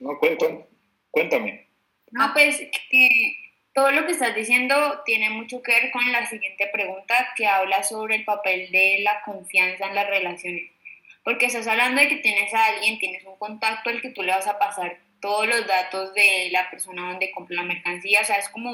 no, 0.00 0.18
cuéntame. 0.18 1.66
No, 2.10 2.32
pues 2.32 2.66
que 2.90 3.36
todo 3.74 3.90
lo 3.90 4.06
que 4.06 4.12
estás 4.12 4.34
diciendo 4.34 5.02
tiene 5.04 5.28
mucho 5.28 5.62
que 5.62 5.72
ver 5.72 5.90
con 5.90 6.10
la 6.10 6.24
siguiente 6.26 6.66
pregunta 6.72 7.28
que 7.36 7.46
habla 7.46 7.82
sobre 7.82 8.16
el 8.16 8.24
papel 8.24 8.72
de 8.72 9.00
la 9.00 9.22
confianza 9.22 9.86
en 9.86 9.94
las 9.94 10.08
relaciones. 10.08 10.70
Porque 11.28 11.44
estás 11.44 11.66
hablando 11.66 12.00
de 12.00 12.08
que 12.08 12.16
tienes 12.16 12.54
a 12.54 12.68
alguien, 12.68 12.98
tienes 12.98 13.22
un 13.26 13.36
contacto 13.36 13.90
al 13.90 14.00
que 14.00 14.12
tú 14.12 14.22
le 14.22 14.32
vas 14.32 14.46
a 14.46 14.58
pasar 14.58 14.96
todos 15.20 15.46
los 15.46 15.66
datos 15.66 16.14
de 16.14 16.48
la 16.52 16.70
persona 16.70 17.10
donde 17.10 17.32
compra 17.32 17.56
la 17.56 17.64
mercancía, 17.64 18.22
o 18.22 18.24
sea, 18.24 18.36
es 18.36 18.48
como 18.48 18.72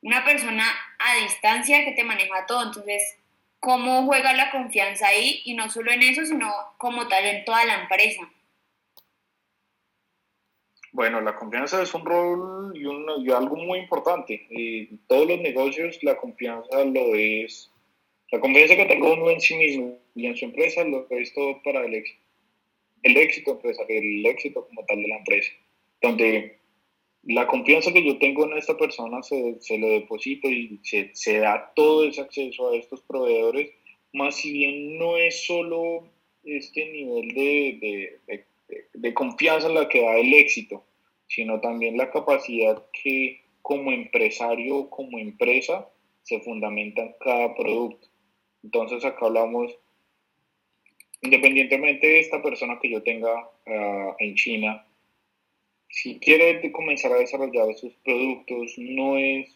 una 0.00 0.24
persona 0.24 0.64
a 1.00 1.20
distancia 1.24 1.84
que 1.84 1.90
te 1.90 2.04
maneja 2.04 2.46
todo. 2.46 2.62
Entonces, 2.62 3.18
¿cómo 3.58 4.04
juega 4.04 4.32
la 4.32 4.52
confianza 4.52 5.08
ahí? 5.08 5.42
Y 5.44 5.54
no 5.54 5.68
solo 5.68 5.90
en 5.90 6.02
eso, 6.02 6.24
sino 6.24 6.54
como 6.78 7.08
tal 7.08 7.26
en 7.26 7.44
toda 7.44 7.64
la 7.64 7.80
empresa. 7.80 8.30
Bueno, 10.92 11.20
la 11.20 11.34
confianza 11.34 11.82
es 11.82 11.92
un 11.94 12.06
rol 12.06 12.76
y, 12.76 12.84
un, 12.84 13.26
y 13.26 13.32
algo 13.32 13.56
muy 13.56 13.80
importante. 13.80 14.46
En 14.50 14.98
todos 15.08 15.26
los 15.26 15.40
negocios 15.40 15.98
la 16.02 16.16
confianza 16.16 16.84
lo 16.84 17.16
es, 17.16 17.69
la 18.30 18.40
confianza 18.40 18.76
que 18.76 18.86
tengo 18.86 19.12
uno 19.12 19.30
en 19.30 19.40
sí 19.40 19.56
mismo 19.56 19.98
y 20.14 20.26
en 20.26 20.36
su 20.36 20.44
empresa 20.44 20.84
lo 20.84 21.06
es 21.10 21.32
todo 21.32 21.60
para 21.62 21.84
el 21.84 21.94
éxito. 21.94 22.20
El 23.02 23.16
éxito 23.16 23.52
empresarial, 23.52 24.02
el 24.02 24.26
éxito 24.26 24.66
como 24.66 24.84
tal 24.84 25.02
de 25.02 25.08
la 25.08 25.16
empresa. 25.16 25.52
Donde 26.02 26.58
la 27.24 27.46
confianza 27.46 27.92
que 27.92 28.04
yo 28.04 28.18
tengo 28.18 28.46
en 28.46 28.58
esta 28.58 28.76
persona 28.76 29.22
se, 29.22 29.56
se 29.60 29.78
le 29.78 29.88
deposito 30.00 30.48
y 30.48 30.80
se, 30.82 31.10
se, 31.14 31.38
da 31.38 31.72
todo 31.74 32.06
ese 32.06 32.20
acceso 32.20 32.70
a 32.70 32.76
estos 32.76 33.00
proveedores, 33.02 33.70
más 34.12 34.36
si 34.36 34.52
bien 34.52 34.98
no 34.98 35.16
es 35.16 35.46
solo 35.46 36.08
este 36.44 36.86
nivel 36.90 37.28
de, 37.34 38.18
de 38.26 38.44
de 38.94 39.14
confianza 39.14 39.68
en 39.68 39.74
la 39.74 39.88
que 39.88 40.02
da 40.02 40.16
el 40.16 40.32
éxito, 40.34 40.84
sino 41.26 41.60
también 41.60 41.96
la 41.96 42.10
capacidad 42.10 42.82
que 43.02 43.40
como 43.62 43.92
empresario 43.92 44.76
o 44.76 44.90
como 44.90 45.18
empresa 45.18 45.88
se 46.22 46.40
fundamenta 46.40 47.02
en 47.02 47.14
cada 47.20 47.54
producto. 47.54 48.08
Entonces 48.62 49.04
acá 49.04 49.26
hablamos, 49.26 49.76
independientemente 51.22 52.06
de 52.06 52.20
esta 52.20 52.42
persona 52.42 52.78
que 52.80 52.90
yo 52.90 53.02
tenga 53.02 53.48
ah, 53.66 54.16
en 54.18 54.34
China, 54.34 54.86
si 55.88 56.18
quiere 56.18 56.70
comenzar 56.72 57.12
a 57.12 57.18
desarrollar 57.18 57.74
sus 57.74 57.92
productos, 58.04 58.74
no 58.78 59.18
es 59.18 59.50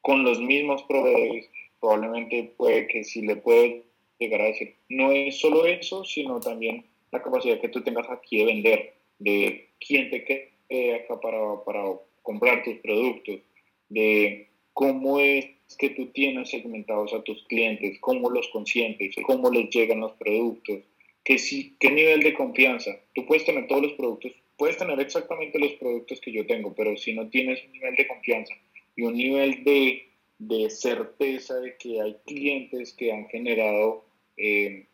con 0.00 0.22
los 0.24 0.40
mismos 0.40 0.82
proveedores, 0.84 1.48
probablemente 1.80 2.52
puede 2.56 2.86
que 2.88 3.04
sí 3.04 3.22
le 3.22 3.36
puede 3.36 3.84
llegar 4.18 4.42
a 4.42 4.46
decir, 4.46 4.76
no 4.88 5.12
es 5.12 5.38
solo 5.40 5.66
eso, 5.66 6.04
sino 6.04 6.40
también 6.40 6.84
la 7.10 7.22
capacidad 7.22 7.60
que 7.60 7.68
tú 7.68 7.82
tengas 7.82 8.08
aquí 8.10 8.38
de 8.38 8.44
vender, 8.44 8.94
de 9.18 9.68
quién 9.80 10.10
te 10.10 10.24
queda 10.24 10.96
acá 10.96 11.20
para, 11.20 11.64
para 11.64 11.84
comprar 12.22 12.62
tus 12.62 12.76
productos, 12.76 13.40
de 13.88 14.48
cómo 14.72 15.20
es 15.20 15.46
que 15.78 15.90
tú 15.90 16.06
tienes 16.08 16.50
segmentados 16.50 17.12
a 17.14 17.22
tus 17.22 17.44
clientes, 17.44 17.98
cómo 18.00 18.30
los 18.30 18.48
consientes, 18.48 19.14
cómo 19.24 19.50
les 19.50 19.70
llegan 19.70 20.00
los 20.00 20.12
productos, 20.12 20.80
que 21.24 21.36
qué 21.78 21.90
nivel 21.90 22.20
de 22.20 22.34
confianza. 22.34 22.90
Tú 23.14 23.26
puedes 23.26 23.44
tener 23.44 23.66
todos 23.66 23.82
los 23.82 23.92
productos, 23.92 24.32
puedes 24.56 24.76
tener 24.76 24.98
exactamente 25.00 25.58
los 25.58 25.72
productos 25.74 26.20
que 26.20 26.32
yo 26.32 26.46
tengo, 26.46 26.74
pero 26.74 26.96
si 26.96 27.14
no 27.14 27.28
tienes 27.28 27.64
un 27.64 27.72
nivel 27.72 27.96
de 27.96 28.08
confianza 28.08 28.54
y 28.96 29.02
un 29.02 29.14
nivel 29.14 29.64
de, 29.64 30.08
de 30.38 30.70
certeza 30.70 31.60
de 31.60 31.76
que 31.76 32.00
hay 32.00 32.16
clientes 32.26 32.92
que 32.92 33.12
han 33.12 33.28
generado 33.28 34.04
eh, 34.36 34.86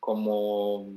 como 0.00 0.92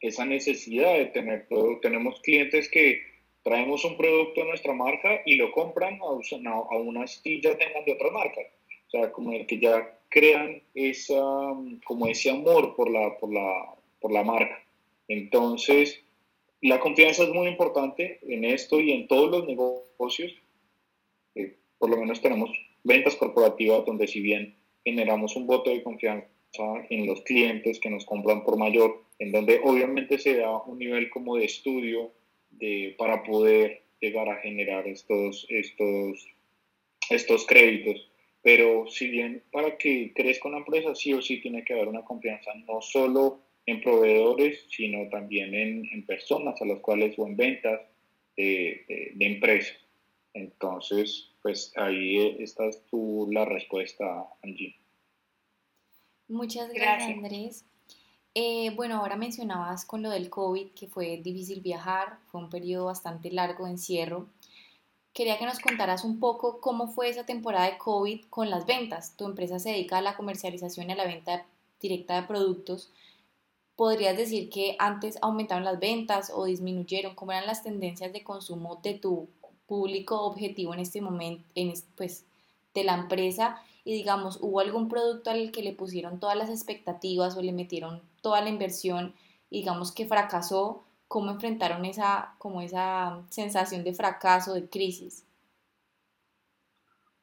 esa 0.00 0.24
necesidad 0.24 0.94
de 0.94 1.06
tener 1.06 1.48
producto. 1.48 1.88
Tenemos 1.88 2.20
clientes 2.20 2.68
que 2.68 3.13
traemos 3.44 3.84
un 3.84 3.96
producto 3.96 4.40
de 4.40 4.48
nuestra 4.48 4.72
marca 4.72 5.20
y 5.24 5.36
lo 5.36 5.52
compran 5.52 6.00
a, 6.00 6.50
a 6.50 6.76
unas 6.78 7.20
que 7.22 7.40
ya 7.40 7.56
tengan 7.56 7.84
de 7.84 7.92
otra 7.92 8.10
marca. 8.10 8.40
O 8.88 8.90
sea, 8.90 9.12
como 9.12 9.32
el 9.32 9.46
que 9.46 9.60
ya 9.60 9.98
crean 10.08 10.62
esa, 10.74 11.20
como 11.84 12.06
ese 12.06 12.30
amor 12.30 12.74
por 12.74 12.90
la, 12.90 13.16
por 13.18 13.32
la, 13.32 13.74
por 14.00 14.12
la 14.12 14.24
marca. 14.24 14.64
Entonces, 15.08 16.02
la 16.62 16.80
confianza 16.80 17.24
es 17.24 17.28
muy 17.28 17.48
importante 17.48 18.18
en 18.22 18.44
esto 18.44 18.80
y 18.80 18.92
en 18.92 19.06
todos 19.06 19.30
los 19.30 19.46
negocios. 19.46 20.32
Eh, 21.34 21.56
por 21.78 21.90
lo 21.90 21.98
menos 21.98 22.22
tenemos 22.22 22.50
ventas 22.82 23.16
corporativas 23.16 23.84
donde 23.84 24.06
si 24.06 24.20
bien 24.20 24.56
generamos 24.84 25.36
un 25.36 25.46
voto 25.46 25.70
de 25.70 25.82
confianza 25.82 26.28
en 26.88 27.06
los 27.06 27.20
clientes 27.22 27.78
que 27.80 27.90
nos 27.90 28.06
compran 28.06 28.44
por 28.44 28.56
mayor, 28.56 29.02
en 29.18 29.32
donde 29.32 29.60
obviamente 29.64 30.18
se 30.18 30.36
da 30.36 30.62
un 30.62 30.78
nivel 30.78 31.10
como 31.10 31.36
de 31.36 31.44
estudio 31.44 32.12
de, 32.58 32.94
para 32.98 33.22
poder 33.22 33.82
llegar 34.00 34.28
a 34.28 34.36
generar 34.36 34.86
estos, 34.86 35.46
estos, 35.48 36.26
estos 37.10 37.46
créditos. 37.46 38.10
Pero 38.42 38.86
si 38.88 39.08
bien 39.08 39.42
para 39.50 39.78
que 39.78 40.12
crezca 40.14 40.48
una 40.48 40.58
empresa, 40.58 40.94
sí 40.94 41.12
o 41.14 41.22
sí 41.22 41.40
tiene 41.40 41.64
que 41.64 41.72
haber 41.72 41.88
una 41.88 42.04
confianza, 42.04 42.52
no 42.66 42.82
solo 42.82 43.40
en 43.66 43.80
proveedores, 43.80 44.66
sino 44.68 45.08
también 45.08 45.54
en, 45.54 45.86
en 45.92 46.04
personas 46.04 46.60
a 46.60 46.66
las 46.66 46.80
cuales 46.80 47.18
o 47.18 47.26
en 47.26 47.36
ventas 47.36 47.80
de, 48.36 48.84
de, 49.14 49.26
empresas. 49.26 49.78
Entonces, 50.34 51.30
pues 51.40 51.72
ahí 51.76 52.36
está 52.40 52.68
tu, 52.90 53.28
la 53.32 53.44
respuesta, 53.44 54.28
Angie. 54.42 54.76
Muchas 56.28 56.72
gracias, 56.72 57.10
Andrés. 57.10 57.64
Eh, 58.36 58.70
bueno, 58.74 58.96
ahora 58.96 59.14
mencionabas 59.16 59.84
con 59.84 60.02
lo 60.02 60.10
del 60.10 60.28
COVID 60.28 60.72
que 60.72 60.88
fue 60.88 61.18
difícil 61.18 61.60
viajar, 61.60 62.18
fue 62.26 62.40
un 62.40 62.50
periodo 62.50 62.86
bastante 62.86 63.30
largo 63.30 63.64
de 63.64 63.72
encierro. 63.72 64.26
Quería 65.12 65.38
que 65.38 65.46
nos 65.46 65.60
contaras 65.60 66.04
un 66.04 66.18
poco 66.18 66.60
cómo 66.60 66.88
fue 66.88 67.08
esa 67.08 67.24
temporada 67.24 67.66
de 67.66 67.78
COVID 67.78 68.24
con 68.30 68.50
las 68.50 68.66
ventas. 68.66 69.16
Tu 69.16 69.24
empresa 69.24 69.60
se 69.60 69.70
dedica 69.70 69.98
a 69.98 70.02
la 70.02 70.16
comercialización 70.16 70.90
y 70.90 70.92
a 70.94 70.96
la 70.96 71.06
venta 71.06 71.46
directa 71.80 72.20
de 72.20 72.26
productos. 72.26 72.90
¿Podrías 73.76 74.16
decir 74.16 74.50
que 74.50 74.74
antes 74.80 75.16
aumentaron 75.22 75.64
las 75.64 75.78
ventas 75.78 76.32
o 76.34 76.44
disminuyeron? 76.44 77.14
¿Cómo 77.14 77.32
eran 77.32 77.46
las 77.46 77.62
tendencias 77.62 78.12
de 78.12 78.24
consumo 78.24 78.80
de 78.82 78.94
tu 78.94 79.28
público 79.66 80.22
objetivo 80.22 80.74
en 80.74 80.80
este 80.80 81.00
momento, 81.00 81.44
en, 81.54 81.72
pues, 81.96 82.24
de 82.74 82.84
la 82.84 82.94
empresa? 82.94 83.62
y 83.84 83.92
digamos, 83.92 84.38
hubo 84.40 84.60
algún 84.60 84.88
producto 84.88 85.30
al 85.30 85.52
que 85.52 85.62
le 85.62 85.74
pusieron 85.74 86.18
todas 86.18 86.36
las 86.36 86.48
expectativas 86.48 87.36
o 87.36 87.42
le 87.42 87.52
metieron 87.52 88.00
toda 88.24 88.40
la 88.40 88.48
inversión 88.48 89.14
y 89.50 89.58
digamos 89.58 89.92
que 89.92 90.06
fracasó, 90.06 90.82
¿cómo 91.08 91.30
enfrentaron 91.30 91.84
esa, 91.84 92.34
como 92.38 92.62
esa 92.62 93.22
sensación 93.28 93.84
de 93.84 93.92
fracaso, 93.92 94.54
de 94.54 94.66
crisis? 94.68 95.26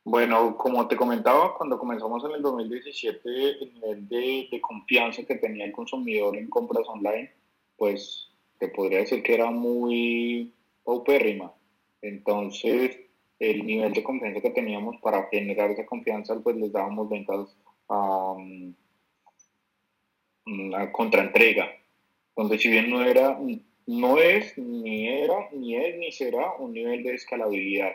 Bueno, 0.04 0.56
como 0.56 0.88
te 0.88 0.96
comentaba, 0.96 1.58
cuando 1.58 1.80
comenzamos 1.80 2.24
en 2.24 2.32
el 2.32 2.42
2017, 2.44 3.64
el 3.64 3.74
nivel 3.74 4.08
de, 4.08 4.48
de 4.52 4.62
confianza 4.62 5.24
que 5.24 5.36
tenía 5.36 5.66
el 5.66 5.72
consumidor 5.72 6.38
en 6.38 6.50
compras 6.50 6.88
online, 6.88 7.32
pues 7.78 8.30
te 8.60 8.68
podría 8.68 9.00
decir 9.00 9.24
que 9.24 9.34
era 9.34 9.50
muy 9.50 10.54
paupérrima. 10.84 11.52
Entonces, 12.02 12.98
el 13.40 13.66
nivel 13.66 13.92
de 13.92 14.04
confianza 14.04 14.42
que 14.42 14.52
teníamos 14.52 14.98
para 15.02 15.28
generar 15.30 15.72
esa 15.72 15.86
confianza, 15.86 16.40
pues 16.40 16.56
les 16.58 16.72
dábamos 16.72 17.10
ventas 17.10 17.58
a, 17.90 18.36
a 20.76 20.92
contraentrega, 20.92 21.70
donde 22.36 22.58
si 22.58 22.70
bien 22.70 22.90
no 22.90 23.04
era, 23.04 23.40
no 23.88 24.18
es, 24.18 24.58
ni 24.58 25.08
era, 25.08 25.50
ni 25.52 25.76
es, 25.76 25.98
ni 25.98 26.12
será 26.12 26.54
un 26.60 26.74
nivel 26.74 27.04
de 27.04 27.16
escalabilidad. 27.16 27.92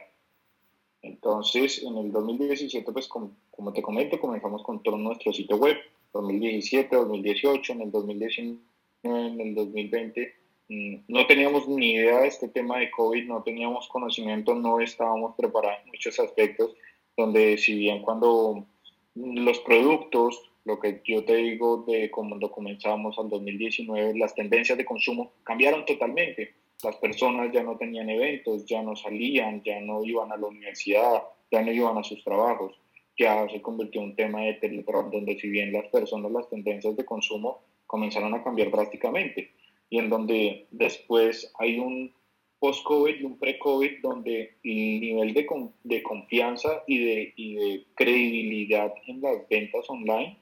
Entonces, 1.03 1.83
en 1.83 1.97
el 1.97 2.13
2017, 2.13 2.93
pues 2.93 3.07
como, 3.09 3.37
como 3.51 3.73
te 3.73 3.83
comento, 3.83 4.19
comenzamos 4.19 4.63
con 4.63 4.83
todo 4.83 4.97
nuestro 4.97 5.33
sitio 5.33 5.57
web, 5.57 5.77
2017, 6.13 6.95
2018, 6.97 7.73
en 7.73 7.81
el 7.83 7.91
2019, 7.91 8.59
en 9.03 9.41
el 9.41 9.55
2020 9.55 10.47
Mm, 10.69 10.97
no 11.07 11.27
teníamos 11.27 11.69
ni 11.69 11.93
idea 11.93 12.21
de 12.21 12.29
este 12.29 12.49
tema 12.49 12.79
de 12.79 12.91
COVID, 12.91 13.27
no 13.27 13.43
teníamos 13.43 13.87
conocimiento, 13.89 14.55
no 14.55 14.81
estábamos 14.81 15.37
preparados 15.37 15.81
en 15.85 15.89
muchos 15.89 16.19
aspectos, 16.19 16.75
donde 17.17 17.57
si 17.57 17.75
bien 17.79 18.03
cuando 18.03 18.67
los 19.15 19.61
productos, 19.61 20.43
lo 20.67 20.79
que 20.79 21.01
yo 21.05 21.25
te 21.25 21.37
digo 21.37 21.85
de 21.87 22.11
cuando 22.11 22.51
comenzamos 22.51 23.19
al 23.19 23.31
2019, 23.31 24.19
las 24.19 24.35
tendencias 24.35 24.77
de 24.77 24.85
consumo 24.85 25.33
cambiaron 25.45 25.85
totalmente. 25.85 26.55
Las 26.83 26.97
personas 26.97 27.53
ya 27.53 27.63
no 27.63 27.77
tenían 27.77 28.11
eventos, 28.11 28.67
ya 28.67 28.83
no 28.83 28.95
salían, 28.97 29.63
ya 29.63 29.81
no 29.81 30.05
iban 30.05 30.31
a 30.33 30.37
la 30.37 30.47
universidad, 30.47 31.23
ya 31.51 31.63
no 31.63 31.73
iban 31.73 31.97
a 31.97 32.03
sus 32.03 32.23
trabajos. 32.23 32.75
Ya 33.17 33.49
se 33.49 33.63
convirtió 33.63 34.03
en 34.03 34.09
un 34.09 34.17
tema 34.17 34.43
de 34.43 34.55
teletrabajo, 34.55 35.11
donde 35.11 35.39
si 35.39 35.49
bien 35.49 35.73
las 35.73 35.87
personas, 35.87 36.31
las 36.33 36.51
tendencias 36.51 36.97
de 36.97 37.05
consumo 37.05 37.63
comenzaron 37.87 38.35
a 38.35 38.43
cambiar 38.43 38.71
drásticamente 38.71 39.53
y 39.89 39.99
en 39.99 40.11
donde 40.11 40.67
después 40.71 41.53
hay 41.59 41.79
un 41.79 42.13
post-COVID 42.59 43.21
y 43.21 43.25
un 43.25 43.39
pre-COVID 43.39 44.01
donde 44.03 44.57
el 44.65 45.01
nivel 45.01 45.35
de, 45.35 45.47
de 45.85 46.03
confianza 46.03 46.83
y 46.87 47.05
de, 47.05 47.33
y 47.37 47.55
de, 47.55 47.85
credibilidad 47.95 48.93
en 49.07 49.21
las 49.21 49.49
ventas 49.49 49.89
online, 49.89 50.37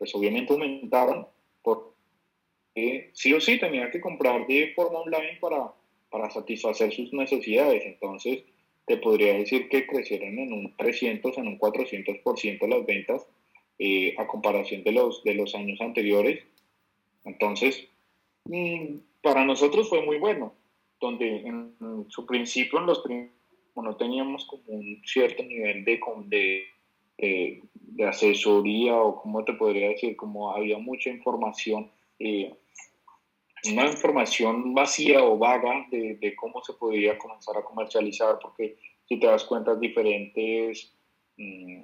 pues 0.00 0.14
obviamente 0.14 0.54
aumentaron 0.54 1.26
porque 1.60 3.10
sí 3.12 3.34
o 3.34 3.40
sí 3.40 3.60
tenía 3.60 3.90
que 3.90 4.00
comprar 4.00 4.46
de 4.46 4.72
forma 4.74 5.00
online 5.00 5.36
para, 5.38 5.74
para 6.08 6.30
satisfacer 6.30 6.90
sus 6.90 7.12
necesidades. 7.12 7.84
Entonces, 7.84 8.44
te 8.86 8.96
podría 8.96 9.34
decir 9.34 9.68
que 9.68 9.86
crecieron 9.86 10.38
en 10.38 10.54
un 10.54 10.74
300, 10.74 11.36
en 11.36 11.48
un 11.48 11.58
400% 11.58 12.66
las 12.66 12.86
ventas 12.86 13.26
eh, 13.78 14.14
a 14.16 14.26
comparación 14.26 14.82
de 14.84 14.92
los, 14.92 15.22
de 15.22 15.34
los 15.34 15.54
años 15.54 15.78
anteriores. 15.82 16.42
Entonces, 17.26 17.86
para 19.20 19.44
nosotros 19.44 19.90
fue 19.90 20.02
muy 20.02 20.16
bueno, 20.16 20.54
donde 20.98 21.40
en, 21.40 21.76
su 22.08 22.24
principio, 22.24 22.78
en 22.78 22.86
los 22.86 23.02
no 23.76 23.96
teníamos 23.96 24.46
como 24.46 24.62
un 24.66 25.02
cierto 25.04 25.42
nivel 25.42 25.84
de, 25.84 26.00
de, 27.20 27.62
asesoría 28.06 28.96
o 28.96 29.20
como 29.20 29.44
te 29.44 29.52
podría 29.52 29.88
decir, 29.88 30.16
como 30.16 30.52
había 30.52 30.78
mucha 30.78 31.10
información, 31.10 31.90
eh, 32.18 32.54
una 33.70 33.86
información 33.86 34.72
vacía 34.72 35.22
o 35.22 35.36
vaga 35.36 35.86
de, 35.90 36.16
de, 36.16 36.34
cómo 36.34 36.62
se 36.62 36.72
podía 36.72 37.18
comenzar 37.18 37.58
a 37.58 37.62
comercializar, 37.62 38.38
porque 38.40 38.76
si 39.06 39.18
te 39.18 39.26
das 39.26 39.44
cuenta, 39.44 39.74
diferentes, 39.74 40.94
mm, 41.36 41.82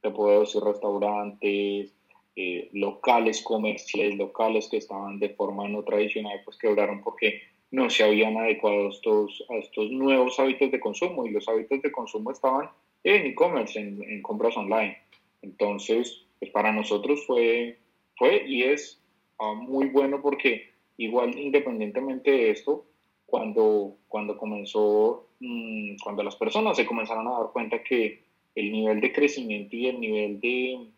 te 0.00 0.10
puedo 0.10 0.40
decir, 0.40 0.62
restaurantes, 0.62 1.94
eh, 2.36 2.68
locales 2.72 3.42
comerciales, 3.42 4.16
locales 4.16 4.68
que 4.68 4.78
estaban 4.78 5.18
de 5.18 5.30
forma 5.30 5.68
no 5.68 5.82
tradicional, 5.84 6.40
pues 6.44 6.56
quebraron 6.58 7.02
porque 7.02 7.42
no 7.70 7.88
se 7.90 8.04
habían 8.04 8.36
adecuado 8.36 8.88
estos, 8.88 9.44
a 9.50 9.54
estos 9.54 9.90
nuevos 9.90 10.38
hábitos 10.40 10.70
de 10.70 10.80
consumo 10.80 11.26
y 11.26 11.30
los 11.30 11.48
hábitos 11.48 11.80
de 11.82 11.92
consumo 11.92 12.30
estaban 12.30 12.70
en 13.04 13.26
e-commerce, 13.26 13.78
en, 13.78 14.22
compras 14.22 14.56
online. 14.56 14.96
Entonces, 15.42 16.24
pues 16.38 16.50
para 16.50 16.72
nosotros 16.72 17.24
fue, 17.26 17.78
fue 18.16 18.44
y 18.48 18.62
es 18.64 19.00
ah, 19.38 19.52
muy 19.54 19.88
bueno 19.88 20.20
porque 20.22 20.70
igual 20.96 21.38
independientemente 21.38 22.30
de 22.30 22.50
esto, 22.50 22.86
cuando, 23.26 23.96
cuando 24.08 24.36
comenzó, 24.36 25.28
mm, 25.40 25.96
cuando 26.02 26.22
las 26.22 26.36
personas 26.36 26.76
se 26.76 26.86
comenzaron 26.86 27.28
a 27.28 27.38
dar 27.38 27.52
cuenta 27.52 27.82
que 27.82 28.22
el 28.54 28.72
nivel 28.72 29.00
de 29.00 29.12
crecimiento 29.12 29.76
y 29.76 29.88
el 29.88 30.00
nivel 30.00 30.40
de, 30.40 30.88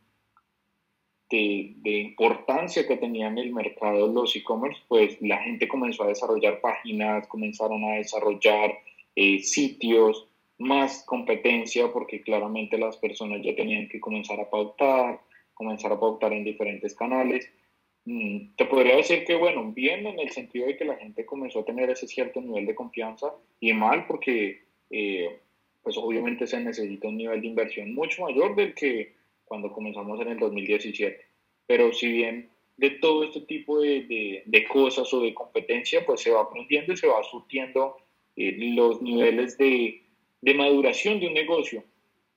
de, 1.30 2.00
importancia 2.00 2.86
que 2.86 2.96
tenían 2.96 3.38
en 3.38 3.46
el 3.46 3.52
mercado 3.52 4.06
los 4.06 4.36
e-commerce, 4.36 4.80
pues 4.86 5.20
la 5.22 5.38
gente 5.38 5.66
comenzó 5.66 6.04
a 6.04 6.08
desarrollar 6.08 6.60
páginas, 6.60 7.26
comenzaron 7.26 7.82
a 7.84 7.94
desarrollar 7.94 8.74
eh, 9.14 9.38
sitios 9.40 10.28
más 10.58 11.04
competencia 11.04 11.92
porque 11.92 12.22
claramente 12.22 12.78
las 12.78 12.96
personas 12.96 13.42
ya 13.42 13.54
tenían 13.54 13.88
que 13.88 14.00
comenzar 14.00 14.40
a 14.40 14.48
pautar, 14.48 15.20
comenzar 15.54 15.92
a 15.92 16.00
pautar 16.00 16.32
en 16.32 16.44
diferentes 16.44 16.94
canales. 16.94 17.50
Mm, 18.04 18.54
te 18.56 18.64
podría 18.66 18.96
decir 18.96 19.24
que, 19.24 19.34
bueno, 19.34 19.72
bien 19.72 20.06
en 20.06 20.18
el 20.18 20.30
sentido 20.30 20.66
de 20.66 20.76
que 20.76 20.84
la 20.84 20.96
gente 20.96 21.26
comenzó 21.26 21.60
a 21.60 21.64
tener 21.64 21.90
ese 21.90 22.06
cierto 22.06 22.40
nivel 22.40 22.66
de 22.66 22.74
confianza 22.74 23.34
y 23.60 23.72
mal 23.72 24.06
porque, 24.06 24.62
eh, 24.90 25.40
pues 25.82 25.96
obviamente 25.98 26.46
se 26.46 26.60
necesita 26.60 27.08
un 27.08 27.16
nivel 27.16 27.40
de 27.40 27.48
inversión 27.48 27.94
mucho 27.94 28.22
mayor 28.22 28.54
del 28.54 28.74
que 28.74 29.14
cuando 29.44 29.72
comenzamos 29.72 30.20
en 30.20 30.28
el 30.28 30.38
2017. 30.38 31.20
Pero 31.66 31.92
si 31.92 32.12
bien 32.12 32.48
de 32.76 32.90
todo 32.90 33.24
este 33.24 33.40
tipo 33.42 33.80
de, 33.80 34.42
de, 34.44 34.64
cosas 34.68 35.12
o 35.14 35.20
de 35.20 35.32
competencia, 35.32 36.04
pues 36.04 36.20
se 36.20 36.30
va 36.30 36.42
aprendiendo 36.42 36.92
y 36.92 36.96
se 36.96 37.06
va 37.06 37.22
surtiendo 37.24 37.96
eh, 38.36 38.54
los 38.74 39.00
niveles 39.00 39.56
de, 39.56 40.02
de 40.40 40.54
maduración 40.54 41.20
de 41.20 41.28
un 41.28 41.34
negocio. 41.34 41.84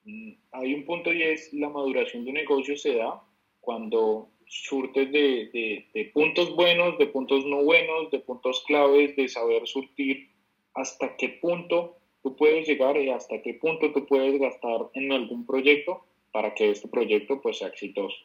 Mm, 0.05 0.31
hay 0.51 0.73
un 0.73 0.85
punto 0.85 1.13
y 1.13 1.23
es 1.23 1.53
la 1.53 1.69
maduración 1.69 2.23
de 2.23 2.29
un 2.29 2.35
negocio 2.35 2.77
se 2.77 2.95
da 2.95 3.21
cuando 3.59 4.29
surtes 4.47 5.11
de, 5.11 5.85
de, 5.93 6.05
puntos 6.05 6.55
buenos, 6.55 6.97
de 6.97 7.05
puntos 7.05 7.45
no 7.45 7.63
buenos, 7.63 8.09
de 8.09 8.19
puntos 8.19 8.63
claves, 8.65 9.15
de 9.15 9.27
saber 9.27 9.67
surtir 9.67 10.29
hasta 10.73 11.15
qué 11.17 11.29
punto 11.29 11.97
tú 12.23 12.35
puedes 12.35 12.67
llegar 12.67 12.97
y 12.97 13.09
hasta 13.09 13.41
qué 13.41 13.53
punto 13.53 13.91
tú 13.93 14.05
puedes 14.07 14.39
gastar 14.39 14.89
en 14.93 15.11
algún 15.11 15.45
proyecto 15.45 16.03
para 16.31 16.53
que 16.55 16.71
este 16.71 16.87
proyecto 16.87 17.41
pues 17.41 17.59
sea 17.59 17.67
exitoso. 17.67 18.15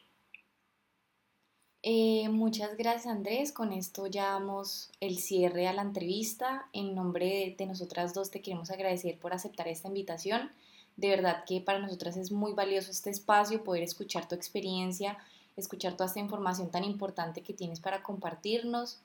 Eh, 1.86 2.30
muchas 2.30 2.78
gracias 2.78 3.08
Andrés, 3.08 3.52
con 3.52 3.70
esto 3.70 4.06
ya 4.06 4.30
damos 4.30 4.90
el 5.00 5.18
cierre 5.18 5.68
a 5.68 5.74
la 5.74 5.82
entrevista. 5.82 6.66
En 6.72 6.94
nombre 6.94 7.54
de, 7.58 7.66
nosotras 7.66 8.14
dos 8.14 8.30
te 8.30 8.40
queremos 8.40 8.70
agradecer 8.70 9.18
por 9.18 9.34
aceptar 9.34 9.68
esta 9.68 9.88
invitación. 9.88 10.50
De 10.96 11.10
verdad 11.10 11.44
que 11.46 11.60
para 11.60 11.80
nosotras 11.80 12.16
es 12.16 12.32
muy 12.32 12.54
valioso 12.54 12.90
este 12.90 13.10
espacio, 13.10 13.62
poder 13.64 13.82
escuchar 13.82 14.26
tu 14.26 14.34
experiencia, 14.34 15.18
escuchar 15.58 15.92
toda 15.92 16.06
esta 16.06 16.20
información 16.20 16.70
tan 16.70 16.84
importante 16.84 17.42
que 17.42 17.52
tienes 17.52 17.80
para 17.80 18.02
compartirnos. 18.02 19.00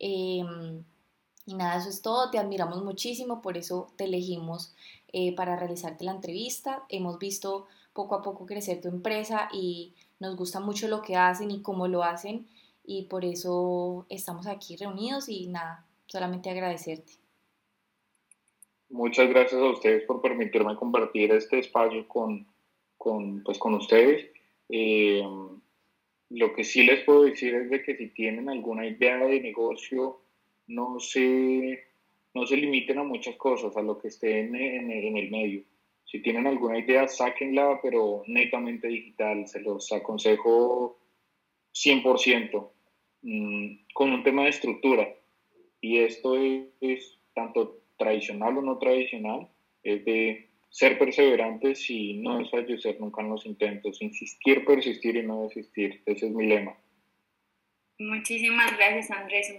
Em, 0.00 0.82
y 1.46 1.54
nada, 1.54 1.78
eso 1.78 1.88
es 1.90 2.02
todo, 2.02 2.32
te 2.32 2.38
admiramos 2.40 2.82
muchísimo, 2.82 3.40
por 3.40 3.56
eso 3.56 3.92
te 3.94 4.02
elegimos 4.02 4.74
eh, 5.12 5.32
para 5.36 5.54
realizarte 5.54 6.04
la 6.04 6.10
entrevista. 6.10 6.86
Hemos 6.88 7.20
visto 7.20 7.66
poco 7.92 8.16
a 8.16 8.22
poco 8.22 8.46
crecer 8.46 8.80
tu 8.80 8.88
empresa 8.88 9.48
y 9.52 9.94
nos 10.18 10.36
gusta 10.36 10.60
mucho 10.60 10.88
lo 10.88 11.02
que 11.02 11.16
hacen 11.16 11.50
y 11.50 11.62
cómo 11.62 11.88
lo 11.88 12.02
hacen 12.02 12.46
y 12.84 13.04
por 13.04 13.24
eso 13.24 14.06
estamos 14.08 14.46
aquí 14.46 14.76
reunidos 14.76 15.28
y 15.28 15.48
nada, 15.48 15.84
solamente 16.06 16.50
agradecerte. 16.50 17.12
Muchas 18.88 19.28
gracias 19.28 19.60
a 19.60 19.70
ustedes 19.70 20.04
por 20.04 20.22
permitirme 20.22 20.76
compartir 20.76 21.32
este 21.32 21.58
espacio 21.58 22.06
con, 22.06 22.46
con, 22.96 23.42
pues, 23.42 23.58
con 23.58 23.74
ustedes. 23.74 24.30
Eh, 24.68 25.24
lo 26.30 26.54
que 26.54 26.64
sí 26.64 26.84
les 26.84 27.04
puedo 27.04 27.24
decir 27.24 27.54
es 27.54 27.70
de 27.70 27.82
que 27.82 27.96
si 27.96 28.08
tienen 28.08 28.48
alguna 28.48 28.86
idea 28.86 29.18
de 29.18 29.40
negocio, 29.40 30.20
no 30.68 31.00
se, 31.00 31.84
no 32.34 32.46
se 32.46 32.56
limiten 32.56 32.98
a 32.98 33.04
muchas 33.04 33.36
cosas, 33.36 33.76
a 33.76 33.82
lo 33.82 33.98
que 33.98 34.08
esté 34.08 34.40
en, 34.40 34.54
en 34.54 35.16
el 35.16 35.30
medio 35.30 35.64
si 36.06 36.22
tienen 36.22 36.46
alguna 36.46 36.78
idea, 36.78 37.08
sáquenla, 37.08 37.80
pero 37.82 38.22
netamente 38.26 38.86
digital. 38.86 39.46
Se 39.48 39.60
los 39.60 39.90
aconsejo 39.92 40.98
100%, 41.72 42.72
mm, 43.22 43.66
con 43.92 44.12
un 44.12 44.22
tema 44.22 44.44
de 44.44 44.50
estructura. 44.50 45.12
Y 45.80 45.98
esto 45.98 46.36
es, 46.36 47.18
tanto 47.34 47.82
tradicional 47.98 48.56
o 48.58 48.62
no 48.62 48.78
tradicional, 48.78 49.48
es 49.82 50.04
de 50.04 50.48
ser 50.70 50.98
perseverantes 50.98 51.88
y 51.90 52.14
no 52.14 52.38
desfallecer 52.38 53.00
nunca 53.00 53.22
en 53.22 53.30
los 53.30 53.44
intentos, 53.44 54.00
insistir, 54.00 54.64
persistir 54.64 55.16
y 55.16 55.22
no 55.22 55.42
desistir. 55.42 56.02
Ese 56.06 56.26
es 56.26 56.32
mi 56.32 56.46
lema. 56.46 56.76
Muchísimas 57.98 58.76
gracias, 58.76 59.10
Andrés. 59.10 59.50